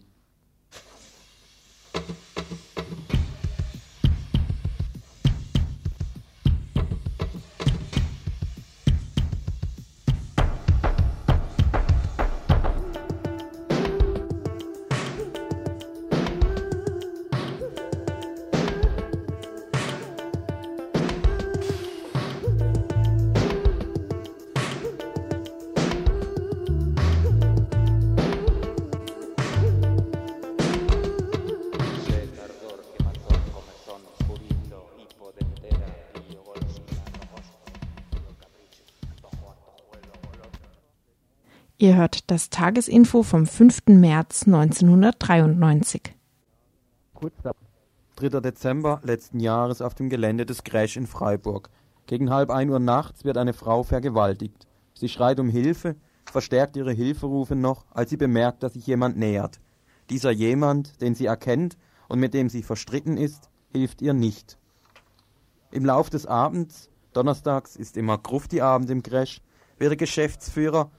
Ihr 41.93 42.09
das 42.25 42.49
Tagesinfo 42.49 43.21
vom 43.21 43.45
5. 43.45 43.83
März 43.85 44.47
1993. 44.47 46.15
Kurz 47.13 47.35
3. 48.15 48.39
Dezember 48.39 48.99
letzten 49.03 49.39
Jahres 49.39 49.79
auf 49.79 49.93
dem 49.93 50.09
Gelände 50.09 50.47
des 50.47 50.63
Crash 50.63 50.97
in 50.97 51.05
Freiburg. 51.05 51.69
Gegen 52.07 52.31
halb 52.31 52.49
ein 52.49 52.71
Uhr 52.71 52.79
nachts 52.79 53.25
wird 53.25 53.37
eine 53.37 53.53
Frau 53.53 53.83
vergewaltigt. 53.83 54.65
Sie 54.95 55.07
schreit 55.07 55.39
um 55.39 55.49
Hilfe, 55.49 55.95
verstärkt 56.25 56.77
ihre 56.77 56.91
Hilferufe 56.91 57.55
noch, 57.55 57.85
als 57.91 58.09
sie 58.09 58.17
bemerkt, 58.17 58.63
dass 58.63 58.73
sich 58.73 58.87
jemand 58.87 59.15
nähert. 59.15 59.59
Dieser 60.09 60.31
jemand, 60.31 60.99
den 60.99 61.13
sie 61.13 61.27
erkennt 61.27 61.77
und 62.07 62.19
mit 62.19 62.33
dem 62.33 62.49
sie 62.49 62.63
verstritten 62.63 63.17
ist, 63.17 63.51
hilft 63.71 64.01
ihr 64.01 64.13
nicht. 64.13 64.57
Im 65.69 65.85
Lauf 65.85 66.09
des 66.09 66.25
Abends, 66.25 66.89
donnerstags 67.13 67.75
ist 67.75 67.97
immer 67.97 68.17
Grufti-Abend 68.17 68.89
im 68.89 69.03
Crash, 69.03 69.41
wird 69.77 69.91
der 69.91 69.97
Geschäftsführer 69.97 70.89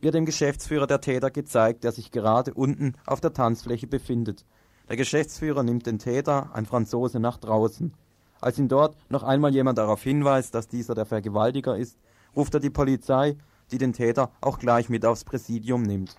wird 0.00 0.14
dem 0.14 0.26
Geschäftsführer 0.26 0.86
der 0.86 1.00
Täter 1.00 1.30
gezeigt, 1.30 1.84
der 1.84 1.92
sich 1.92 2.10
gerade 2.10 2.54
unten 2.54 2.94
auf 3.06 3.20
der 3.20 3.32
Tanzfläche 3.32 3.86
befindet. 3.86 4.44
Der 4.88 4.96
Geschäftsführer 4.96 5.62
nimmt 5.62 5.86
den 5.86 5.98
Täter, 5.98 6.50
ein 6.54 6.66
Franzose, 6.66 7.18
nach 7.18 7.38
draußen. 7.38 7.92
Als 8.40 8.58
ihn 8.58 8.68
dort 8.68 8.96
noch 9.08 9.22
einmal 9.22 9.54
jemand 9.54 9.78
darauf 9.78 10.02
hinweist, 10.02 10.54
dass 10.54 10.68
dieser 10.68 10.94
der 10.94 11.06
Vergewaltiger 11.06 11.76
ist, 11.76 11.98
ruft 12.36 12.54
er 12.54 12.60
die 12.60 12.70
Polizei, 12.70 13.36
die 13.72 13.78
den 13.78 13.92
Täter 13.92 14.30
auch 14.40 14.58
gleich 14.58 14.88
mit 14.88 15.04
aufs 15.04 15.24
Präsidium 15.24 15.82
nimmt. 15.82 16.16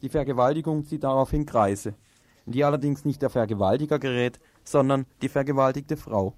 Die 0.00 0.08
Vergewaltigung 0.08 0.86
zieht 0.86 1.04
daraufhin 1.04 1.44
Kreise, 1.44 1.94
in 2.46 2.52
die 2.52 2.64
allerdings 2.64 3.04
nicht 3.04 3.20
der 3.20 3.28
Vergewaltiger 3.28 3.98
gerät, 3.98 4.40
sondern 4.64 5.04
die 5.20 5.28
vergewaltigte 5.28 5.96
Frau. 5.96 6.34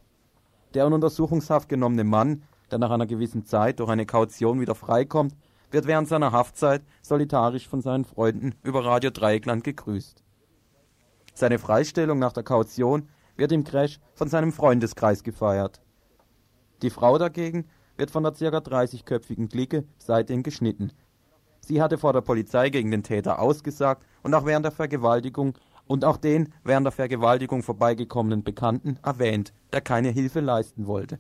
Der 0.75 0.87
in 0.87 0.93
Untersuchungshaft 0.93 1.69
genommene 1.69 2.03
Mann, 2.03 2.43
der 2.71 2.79
nach 2.79 2.91
einer 2.91 3.07
gewissen 3.07 3.45
Zeit 3.45 3.79
durch 3.79 3.91
eine 3.91 4.07
Kaution 4.07 4.61
wieder 4.61 4.75
freikommt, 4.75 5.37
wird 5.73 5.87
während 5.87 6.09
seiner 6.09 6.33
Haftzeit 6.33 6.83
solidarisch 7.01 7.67
von 7.67 7.81
seinen 7.81 8.05
Freunden 8.05 8.55
über 8.63 8.85
Radio 8.85 9.11
Dreieckland 9.11 9.65
gegrüßt. 9.65 10.23
Seine 11.35 11.59
Freistellung 11.59 12.19
nach 12.19 12.33
der 12.33 12.43
Kaution 12.43 13.09
wird 13.37 13.53
im 13.53 13.65
Crash 13.65 13.99
von 14.15 14.29
seinem 14.29 14.53
Freundeskreis 14.53 15.23
gefeiert. 15.25 15.81
Die 16.83 16.91
Frau 16.91 17.17
dagegen 17.17 17.67
wird 17.97 18.11
von 18.11 18.23
der 18.23 18.33
ca. 18.33 18.59
30-köpfigen 18.59 19.49
Clique 19.49 19.85
seitdem 19.99 20.43
geschnitten. 20.43 20.93
Sie 21.61 21.81
hatte 21.81 21.97
vor 21.97 22.13
der 22.13 22.21
Polizei 22.21 22.71
gegen 22.71 22.91
den 22.91 23.03
Täter 23.03 23.39
ausgesagt 23.39 24.05
und 24.23 24.35
auch 24.35 24.45
während 24.45 24.65
der 24.65 24.73
Vergewaltigung 24.73 25.55
und 25.87 26.05
auch 26.05 26.17
den 26.17 26.53
während 26.65 26.87
der 26.87 26.93
Vergewaltigung 26.93 27.63
vorbeigekommenen 27.63 28.43
Bekannten 28.43 28.99
erwähnt, 29.03 29.53
der 29.73 29.81
keine 29.81 30.11
Hilfe 30.11 30.41
leisten 30.41 30.87
wollte. 30.87 31.19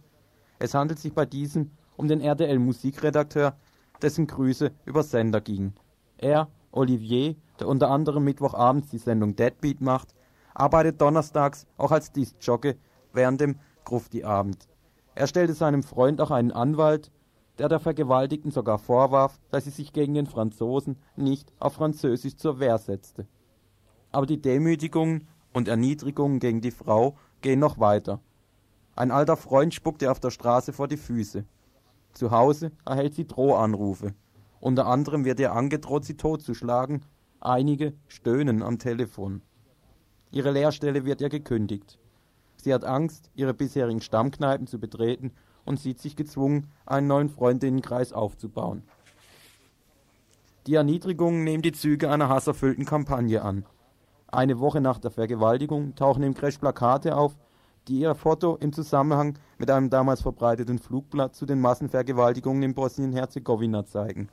Es 0.58 0.74
handelt 0.74 0.98
sich 0.98 1.14
bei 1.14 1.26
diesem 1.26 1.70
um 1.96 2.08
den 2.08 2.20
RTL-Musikredakteur 2.20 3.56
dessen 4.02 4.26
Grüße 4.26 4.72
über 4.84 5.02
Sender 5.02 5.40
gingen. 5.40 5.74
Er, 6.18 6.48
Olivier, 6.70 7.36
der 7.60 7.68
unter 7.68 7.90
anderem 7.90 8.24
Mittwochabends 8.24 8.90
die 8.90 8.98
Sendung 8.98 9.36
Deadbeat 9.36 9.80
macht, 9.80 10.14
arbeitet 10.54 11.00
donnerstags 11.00 11.66
auch 11.76 11.92
als 11.92 12.12
Diskjockey 12.12 12.74
während 13.12 13.40
dem 13.40 13.56
Grufti-Abend. 13.84 14.68
Er 15.14 15.26
stellte 15.26 15.54
seinem 15.54 15.82
Freund 15.82 16.20
auch 16.20 16.30
einen 16.30 16.52
Anwalt, 16.52 17.10
der 17.58 17.68
der 17.68 17.80
Vergewaltigten 17.80 18.50
sogar 18.50 18.78
vorwarf, 18.78 19.38
dass 19.50 19.64
sie 19.64 19.70
sich 19.70 19.92
gegen 19.92 20.14
den 20.14 20.26
Franzosen 20.26 20.96
nicht 21.16 21.52
auf 21.58 21.74
Französisch 21.74 22.36
zur 22.36 22.58
Wehr 22.60 22.78
setzte. 22.78 23.26
Aber 24.10 24.26
die 24.26 24.40
Demütigungen 24.40 25.28
und 25.52 25.68
Erniedrigungen 25.68 26.38
gegen 26.38 26.60
die 26.60 26.70
Frau 26.70 27.16
gehen 27.42 27.60
noch 27.60 27.78
weiter. 27.78 28.20
Ein 28.96 29.10
alter 29.10 29.36
Freund 29.36 29.74
spuckt 29.74 30.02
ihr 30.02 30.10
auf 30.10 30.20
der 30.20 30.30
Straße 30.30 30.72
vor 30.72 30.88
die 30.88 30.96
Füße. 30.96 31.44
Zu 32.12 32.30
Hause 32.30 32.72
erhält 32.84 33.14
sie 33.14 33.26
Drohanrufe. 33.26 34.14
Unter 34.60 34.86
anderem 34.86 35.24
wird 35.24 35.40
ihr 35.40 35.52
angedroht, 35.52 36.04
sie 36.04 36.16
totzuschlagen. 36.16 37.04
Einige 37.40 37.94
stöhnen 38.06 38.62
am 38.62 38.78
Telefon. 38.78 39.42
Ihre 40.30 40.52
Lehrstelle 40.52 41.04
wird 41.04 41.20
ihr 41.20 41.28
gekündigt. 41.28 41.98
Sie 42.56 42.72
hat 42.72 42.84
Angst, 42.84 43.30
ihre 43.34 43.54
bisherigen 43.54 44.00
Stammkneipen 44.00 44.66
zu 44.66 44.78
betreten 44.78 45.32
und 45.64 45.80
sieht 45.80 46.00
sich 46.00 46.14
gezwungen, 46.14 46.68
einen 46.86 47.08
neuen 47.08 47.28
Freundinnenkreis 47.28 48.12
aufzubauen. 48.12 48.84
Die 50.66 50.76
Erniedrigungen 50.76 51.42
nehmen 51.42 51.62
die 51.62 51.72
Züge 51.72 52.08
einer 52.08 52.28
hasserfüllten 52.28 52.84
Kampagne 52.84 53.42
an. 53.42 53.64
Eine 54.28 54.60
Woche 54.60 54.80
nach 54.80 54.98
der 54.98 55.10
Vergewaltigung 55.10 55.96
tauchen 55.96 56.22
im 56.22 56.34
Crash 56.34 56.58
Plakate 56.58 57.16
auf, 57.16 57.36
die 57.88 58.00
ihr 58.00 58.14
Foto 58.14 58.56
im 58.56 58.72
Zusammenhang 58.72 59.38
mit 59.58 59.70
einem 59.70 59.90
damals 59.90 60.22
verbreiteten 60.22 60.78
Flugblatt 60.78 61.34
zu 61.34 61.46
den 61.46 61.60
Massenvergewaltigungen 61.60 62.62
in 62.62 62.74
Bosnien-Herzegowina 62.74 63.84
zeigen. 63.84 64.28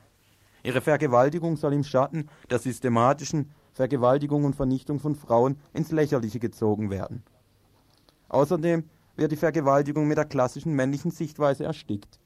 Ihre 0.62 0.80
Vergewaltigung 0.80 1.56
soll 1.56 1.72
im 1.72 1.84
Schatten 1.84 2.28
der 2.50 2.58
systematischen 2.58 3.50
Vergewaltigung 3.72 4.44
und 4.44 4.56
Vernichtung 4.56 5.00
von 5.00 5.14
Frauen 5.14 5.58
ins 5.72 5.90
Lächerliche 5.90 6.38
gezogen 6.38 6.90
werden. 6.90 7.22
Außerdem 8.28 8.84
wird 9.16 9.32
die 9.32 9.36
Vergewaltigung 9.36 10.06
mit 10.06 10.18
der 10.18 10.24
klassischen 10.24 10.74
männlichen 10.74 11.10
Sichtweise 11.10 11.64
erstickt. 11.64 12.18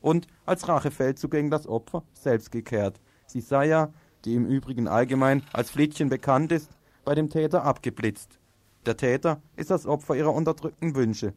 und 0.00 0.26
als 0.46 0.66
Rachefeldzug 0.66 1.30
gegen 1.30 1.50
das 1.50 1.66
Opfer 1.66 2.02
selbst 2.12 2.50
gekehrt. 2.50 3.00
Sie 3.26 3.40
sei 3.40 3.68
ja, 3.68 3.92
die 4.24 4.34
im 4.34 4.46
Übrigen 4.46 4.88
allgemein 4.88 5.42
als 5.52 5.70
Flittchen 5.70 6.08
bekannt 6.08 6.52
ist, 6.52 6.70
bei 7.04 7.14
dem 7.14 7.28
Täter 7.28 7.64
abgeblitzt. 7.64 8.39
Der 8.86 8.96
Täter 8.96 9.42
ist 9.56 9.70
das 9.70 9.86
Opfer 9.86 10.16
ihrer 10.16 10.34
unterdrückten 10.34 10.94
Wünsche. 10.94 11.34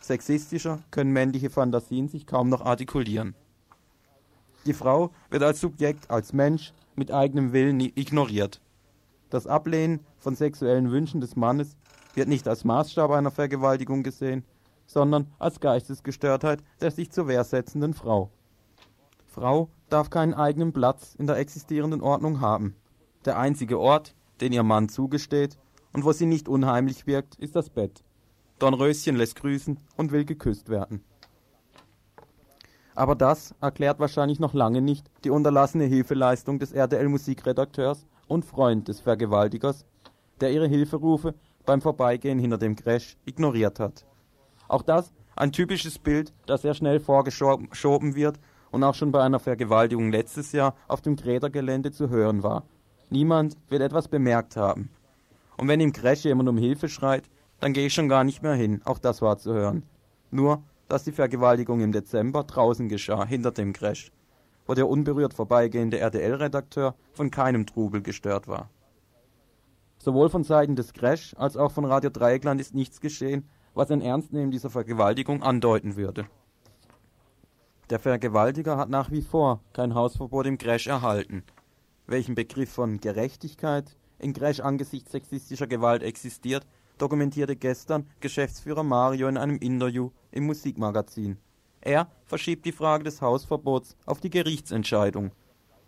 Sexistischer 0.00 0.78
können 0.92 1.12
männliche 1.12 1.50
Fantasien 1.50 2.08
sich 2.08 2.26
kaum 2.26 2.48
noch 2.48 2.64
artikulieren. 2.64 3.34
Die 4.66 4.72
Frau 4.72 5.10
wird 5.28 5.42
als 5.42 5.60
Subjekt, 5.60 6.10
als 6.10 6.32
Mensch 6.32 6.72
mit 6.94 7.10
eigenem 7.10 7.52
Willen 7.52 7.80
ignoriert. 7.80 8.60
Das 9.30 9.48
Ablehnen 9.48 10.00
von 10.18 10.36
sexuellen 10.36 10.92
Wünschen 10.92 11.20
des 11.20 11.34
Mannes 11.34 11.76
wird 12.14 12.28
nicht 12.28 12.46
als 12.46 12.64
Maßstab 12.64 13.10
einer 13.10 13.32
Vergewaltigung 13.32 14.04
gesehen, 14.04 14.44
sondern 14.86 15.26
als 15.40 15.58
Geistesgestörtheit 15.58 16.62
der 16.80 16.92
sich 16.92 17.10
zur 17.10 17.26
Wehr 17.26 17.42
setzenden 17.42 17.94
Frau. 17.94 18.30
Frau 19.26 19.68
darf 19.88 20.10
keinen 20.10 20.34
eigenen 20.34 20.72
Platz 20.72 21.16
in 21.16 21.26
der 21.26 21.36
existierenden 21.36 22.00
Ordnung 22.00 22.40
haben. 22.40 22.76
Der 23.24 23.38
einzige 23.38 23.80
Ort, 23.80 24.14
den 24.40 24.52
ihr 24.52 24.62
Mann 24.62 24.88
zugesteht 24.88 25.58
und 25.96 26.04
wo 26.04 26.12
sie 26.12 26.26
nicht 26.26 26.46
unheimlich 26.46 27.06
wirkt, 27.06 27.36
ist 27.36 27.56
das 27.56 27.70
Bett. 27.70 28.04
Dornröschen 28.58 29.16
lässt 29.16 29.36
grüßen 29.36 29.80
und 29.96 30.12
will 30.12 30.26
geküsst 30.26 30.68
werden. 30.68 31.02
Aber 32.94 33.14
das 33.14 33.54
erklärt 33.62 33.98
wahrscheinlich 33.98 34.38
noch 34.38 34.52
lange 34.52 34.82
nicht 34.82 35.10
die 35.24 35.30
unterlassene 35.30 35.84
Hilfeleistung 35.84 36.58
des 36.58 36.72
RTL-Musikredakteurs 36.72 38.06
und 38.28 38.44
Freund 38.44 38.88
des 38.88 39.00
Vergewaltigers, 39.00 39.86
der 40.42 40.52
ihre 40.52 40.68
Hilferufe 40.68 41.34
beim 41.64 41.80
Vorbeigehen 41.80 42.38
hinter 42.38 42.58
dem 42.58 42.76
Crash 42.76 43.16
ignoriert 43.24 43.80
hat. 43.80 44.04
Auch 44.68 44.82
das 44.82 45.14
ein 45.34 45.50
typisches 45.50 45.98
Bild, 45.98 46.34
das 46.44 46.60
sehr 46.60 46.74
schnell 46.74 47.00
vorgeschoben 47.00 48.14
wird 48.14 48.38
und 48.70 48.84
auch 48.84 48.94
schon 48.94 49.12
bei 49.12 49.22
einer 49.22 49.40
Vergewaltigung 49.40 50.12
letztes 50.12 50.52
Jahr 50.52 50.74
auf 50.88 51.00
dem 51.00 51.16
Grädergelände 51.16 51.90
zu 51.90 52.10
hören 52.10 52.42
war. 52.42 52.64
Niemand 53.08 53.56
wird 53.70 53.80
etwas 53.80 54.08
bemerkt 54.08 54.56
haben. 54.56 54.90
Und 55.56 55.68
wenn 55.68 55.80
im 55.80 55.92
Crash 55.92 56.24
jemand 56.24 56.48
um 56.48 56.58
Hilfe 56.58 56.88
schreit, 56.88 57.28
dann 57.60 57.72
gehe 57.72 57.86
ich 57.86 57.94
schon 57.94 58.08
gar 58.08 58.24
nicht 58.24 58.42
mehr 58.42 58.54
hin, 58.54 58.82
auch 58.84 58.98
das 58.98 59.22
war 59.22 59.38
zu 59.38 59.54
hören. 59.54 59.84
Nur, 60.30 60.62
dass 60.88 61.04
die 61.04 61.12
Vergewaltigung 61.12 61.80
im 61.80 61.92
Dezember 61.92 62.44
draußen 62.44 62.88
geschah, 62.88 63.24
hinter 63.24 63.50
dem 63.50 63.72
Crash, 63.72 64.12
wo 64.66 64.74
der 64.74 64.88
unberührt 64.88 65.34
vorbeigehende 65.34 65.98
RTL-Redakteur 65.98 66.94
von 67.12 67.30
keinem 67.30 67.66
Trubel 67.66 68.02
gestört 68.02 68.48
war. 68.48 68.68
Sowohl 69.98 70.28
von 70.28 70.44
Seiten 70.44 70.76
des 70.76 70.92
Crash 70.92 71.34
als 71.38 71.56
auch 71.56 71.72
von 71.72 71.84
Radio 71.84 72.10
Dreieckland 72.10 72.60
ist 72.60 72.74
nichts 72.74 73.00
geschehen, 73.00 73.48
was 73.74 73.90
ein 73.90 74.02
Ernstnehmen 74.02 74.50
dieser 74.50 74.70
Vergewaltigung 74.70 75.42
andeuten 75.42 75.96
würde. 75.96 76.26
Der 77.90 77.98
Vergewaltiger 77.98 78.76
hat 78.76 78.88
nach 78.88 79.10
wie 79.10 79.22
vor 79.22 79.60
kein 79.72 79.94
Hausverbot 79.94 80.46
im 80.46 80.58
Crash 80.58 80.86
erhalten. 80.86 81.44
Welchen 82.06 82.34
Begriff 82.34 82.70
von 82.70 83.00
Gerechtigkeit 83.00 83.96
in 84.18 84.32
Crash 84.32 84.60
angesichts 84.60 85.12
sexistischer 85.12 85.66
Gewalt 85.66 86.02
existiert, 86.02 86.66
dokumentierte 86.98 87.56
gestern 87.56 88.06
Geschäftsführer 88.20 88.82
Mario 88.82 89.28
in 89.28 89.36
einem 89.36 89.58
Interview 89.58 90.10
im 90.30 90.46
Musikmagazin. 90.46 91.38
Er 91.80 92.08
verschiebt 92.24 92.64
die 92.64 92.72
Frage 92.72 93.04
des 93.04 93.22
Hausverbots 93.22 93.96
auf 94.06 94.20
die 94.20 94.30
Gerichtsentscheidung. 94.30 95.32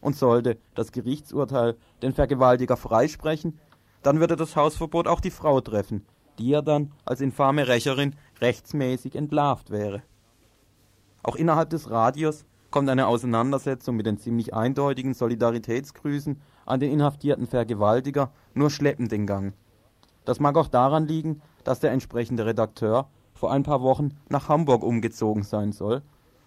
Und 0.00 0.14
sollte 0.16 0.58
das 0.74 0.92
Gerichtsurteil 0.92 1.76
den 2.02 2.12
Vergewaltiger 2.12 2.76
freisprechen, 2.76 3.58
dann 4.02 4.20
würde 4.20 4.36
das 4.36 4.54
Hausverbot 4.54 5.08
auch 5.08 5.20
die 5.20 5.32
Frau 5.32 5.60
treffen, 5.60 6.06
die 6.38 6.50
ja 6.50 6.62
dann 6.62 6.92
als 7.04 7.20
infame 7.20 7.66
Rächerin 7.66 8.14
rechtsmäßig 8.40 9.16
entlarvt 9.16 9.70
wäre. 9.70 10.02
Auch 11.24 11.34
innerhalb 11.34 11.70
des 11.70 11.90
Radios 11.90 12.44
kommt 12.70 12.88
eine 12.88 13.08
Auseinandersetzung 13.08 13.96
mit 13.96 14.06
den 14.06 14.18
ziemlich 14.18 14.54
eindeutigen 14.54 15.14
Solidaritätsgrüßen 15.14 16.40
an 16.68 16.80
den 16.80 16.92
inhaftierten 16.92 17.46
Vergewaltiger 17.46 18.30
nur 18.54 18.70
schleppend 18.70 19.12
in 19.12 19.26
Gang. 19.26 19.54
Das 20.24 20.40
mag 20.40 20.56
auch 20.56 20.68
daran 20.68 21.06
liegen, 21.06 21.40
dass 21.64 21.80
der 21.80 21.92
entsprechende 21.92 22.44
Redakteur 22.44 23.08
vor 23.32 23.52
ein 23.52 23.62
paar 23.62 23.82
Wochen 23.82 24.18
nach 24.28 24.48
Hamburg 24.48 24.82
umgezogen 24.82 25.42
sein 25.42 25.72
soll 25.72 26.02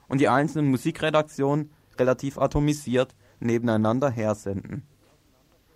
und 0.07 0.21
die 0.21 0.29
einzelnen 0.29 0.69
Musikredaktionen 0.69 1.71
relativ 1.97 2.37
atomisiert 2.37 3.15
nebeneinander 3.39 4.09
hersenden. 4.09 4.83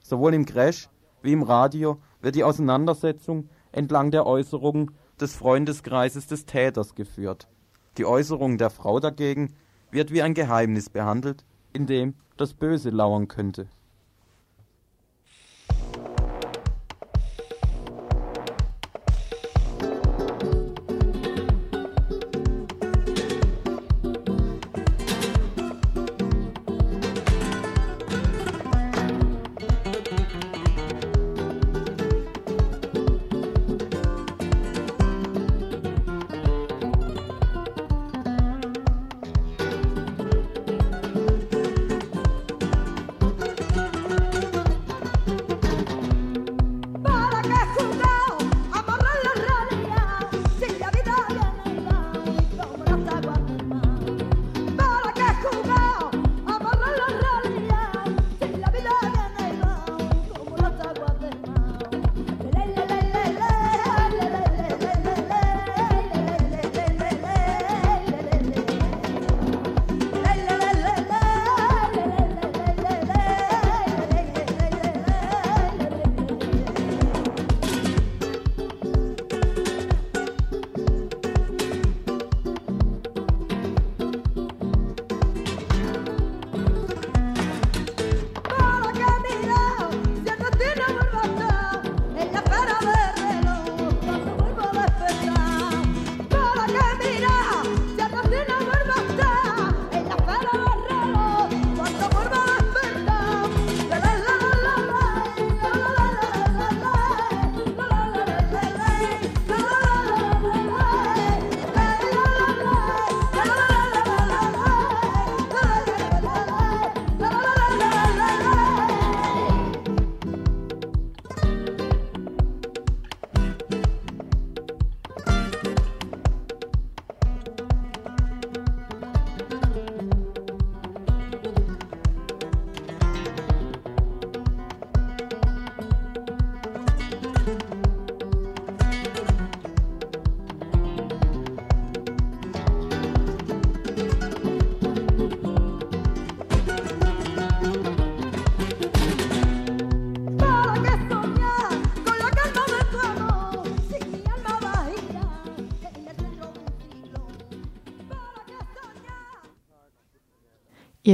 Sowohl 0.02 0.34
im 0.34 0.46
Crash 0.46 0.90
wie 1.22 1.34
im 1.34 1.42
Radio 1.42 2.00
wird 2.22 2.36
die 2.36 2.44
Auseinandersetzung 2.44 3.50
entlang 3.72 4.12
der 4.12 4.26
Äußerungen 4.26 4.92
des 5.20 5.36
Freundeskreises 5.36 6.28
des 6.28 6.46
Täters 6.46 6.96
geführt. 6.96 7.48
Die 7.98 8.06
Äußerung 8.06 8.58
der 8.58 8.70
Frau 8.70 9.00
dagegen 9.00 9.54
wird 9.90 10.12
wie 10.12 10.22
ein 10.22 10.34
Geheimnis 10.34 10.90
behandelt, 10.90 11.46
in 11.74 11.88
dem 11.88 12.14
das 12.38 12.54
Böse 12.54 12.90
lauern 12.90 13.28
könnte. 13.28 13.68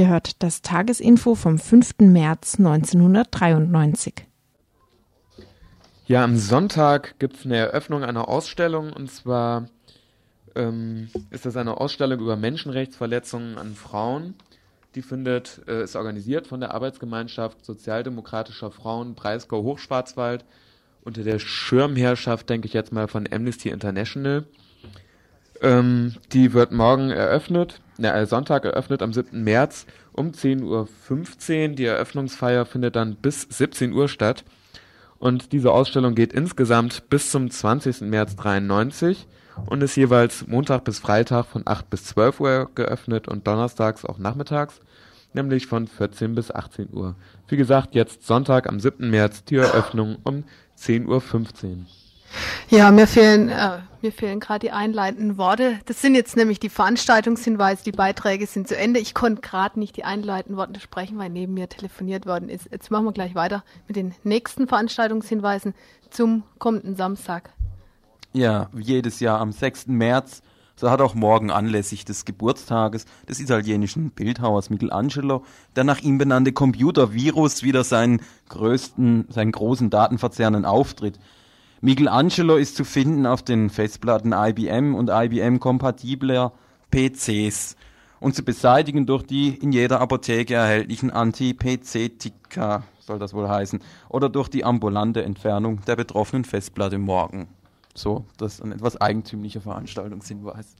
Ihr 0.02 0.08
hört 0.08 0.42
das 0.42 0.62
Tagesinfo 0.62 1.36
vom 1.36 1.60
5. 1.60 2.00
März 2.00 2.58
1993. 2.58 4.26
Ja, 6.06 6.24
am 6.24 6.36
Sonntag 6.36 7.20
gibt 7.20 7.36
es 7.36 7.44
eine 7.46 7.58
Eröffnung 7.58 8.02
einer 8.02 8.28
Ausstellung 8.28 8.92
und 8.92 9.12
zwar 9.12 9.68
ähm, 10.56 11.08
ist 11.30 11.46
das 11.46 11.56
eine 11.56 11.80
Ausstellung 11.80 12.18
über 12.18 12.34
Menschenrechtsverletzungen 12.34 13.58
an 13.58 13.76
Frauen. 13.76 14.34
Die 14.96 15.02
findet, 15.02 15.60
äh, 15.68 15.84
ist 15.84 15.94
organisiert 15.94 16.48
von 16.48 16.58
der 16.58 16.74
Arbeitsgemeinschaft 16.74 17.64
Sozialdemokratischer 17.64 18.72
Frauen 18.72 19.14
Breisgau 19.14 19.62
Hochschwarzwald 19.62 20.44
unter 21.04 21.22
der 21.22 21.38
Schirmherrschaft, 21.38 22.50
denke 22.50 22.66
ich 22.66 22.72
jetzt 22.72 22.90
mal, 22.90 23.06
von 23.06 23.28
Amnesty 23.32 23.68
International. 23.68 24.46
Ähm, 25.62 26.14
die 26.32 26.52
wird 26.52 26.72
morgen 26.72 27.10
eröffnet, 27.10 27.80
ne, 27.96 28.12
äh, 28.12 28.26
Sonntag 28.26 28.64
eröffnet 28.64 29.00
am 29.00 29.12
7. 29.12 29.44
März 29.44 29.86
um 30.12 30.32
10.15 30.32 30.64
Uhr. 31.70 31.74
Die 31.76 31.84
Eröffnungsfeier 31.84 32.66
findet 32.66 32.96
dann 32.96 33.14
bis 33.14 33.42
17 33.48 33.92
Uhr 33.92 34.08
statt. 34.08 34.44
Und 35.20 35.52
diese 35.52 35.70
Ausstellung 35.70 36.16
geht 36.16 36.32
insgesamt 36.32 37.08
bis 37.08 37.30
zum 37.30 37.48
20. 37.48 38.00
März 38.00 38.34
93 38.34 39.28
und 39.66 39.80
ist 39.80 39.94
jeweils 39.94 40.48
Montag 40.48 40.82
bis 40.82 40.98
Freitag 40.98 41.46
von 41.46 41.62
8 41.64 41.88
bis 41.88 42.06
12 42.06 42.40
Uhr 42.40 42.70
geöffnet 42.74 43.28
und 43.28 43.46
donnerstags 43.46 44.04
auch 44.04 44.18
nachmittags, 44.18 44.80
nämlich 45.32 45.68
von 45.68 45.86
14 45.86 46.34
bis 46.34 46.50
18 46.50 46.88
Uhr. 46.92 47.14
Wie 47.46 47.56
gesagt, 47.56 47.94
jetzt 47.94 48.26
Sonntag 48.26 48.68
am 48.68 48.80
7. 48.80 49.08
März 49.10 49.44
die 49.44 49.56
Eröffnung 49.56 50.16
um 50.24 50.42
10.15 50.76 51.06
Uhr. 51.06 51.22
Ja, 52.68 52.90
mir 52.90 53.06
fehlen, 53.06 53.48
äh, 53.48 54.10
fehlen 54.10 54.40
gerade 54.40 54.60
die 54.60 54.70
einleitenden 54.72 55.38
Worte. 55.38 55.78
Das 55.86 56.00
sind 56.00 56.14
jetzt 56.14 56.36
nämlich 56.36 56.58
die 56.58 56.68
Veranstaltungshinweise. 56.68 57.84
Die 57.84 57.92
Beiträge 57.92 58.46
sind 58.46 58.68
zu 58.68 58.76
Ende. 58.76 59.00
Ich 59.00 59.14
konnte 59.14 59.42
gerade 59.42 59.78
nicht 59.78 59.96
die 59.96 60.04
einleitenden 60.04 60.56
Worte 60.56 60.80
sprechen, 60.80 61.18
weil 61.18 61.30
neben 61.30 61.54
mir 61.54 61.68
telefoniert 61.68 62.26
worden 62.26 62.48
ist. 62.48 62.68
Jetzt 62.70 62.90
machen 62.90 63.04
wir 63.04 63.12
gleich 63.12 63.34
weiter 63.34 63.64
mit 63.86 63.96
den 63.96 64.14
nächsten 64.24 64.66
Veranstaltungshinweisen 64.66 65.74
zum 66.10 66.42
kommenden 66.58 66.96
Samstag. 66.96 67.50
Ja, 68.32 68.68
wie 68.72 68.82
jedes 68.82 69.20
Jahr 69.20 69.40
am 69.40 69.52
6. 69.52 69.88
März. 69.88 70.42
So 70.74 70.90
hat 70.90 71.00
auch 71.00 71.14
morgen 71.14 71.50
anlässlich 71.50 72.04
des 72.04 72.24
Geburtstages 72.24 73.04
des 73.28 73.40
italienischen 73.40 74.10
Bildhauers 74.10 74.70
Michelangelo 74.70 75.44
der 75.76 75.84
nach 75.84 76.00
ihm 76.00 76.18
benannte 76.18 76.52
Computervirus 76.52 77.62
wieder 77.62 77.84
seinen 77.84 78.22
größten, 78.48 79.26
seinen 79.28 79.52
großen 79.52 79.90
datenverzerrenden 79.90 80.64
Auftritt. 80.64 81.18
Michelangelo 81.84 82.58
ist 82.58 82.76
zu 82.76 82.84
finden 82.84 83.26
auf 83.26 83.42
den 83.42 83.68
Festplatten 83.68 84.32
IBM 84.32 84.94
und 84.94 85.10
IBM-kompatibler 85.10 86.52
PCs 86.92 87.74
und 88.20 88.36
zu 88.36 88.44
beseitigen 88.44 89.04
durch 89.04 89.24
die 89.24 89.48
in 89.48 89.72
jeder 89.72 90.00
Apotheke 90.00 90.54
erhältlichen 90.54 91.10
Anti-PC-Tika, 91.10 92.84
soll 93.00 93.18
das 93.18 93.34
wohl 93.34 93.48
heißen, 93.48 93.80
oder 94.08 94.28
durch 94.28 94.48
die 94.48 94.64
ambulante 94.64 95.24
Entfernung 95.24 95.80
der 95.84 95.96
betroffenen 95.96 96.44
Festplatte 96.44 96.98
morgen. 96.98 97.48
So, 97.96 98.26
das 98.36 98.54
ist 98.54 98.62
ein 98.62 98.70
etwas 98.70 99.00
eigentümlicher 99.00 99.60
Veranstaltungshinweis. 99.60 100.76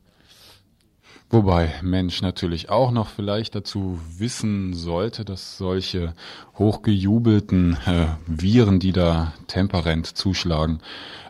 Wobei 1.35 1.73
Mensch 1.81 2.21
natürlich 2.21 2.69
auch 2.69 2.91
noch 2.91 3.09
vielleicht 3.09 3.55
dazu 3.55 3.99
wissen 4.19 4.75
sollte, 4.75 5.25
dass 5.25 5.57
solche 5.57 6.13
hochgejubelten 6.59 7.79
äh, 7.87 8.09
Viren, 8.27 8.81
die 8.81 8.93
da 8.93 9.33
temperent 9.47 10.07
zuschlagen, 10.07 10.81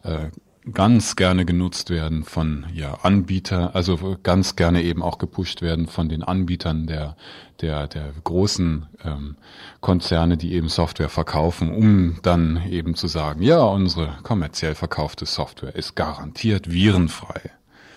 äh, 0.02 0.30
ganz 0.72 1.14
gerne 1.14 1.44
genutzt 1.44 1.90
werden 1.90 2.24
von 2.24 2.66
ja 2.74 2.94
Anbieter, 3.02 3.76
also 3.76 4.18
ganz 4.24 4.56
gerne 4.56 4.82
eben 4.82 5.04
auch 5.04 5.18
gepusht 5.18 5.62
werden 5.62 5.86
von 5.86 6.08
den 6.08 6.24
Anbietern 6.24 6.88
der 6.88 7.16
der 7.60 7.86
der 7.86 8.12
großen 8.24 8.86
ähm, 9.04 9.36
Konzerne, 9.80 10.36
die 10.36 10.52
eben 10.52 10.68
Software 10.68 11.10
verkaufen, 11.10 11.70
um 11.72 12.18
dann 12.22 12.60
eben 12.68 12.96
zu 12.96 13.06
sagen, 13.06 13.40
ja, 13.40 13.62
unsere 13.62 14.18
kommerziell 14.24 14.74
verkaufte 14.74 15.26
Software 15.26 15.76
ist 15.76 15.94
garantiert 15.94 16.72
virenfrei. 16.72 17.52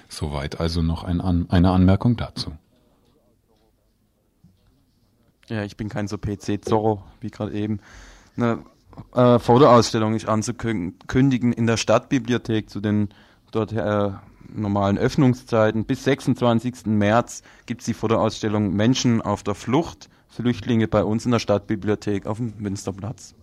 Soweit 0.10 0.60
also 0.60 0.82
noch 0.82 1.03
ein 1.03 1.22
An 1.22 1.47
eine 1.49 1.72
Anmerkung 1.72 2.16
dazu. 2.16 2.51
Ja, 5.47 5.64
ich 5.64 5.78
bin 5.78 5.89
kein 5.89 6.08
so 6.08 6.18
PC-Zorro 6.18 7.03
wie 7.22 7.30
gerade 7.30 7.53
eben. 7.53 7.80
Eine 8.36 8.64
äh, 9.14 9.39
Fotoausstellung 9.39 10.16
ist 10.16 10.28
anzukündigen 10.28 11.53
in 11.53 11.68
der 11.68 11.78
Stadtbibliothek 11.78 12.70
zu 12.70 12.82
den 12.82 13.10
dort 13.51 13.72
äh, 13.72 14.12
normalen 14.49 14.97
Öffnungszeiten. 14.97 15.86
Bis 15.86 16.03
26. 16.03 16.86
März 16.86 17.43
gibt 17.66 17.82
es 17.82 17.86
die 17.86 17.93
Fotoausstellung 17.93 18.74
Menschen 18.74 19.22
auf 19.22 19.43
der 19.43 19.56
Flucht, 19.56 20.10
Flüchtlinge 20.30 20.88
bei 20.88 21.03
uns 21.03 21.26
in 21.26 21.32
der 21.32 21.39
Stadtbibliothek 21.39 22.26
auf 22.26 22.38
dem 22.38 22.53
Münsterplatz 22.58 23.36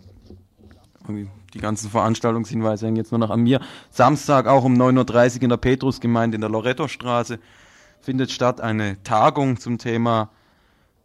die 1.55 1.59
ganzen 1.59 1.91
Veranstaltungshinweise 1.91 2.87
hängen 2.87 2.97
jetzt 2.97 3.13
nur 3.13 3.19
noch 3.19 3.31
an 3.31 3.41
mir. 3.41 3.61
Samstag 3.91 4.47
auch 4.47 4.65
um 4.65 4.75
9.30 4.75 5.37
Uhr 5.37 5.43
in 5.43 5.49
der 5.51 5.57
Petrusgemeinde 5.57 6.37
in 6.37 6.41
der 6.41 6.51
Loretto-Straße 6.51 7.39
findet 8.01 8.31
statt 8.31 8.61
eine 8.61 9.03
Tagung 9.03 9.59
zum 9.59 9.79
Thema 9.79 10.31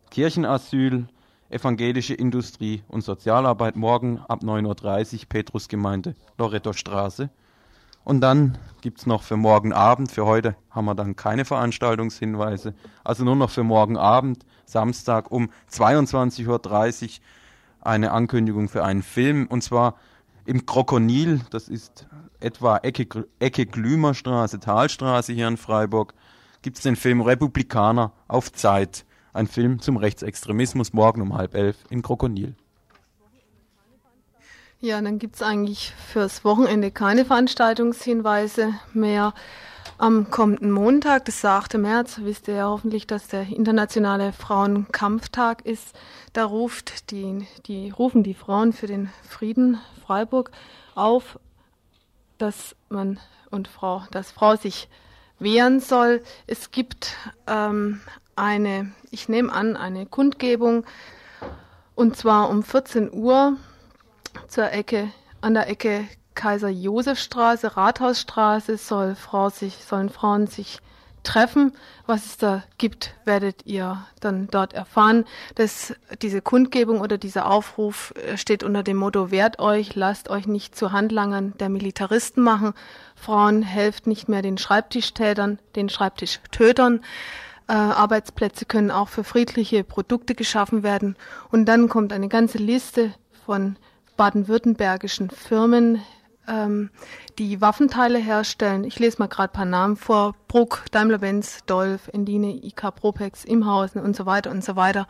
Kirchenasyl, 0.09 1.07
evangelische 1.49 2.13
Industrie 2.13 2.83
und 2.87 3.01
Sozialarbeit 3.01 3.75
morgen 3.75 4.19
ab 4.27 4.41
9.30 4.41 5.13
Uhr 5.13 5.19
Petrusgemeinde 5.29 6.15
Loretto-Straße. 6.37 7.29
Und 8.03 8.21
dann 8.21 8.57
gibt 8.79 8.99
es 8.99 9.05
noch 9.05 9.21
für 9.21 9.35
morgen 9.35 9.73
Abend, 9.73 10.11
für 10.11 10.25
heute 10.25 10.55
haben 10.71 10.85
wir 10.85 10.95
dann 10.95 11.17
keine 11.17 11.43
Veranstaltungshinweise, 11.43 12.73
also 13.03 13.25
nur 13.25 13.35
noch 13.35 13.49
für 13.49 13.63
morgen 13.63 13.97
Abend, 13.97 14.45
Samstag 14.65 15.29
um 15.29 15.49
22.30 15.69 16.47
Uhr 16.47 17.09
eine 17.81 18.11
Ankündigung 18.11 18.69
für 18.69 18.85
einen 18.85 19.03
Film 19.03 19.45
und 19.47 19.61
zwar 19.61 19.95
im 20.47 20.65
Krokonil, 20.65 21.41
das 21.49 21.67
ist 21.67 22.07
etwa 22.39 22.77
Ecke, 22.77 23.27
Ecke 23.39 23.65
Glümerstraße, 23.65 24.59
Talstraße 24.59 25.33
hier 25.33 25.47
in 25.47 25.57
Freiburg, 25.57 26.13
gibt 26.61 26.77
es 26.77 26.83
den 26.83 26.95
Film 26.95 27.19
Republikaner 27.21 28.13
auf 28.29 28.53
Zeit. 28.53 29.05
Ein 29.33 29.47
Film 29.47 29.81
zum 29.81 29.97
Rechtsextremismus 29.97 30.93
morgen 30.93 31.21
um 31.21 31.37
halb 31.37 31.53
elf 31.53 31.77
in 31.89 32.01
Krokonil. 32.01 32.55
Ja, 34.79 35.01
dann 35.01 35.19
gibt 35.19 35.35
es 35.35 35.41
eigentlich 35.41 35.93
fürs 36.11 36.45
Wochenende 36.45 36.91
keine 36.91 37.25
Veranstaltungshinweise 37.25 38.73
mehr. 38.93 39.33
Am 39.99 40.29
kommenden 40.29 40.69
Montag, 40.69 41.25
das 41.25 41.43
8. 41.43 41.79
März, 41.79 42.19
wisst 42.21 42.47
ihr 42.47 42.53
ja 42.53 42.67
hoffentlich, 42.67 43.07
dass 43.07 43.29
der 43.29 43.47
internationale 43.47 44.31
Frauenkampftag 44.31 45.65
ist. 45.65 45.97
Da 46.33 46.45
ruft 46.45 47.09
die, 47.09 47.47
die, 47.65 47.89
rufen 47.89 48.21
die 48.21 48.35
Frauen 48.35 48.73
für 48.73 48.85
den 48.85 49.09
Frieden 49.27 49.81
Freiburg 50.05 50.51
auf, 50.93 51.39
dass 52.37 52.75
man 52.89 53.19
und 53.49 53.67
Frau, 53.67 54.03
dass 54.11 54.31
Frau 54.31 54.55
sich 54.55 54.87
wehren 55.39 55.79
soll. 55.79 56.21
Es 56.45 56.69
gibt 56.69 57.15
ähm, 57.47 57.99
eine, 58.35 58.91
ich 59.09 59.29
nehme 59.29 59.51
an, 59.51 59.75
eine 59.75 60.05
Kundgebung 60.05 60.85
und 61.95 62.15
zwar 62.15 62.51
um 62.51 62.61
14 62.61 63.11
Uhr 63.11 63.57
zur 64.47 64.71
Ecke, 64.71 65.09
an 65.41 65.55
der 65.55 65.67
Ecke 65.67 66.07
Kaiser-Josef-Straße, 66.37 67.75
Rathausstraße 67.75 68.77
soll 68.77 69.15
Frau 69.15 69.49
sich, 69.49 69.83
sollen 69.83 70.09
Frauen 70.09 70.47
sich 70.47 70.79
treffen. 71.23 71.73
Was 72.05 72.25
es 72.25 72.37
da 72.37 72.63
gibt, 72.77 73.13
werdet 73.25 73.65
ihr 73.65 74.05
dann 74.21 74.47
dort 74.47 74.73
erfahren. 74.73 75.25
Das, 75.55 75.93
diese 76.21 76.41
Kundgebung 76.41 77.01
oder 77.01 77.17
dieser 77.17 77.49
Aufruf 77.49 78.13
äh, 78.15 78.37
steht 78.37 78.63
unter 78.63 78.83
dem 78.83 78.97
Motto, 78.97 79.31
wehrt 79.31 79.59
euch, 79.59 79.95
lasst 79.95 80.29
euch 80.29 80.47
nicht 80.47 80.75
zu 80.75 80.93
Handlangern 80.93 81.53
der 81.59 81.69
Militaristen 81.69 82.43
machen. 82.43 82.73
Frauen 83.15 83.63
helft 83.63 84.07
nicht 84.07 84.29
mehr 84.29 84.41
den 84.41 84.57
Schreibtischtätern, 84.57 85.59
den 85.75 85.89
Schreibtischtötern. 85.89 87.01
Äh, 87.67 87.73
Arbeitsplätze 87.73 88.65
können 88.65 88.91
auch 88.91 89.09
für 89.09 89.25
friedliche 89.25 89.83
Produkte 89.83 90.35
geschaffen 90.35 90.83
werden. 90.83 91.17
Und 91.51 91.65
dann 91.65 91.89
kommt 91.89 92.13
eine 92.13 92.29
ganze 92.29 92.59
Liste 92.59 93.13
von 93.45 93.75
baden-württembergischen 94.15 95.29
Firmen, 95.29 96.01
ähm, 96.47 96.89
die 97.37 97.61
Waffenteile 97.61 98.19
herstellen. 98.19 98.83
Ich 98.83 98.99
lese 98.99 99.17
mal 99.19 99.27
gerade 99.27 99.51
ein 99.51 99.55
paar 99.55 99.65
Namen 99.65 99.95
vor. 99.95 100.35
Bruck, 100.47 100.85
Daimler-Benz, 100.91 101.65
Dolf, 101.65 102.07
Endine, 102.13 102.51
IK 102.63 102.95
Propex, 102.95 103.45
Imhausen 103.45 104.01
und 104.01 104.15
so 104.15 104.25
weiter 104.25 104.51
und 104.51 104.63
so 104.63 104.75
weiter. 104.75 105.07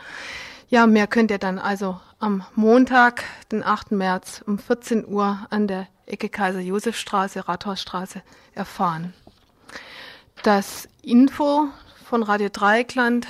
Ja, 0.69 0.85
mehr 0.85 1.07
könnt 1.07 1.31
ihr 1.31 1.37
dann 1.37 1.59
also 1.59 1.99
am 2.19 2.43
Montag, 2.55 3.23
den 3.51 3.63
8. 3.63 3.91
März 3.91 4.43
um 4.45 4.59
14 4.59 5.07
Uhr 5.07 5.47
an 5.49 5.67
der 5.67 5.87
Ecke 6.05 6.29
Kaiser-Josef-Straße, 6.29 7.47
Rathausstraße 7.47 8.21
erfahren. 8.53 9.13
Das 10.43 10.87
Info 11.01 11.67
von 12.03 12.23
Radio 12.23 12.49
Dreieckland 12.51 13.27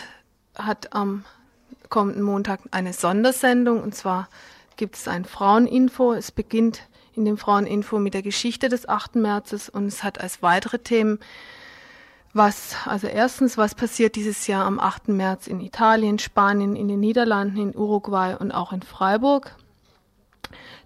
hat 0.56 0.94
am 0.94 1.26
kommenden 1.90 2.24
Montag 2.24 2.62
eine 2.72 2.94
Sondersendung 2.94 3.82
und 3.82 3.96
zwar 3.96 4.30
gibt 4.76 4.96
es 4.96 5.08
ein 5.08 5.26
Fraueninfo. 5.26 6.14
Es 6.14 6.32
beginnt 6.32 6.82
in 7.18 7.26
dem 7.26 7.38
Fraueninfo 7.38 8.00
mit 8.00 8.14
der 8.14 8.22
Geschichte 8.22 8.70
des 8.70 8.88
8. 8.88 9.16
Märzes 9.16 9.70
und 9.70 9.86
es 9.86 10.04
hat 10.04 10.22
als 10.22 10.42
weitere 10.42 10.80
Themen 10.80 11.20
Was, 12.34 12.76
also 12.86 13.08
erstens, 13.08 13.58
was 13.58 13.74
passiert 13.74 14.16
dieses 14.16 14.48
Jahr 14.48 14.66
am 14.66 14.80
8. 14.80 15.08
März 15.10 15.48
in 15.48 15.60
Italien, 15.60 16.20
Spanien, 16.20 16.76
in 16.76 16.88
den 16.88 17.00
Niederlanden, 17.00 17.58
in 17.58 17.76
Uruguay 17.76 18.36
und 18.38 18.52
auch 18.52 18.74
in 18.74 18.84
Freiburg? 18.84 19.56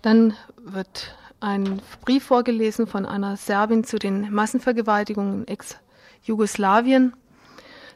Dann 0.02 0.36
wird 0.58 1.16
ein 1.42 1.82
Brief 2.02 2.24
vorgelesen 2.24 2.88
von 2.88 3.06
einer 3.06 3.36
Serbin 3.36 3.84
zu 3.84 4.00
den 4.00 4.32
Massenvergewaltigungen 4.32 5.42
in 5.42 5.48
Ex-Jugoslawien. 5.48 7.14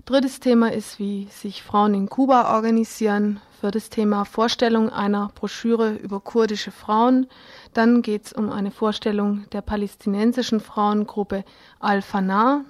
Drittes 0.05 0.39
Thema 0.39 0.71
ist, 0.71 0.99
wie 0.99 1.27
sich 1.31 1.63
Frauen 1.63 1.93
in 1.93 2.09
Kuba 2.09 2.53
organisieren. 2.55 3.39
Viertes 3.65 3.89
Thema 3.89 4.25
Vorstellung 4.25 4.91
einer 4.91 5.31
Broschüre 5.33 5.95
über 5.95 6.19
kurdische 6.19 6.69
Frauen. 6.69 7.25
Dann 7.73 8.03
geht 8.03 8.27
es 8.27 8.31
um 8.33 8.51
eine 8.51 8.69
Vorstellung 8.69 9.49
der 9.53 9.63
palästinensischen 9.63 10.59
Frauengruppe 10.59 11.43
Al-Fanar. 11.79 12.61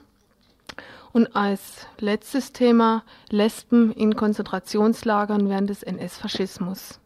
Und 1.11 1.35
als 1.35 1.87
letztes 1.99 2.53
Thema 2.53 3.03
Lesben 3.29 3.91
in 3.91 4.15
Konzentrationslagern 4.15 5.49
während 5.49 5.69
des 5.69 5.83
NS-Faschismus. 5.83 7.01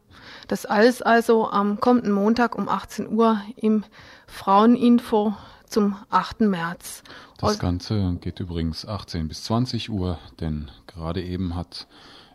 Das 0.48 0.68
alles 0.68 1.02
also 1.02 1.50
am 1.50 1.80
kommenden 1.80 2.12
Montag 2.12 2.56
um 2.56 2.70
18 2.70 3.12
Uhr 3.12 3.42
im 3.56 3.84
Fraueninfo 4.28 5.34
zum 5.66 5.96
8. 6.12 6.42
März. 6.42 7.02
Das 7.40 7.58
Ganze 7.58 8.18
geht 8.22 8.40
übrigens 8.40 8.86
18 8.86 9.28
bis 9.28 9.46
20 9.46 9.90
Uhr, 9.90 10.20
denn 10.40 10.70
gerade 10.86 11.24
eben 11.24 11.56
hat 11.56 11.88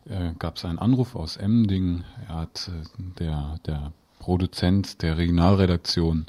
äh, 0.09 0.33
gab 0.39 0.57
es 0.57 0.65
einen 0.65 0.79
Anruf 0.79 1.15
aus 1.15 1.37
Emding. 1.37 2.05
Er 2.29 2.35
hat 2.37 2.69
äh, 2.69 2.87
der 3.19 3.59
der 3.67 3.93
Produzent 4.19 5.03
der 5.03 5.19
Regionalredaktion 5.19 6.27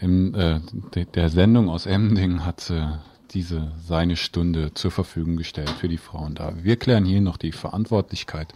im, 0.00 0.34
äh, 0.34 0.60
de, 0.94 1.06
der 1.06 1.30
Sendung 1.30 1.70
aus 1.70 1.86
Emding 1.86 2.44
hat 2.44 2.68
äh, 2.68 2.88
diese 3.30 3.72
seine 3.86 4.16
Stunde 4.16 4.74
zur 4.74 4.90
Verfügung 4.90 5.36
gestellt 5.36 5.70
für 5.70 5.88
die 5.88 5.98
Frauen 5.98 6.34
da. 6.34 6.52
Wir 6.62 6.76
klären 6.76 7.04
hier 7.04 7.20
noch 7.20 7.36
die 7.36 7.52
Verantwortlichkeit. 7.52 8.52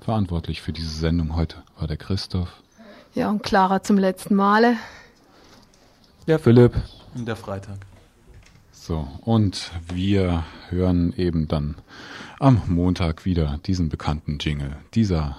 Verantwortlich 0.00 0.60
für 0.60 0.72
diese 0.72 0.90
Sendung 0.90 1.34
heute 1.36 1.62
war 1.78 1.86
der 1.86 1.96
Christoph. 1.96 2.62
Ja, 3.14 3.30
und 3.30 3.42
Clara 3.42 3.82
zum 3.82 3.96
letzten 3.96 4.34
Male. 4.34 4.76
Ja, 6.26 6.38
Philipp. 6.38 6.74
Und 7.14 7.26
der 7.26 7.36
Freitag. 7.36 7.78
So, 8.86 9.08
und 9.22 9.70
wir 9.94 10.44
hören 10.68 11.14
eben 11.16 11.48
dann 11.48 11.76
am 12.38 12.60
Montag 12.66 13.24
wieder 13.24 13.58
diesen 13.64 13.88
bekannten 13.88 14.36
Jingle. 14.38 14.76
Dieser 14.92 15.38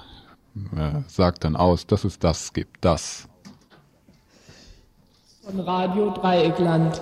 äh, 0.75 1.01
sagt 1.05 1.43
dann 1.43 1.55
aus, 1.55 1.85
dass 1.85 2.05
es 2.05 2.17
das 2.17 2.53
gibt, 2.53 2.83
das. 2.83 3.29
Von 5.43 5.59
Radio 5.59 6.09
Dreieckland. 6.09 6.99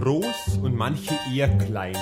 Groß 0.00 0.58
und 0.62 0.76
manche 0.76 1.14
eher 1.34 1.48
klein, 1.58 1.96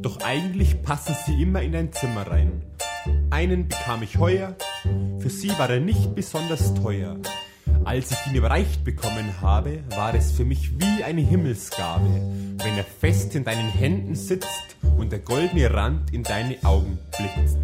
doch 0.00 0.20
eigentlich 0.22 0.82
passen 0.82 1.14
sie 1.26 1.42
immer 1.42 1.60
in 1.60 1.76
ein 1.76 1.92
Zimmer 1.92 2.26
rein. 2.26 2.62
Einen 3.28 3.68
bekam 3.68 4.02
ich 4.02 4.16
heuer, 4.18 4.56
für 5.18 5.28
sie 5.28 5.50
war 5.58 5.68
er 5.68 5.80
nicht 5.80 6.14
besonders 6.14 6.72
teuer. 6.74 7.16
Als 7.84 8.10
ich 8.10 8.26
ihn 8.26 8.36
überreicht 8.36 8.84
bekommen 8.84 9.40
habe, 9.42 9.80
war 9.90 10.14
es 10.14 10.32
für 10.32 10.46
mich 10.46 10.80
wie 10.80 11.04
eine 11.04 11.20
Himmelsgabe, 11.20 12.08
wenn 12.56 12.78
er 12.78 12.84
fest 12.84 13.34
in 13.34 13.44
deinen 13.44 13.68
Händen 13.68 14.14
sitzt 14.14 14.76
und 14.96 15.12
der 15.12 15.18
goldene 15.18 15.72
Rand 15.72 16.14
in 16.14 16.22
deine 16.22 16.56
Augen 16.64 16.98
blitzt. 17.18 17.58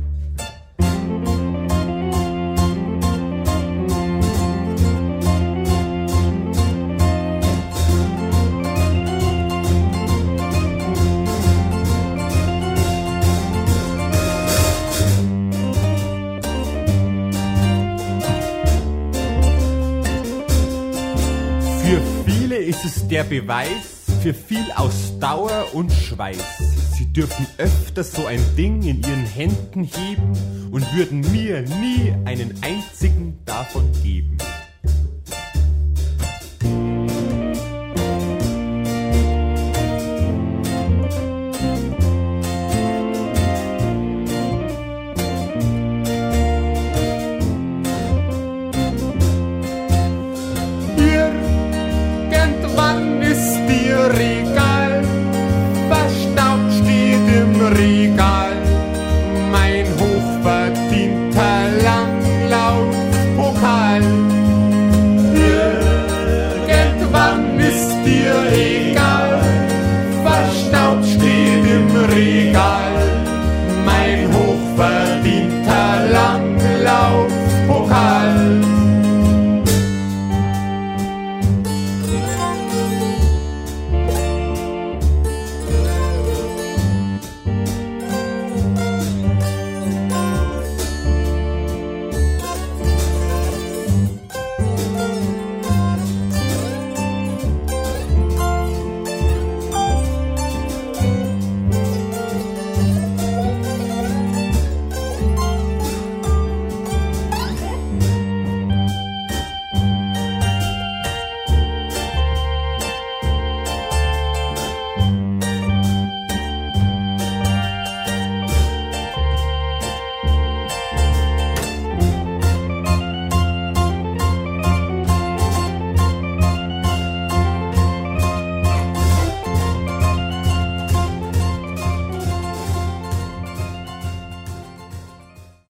Der 23.12 23.24
Beweis 23.24 24.06
für 24.22 24.32
viel 24.32 24.72
Ausdauer 24.74 25.66
und 25.74 25.92
Schweiß. 25.92 26.96
Sie 26.96 27.12
dürfen 27.12 27.46
öfter 27.58 28.02
so 28.02 28.24
ein 28.24 28.40
Ding 28.56 28.82
in 28.84 29.02
ihren 29.02 29.26
Händen 29.26 29.84
heben 29.84 30.32
und 30.70 30.96
würden 30.96 31.20
mir 31.30 31.60
nie 31.60 32.14
einen 32.24 32.58
einzigen 32.62 33.38
davon 33.44 33.92
geben. 34.02 34.38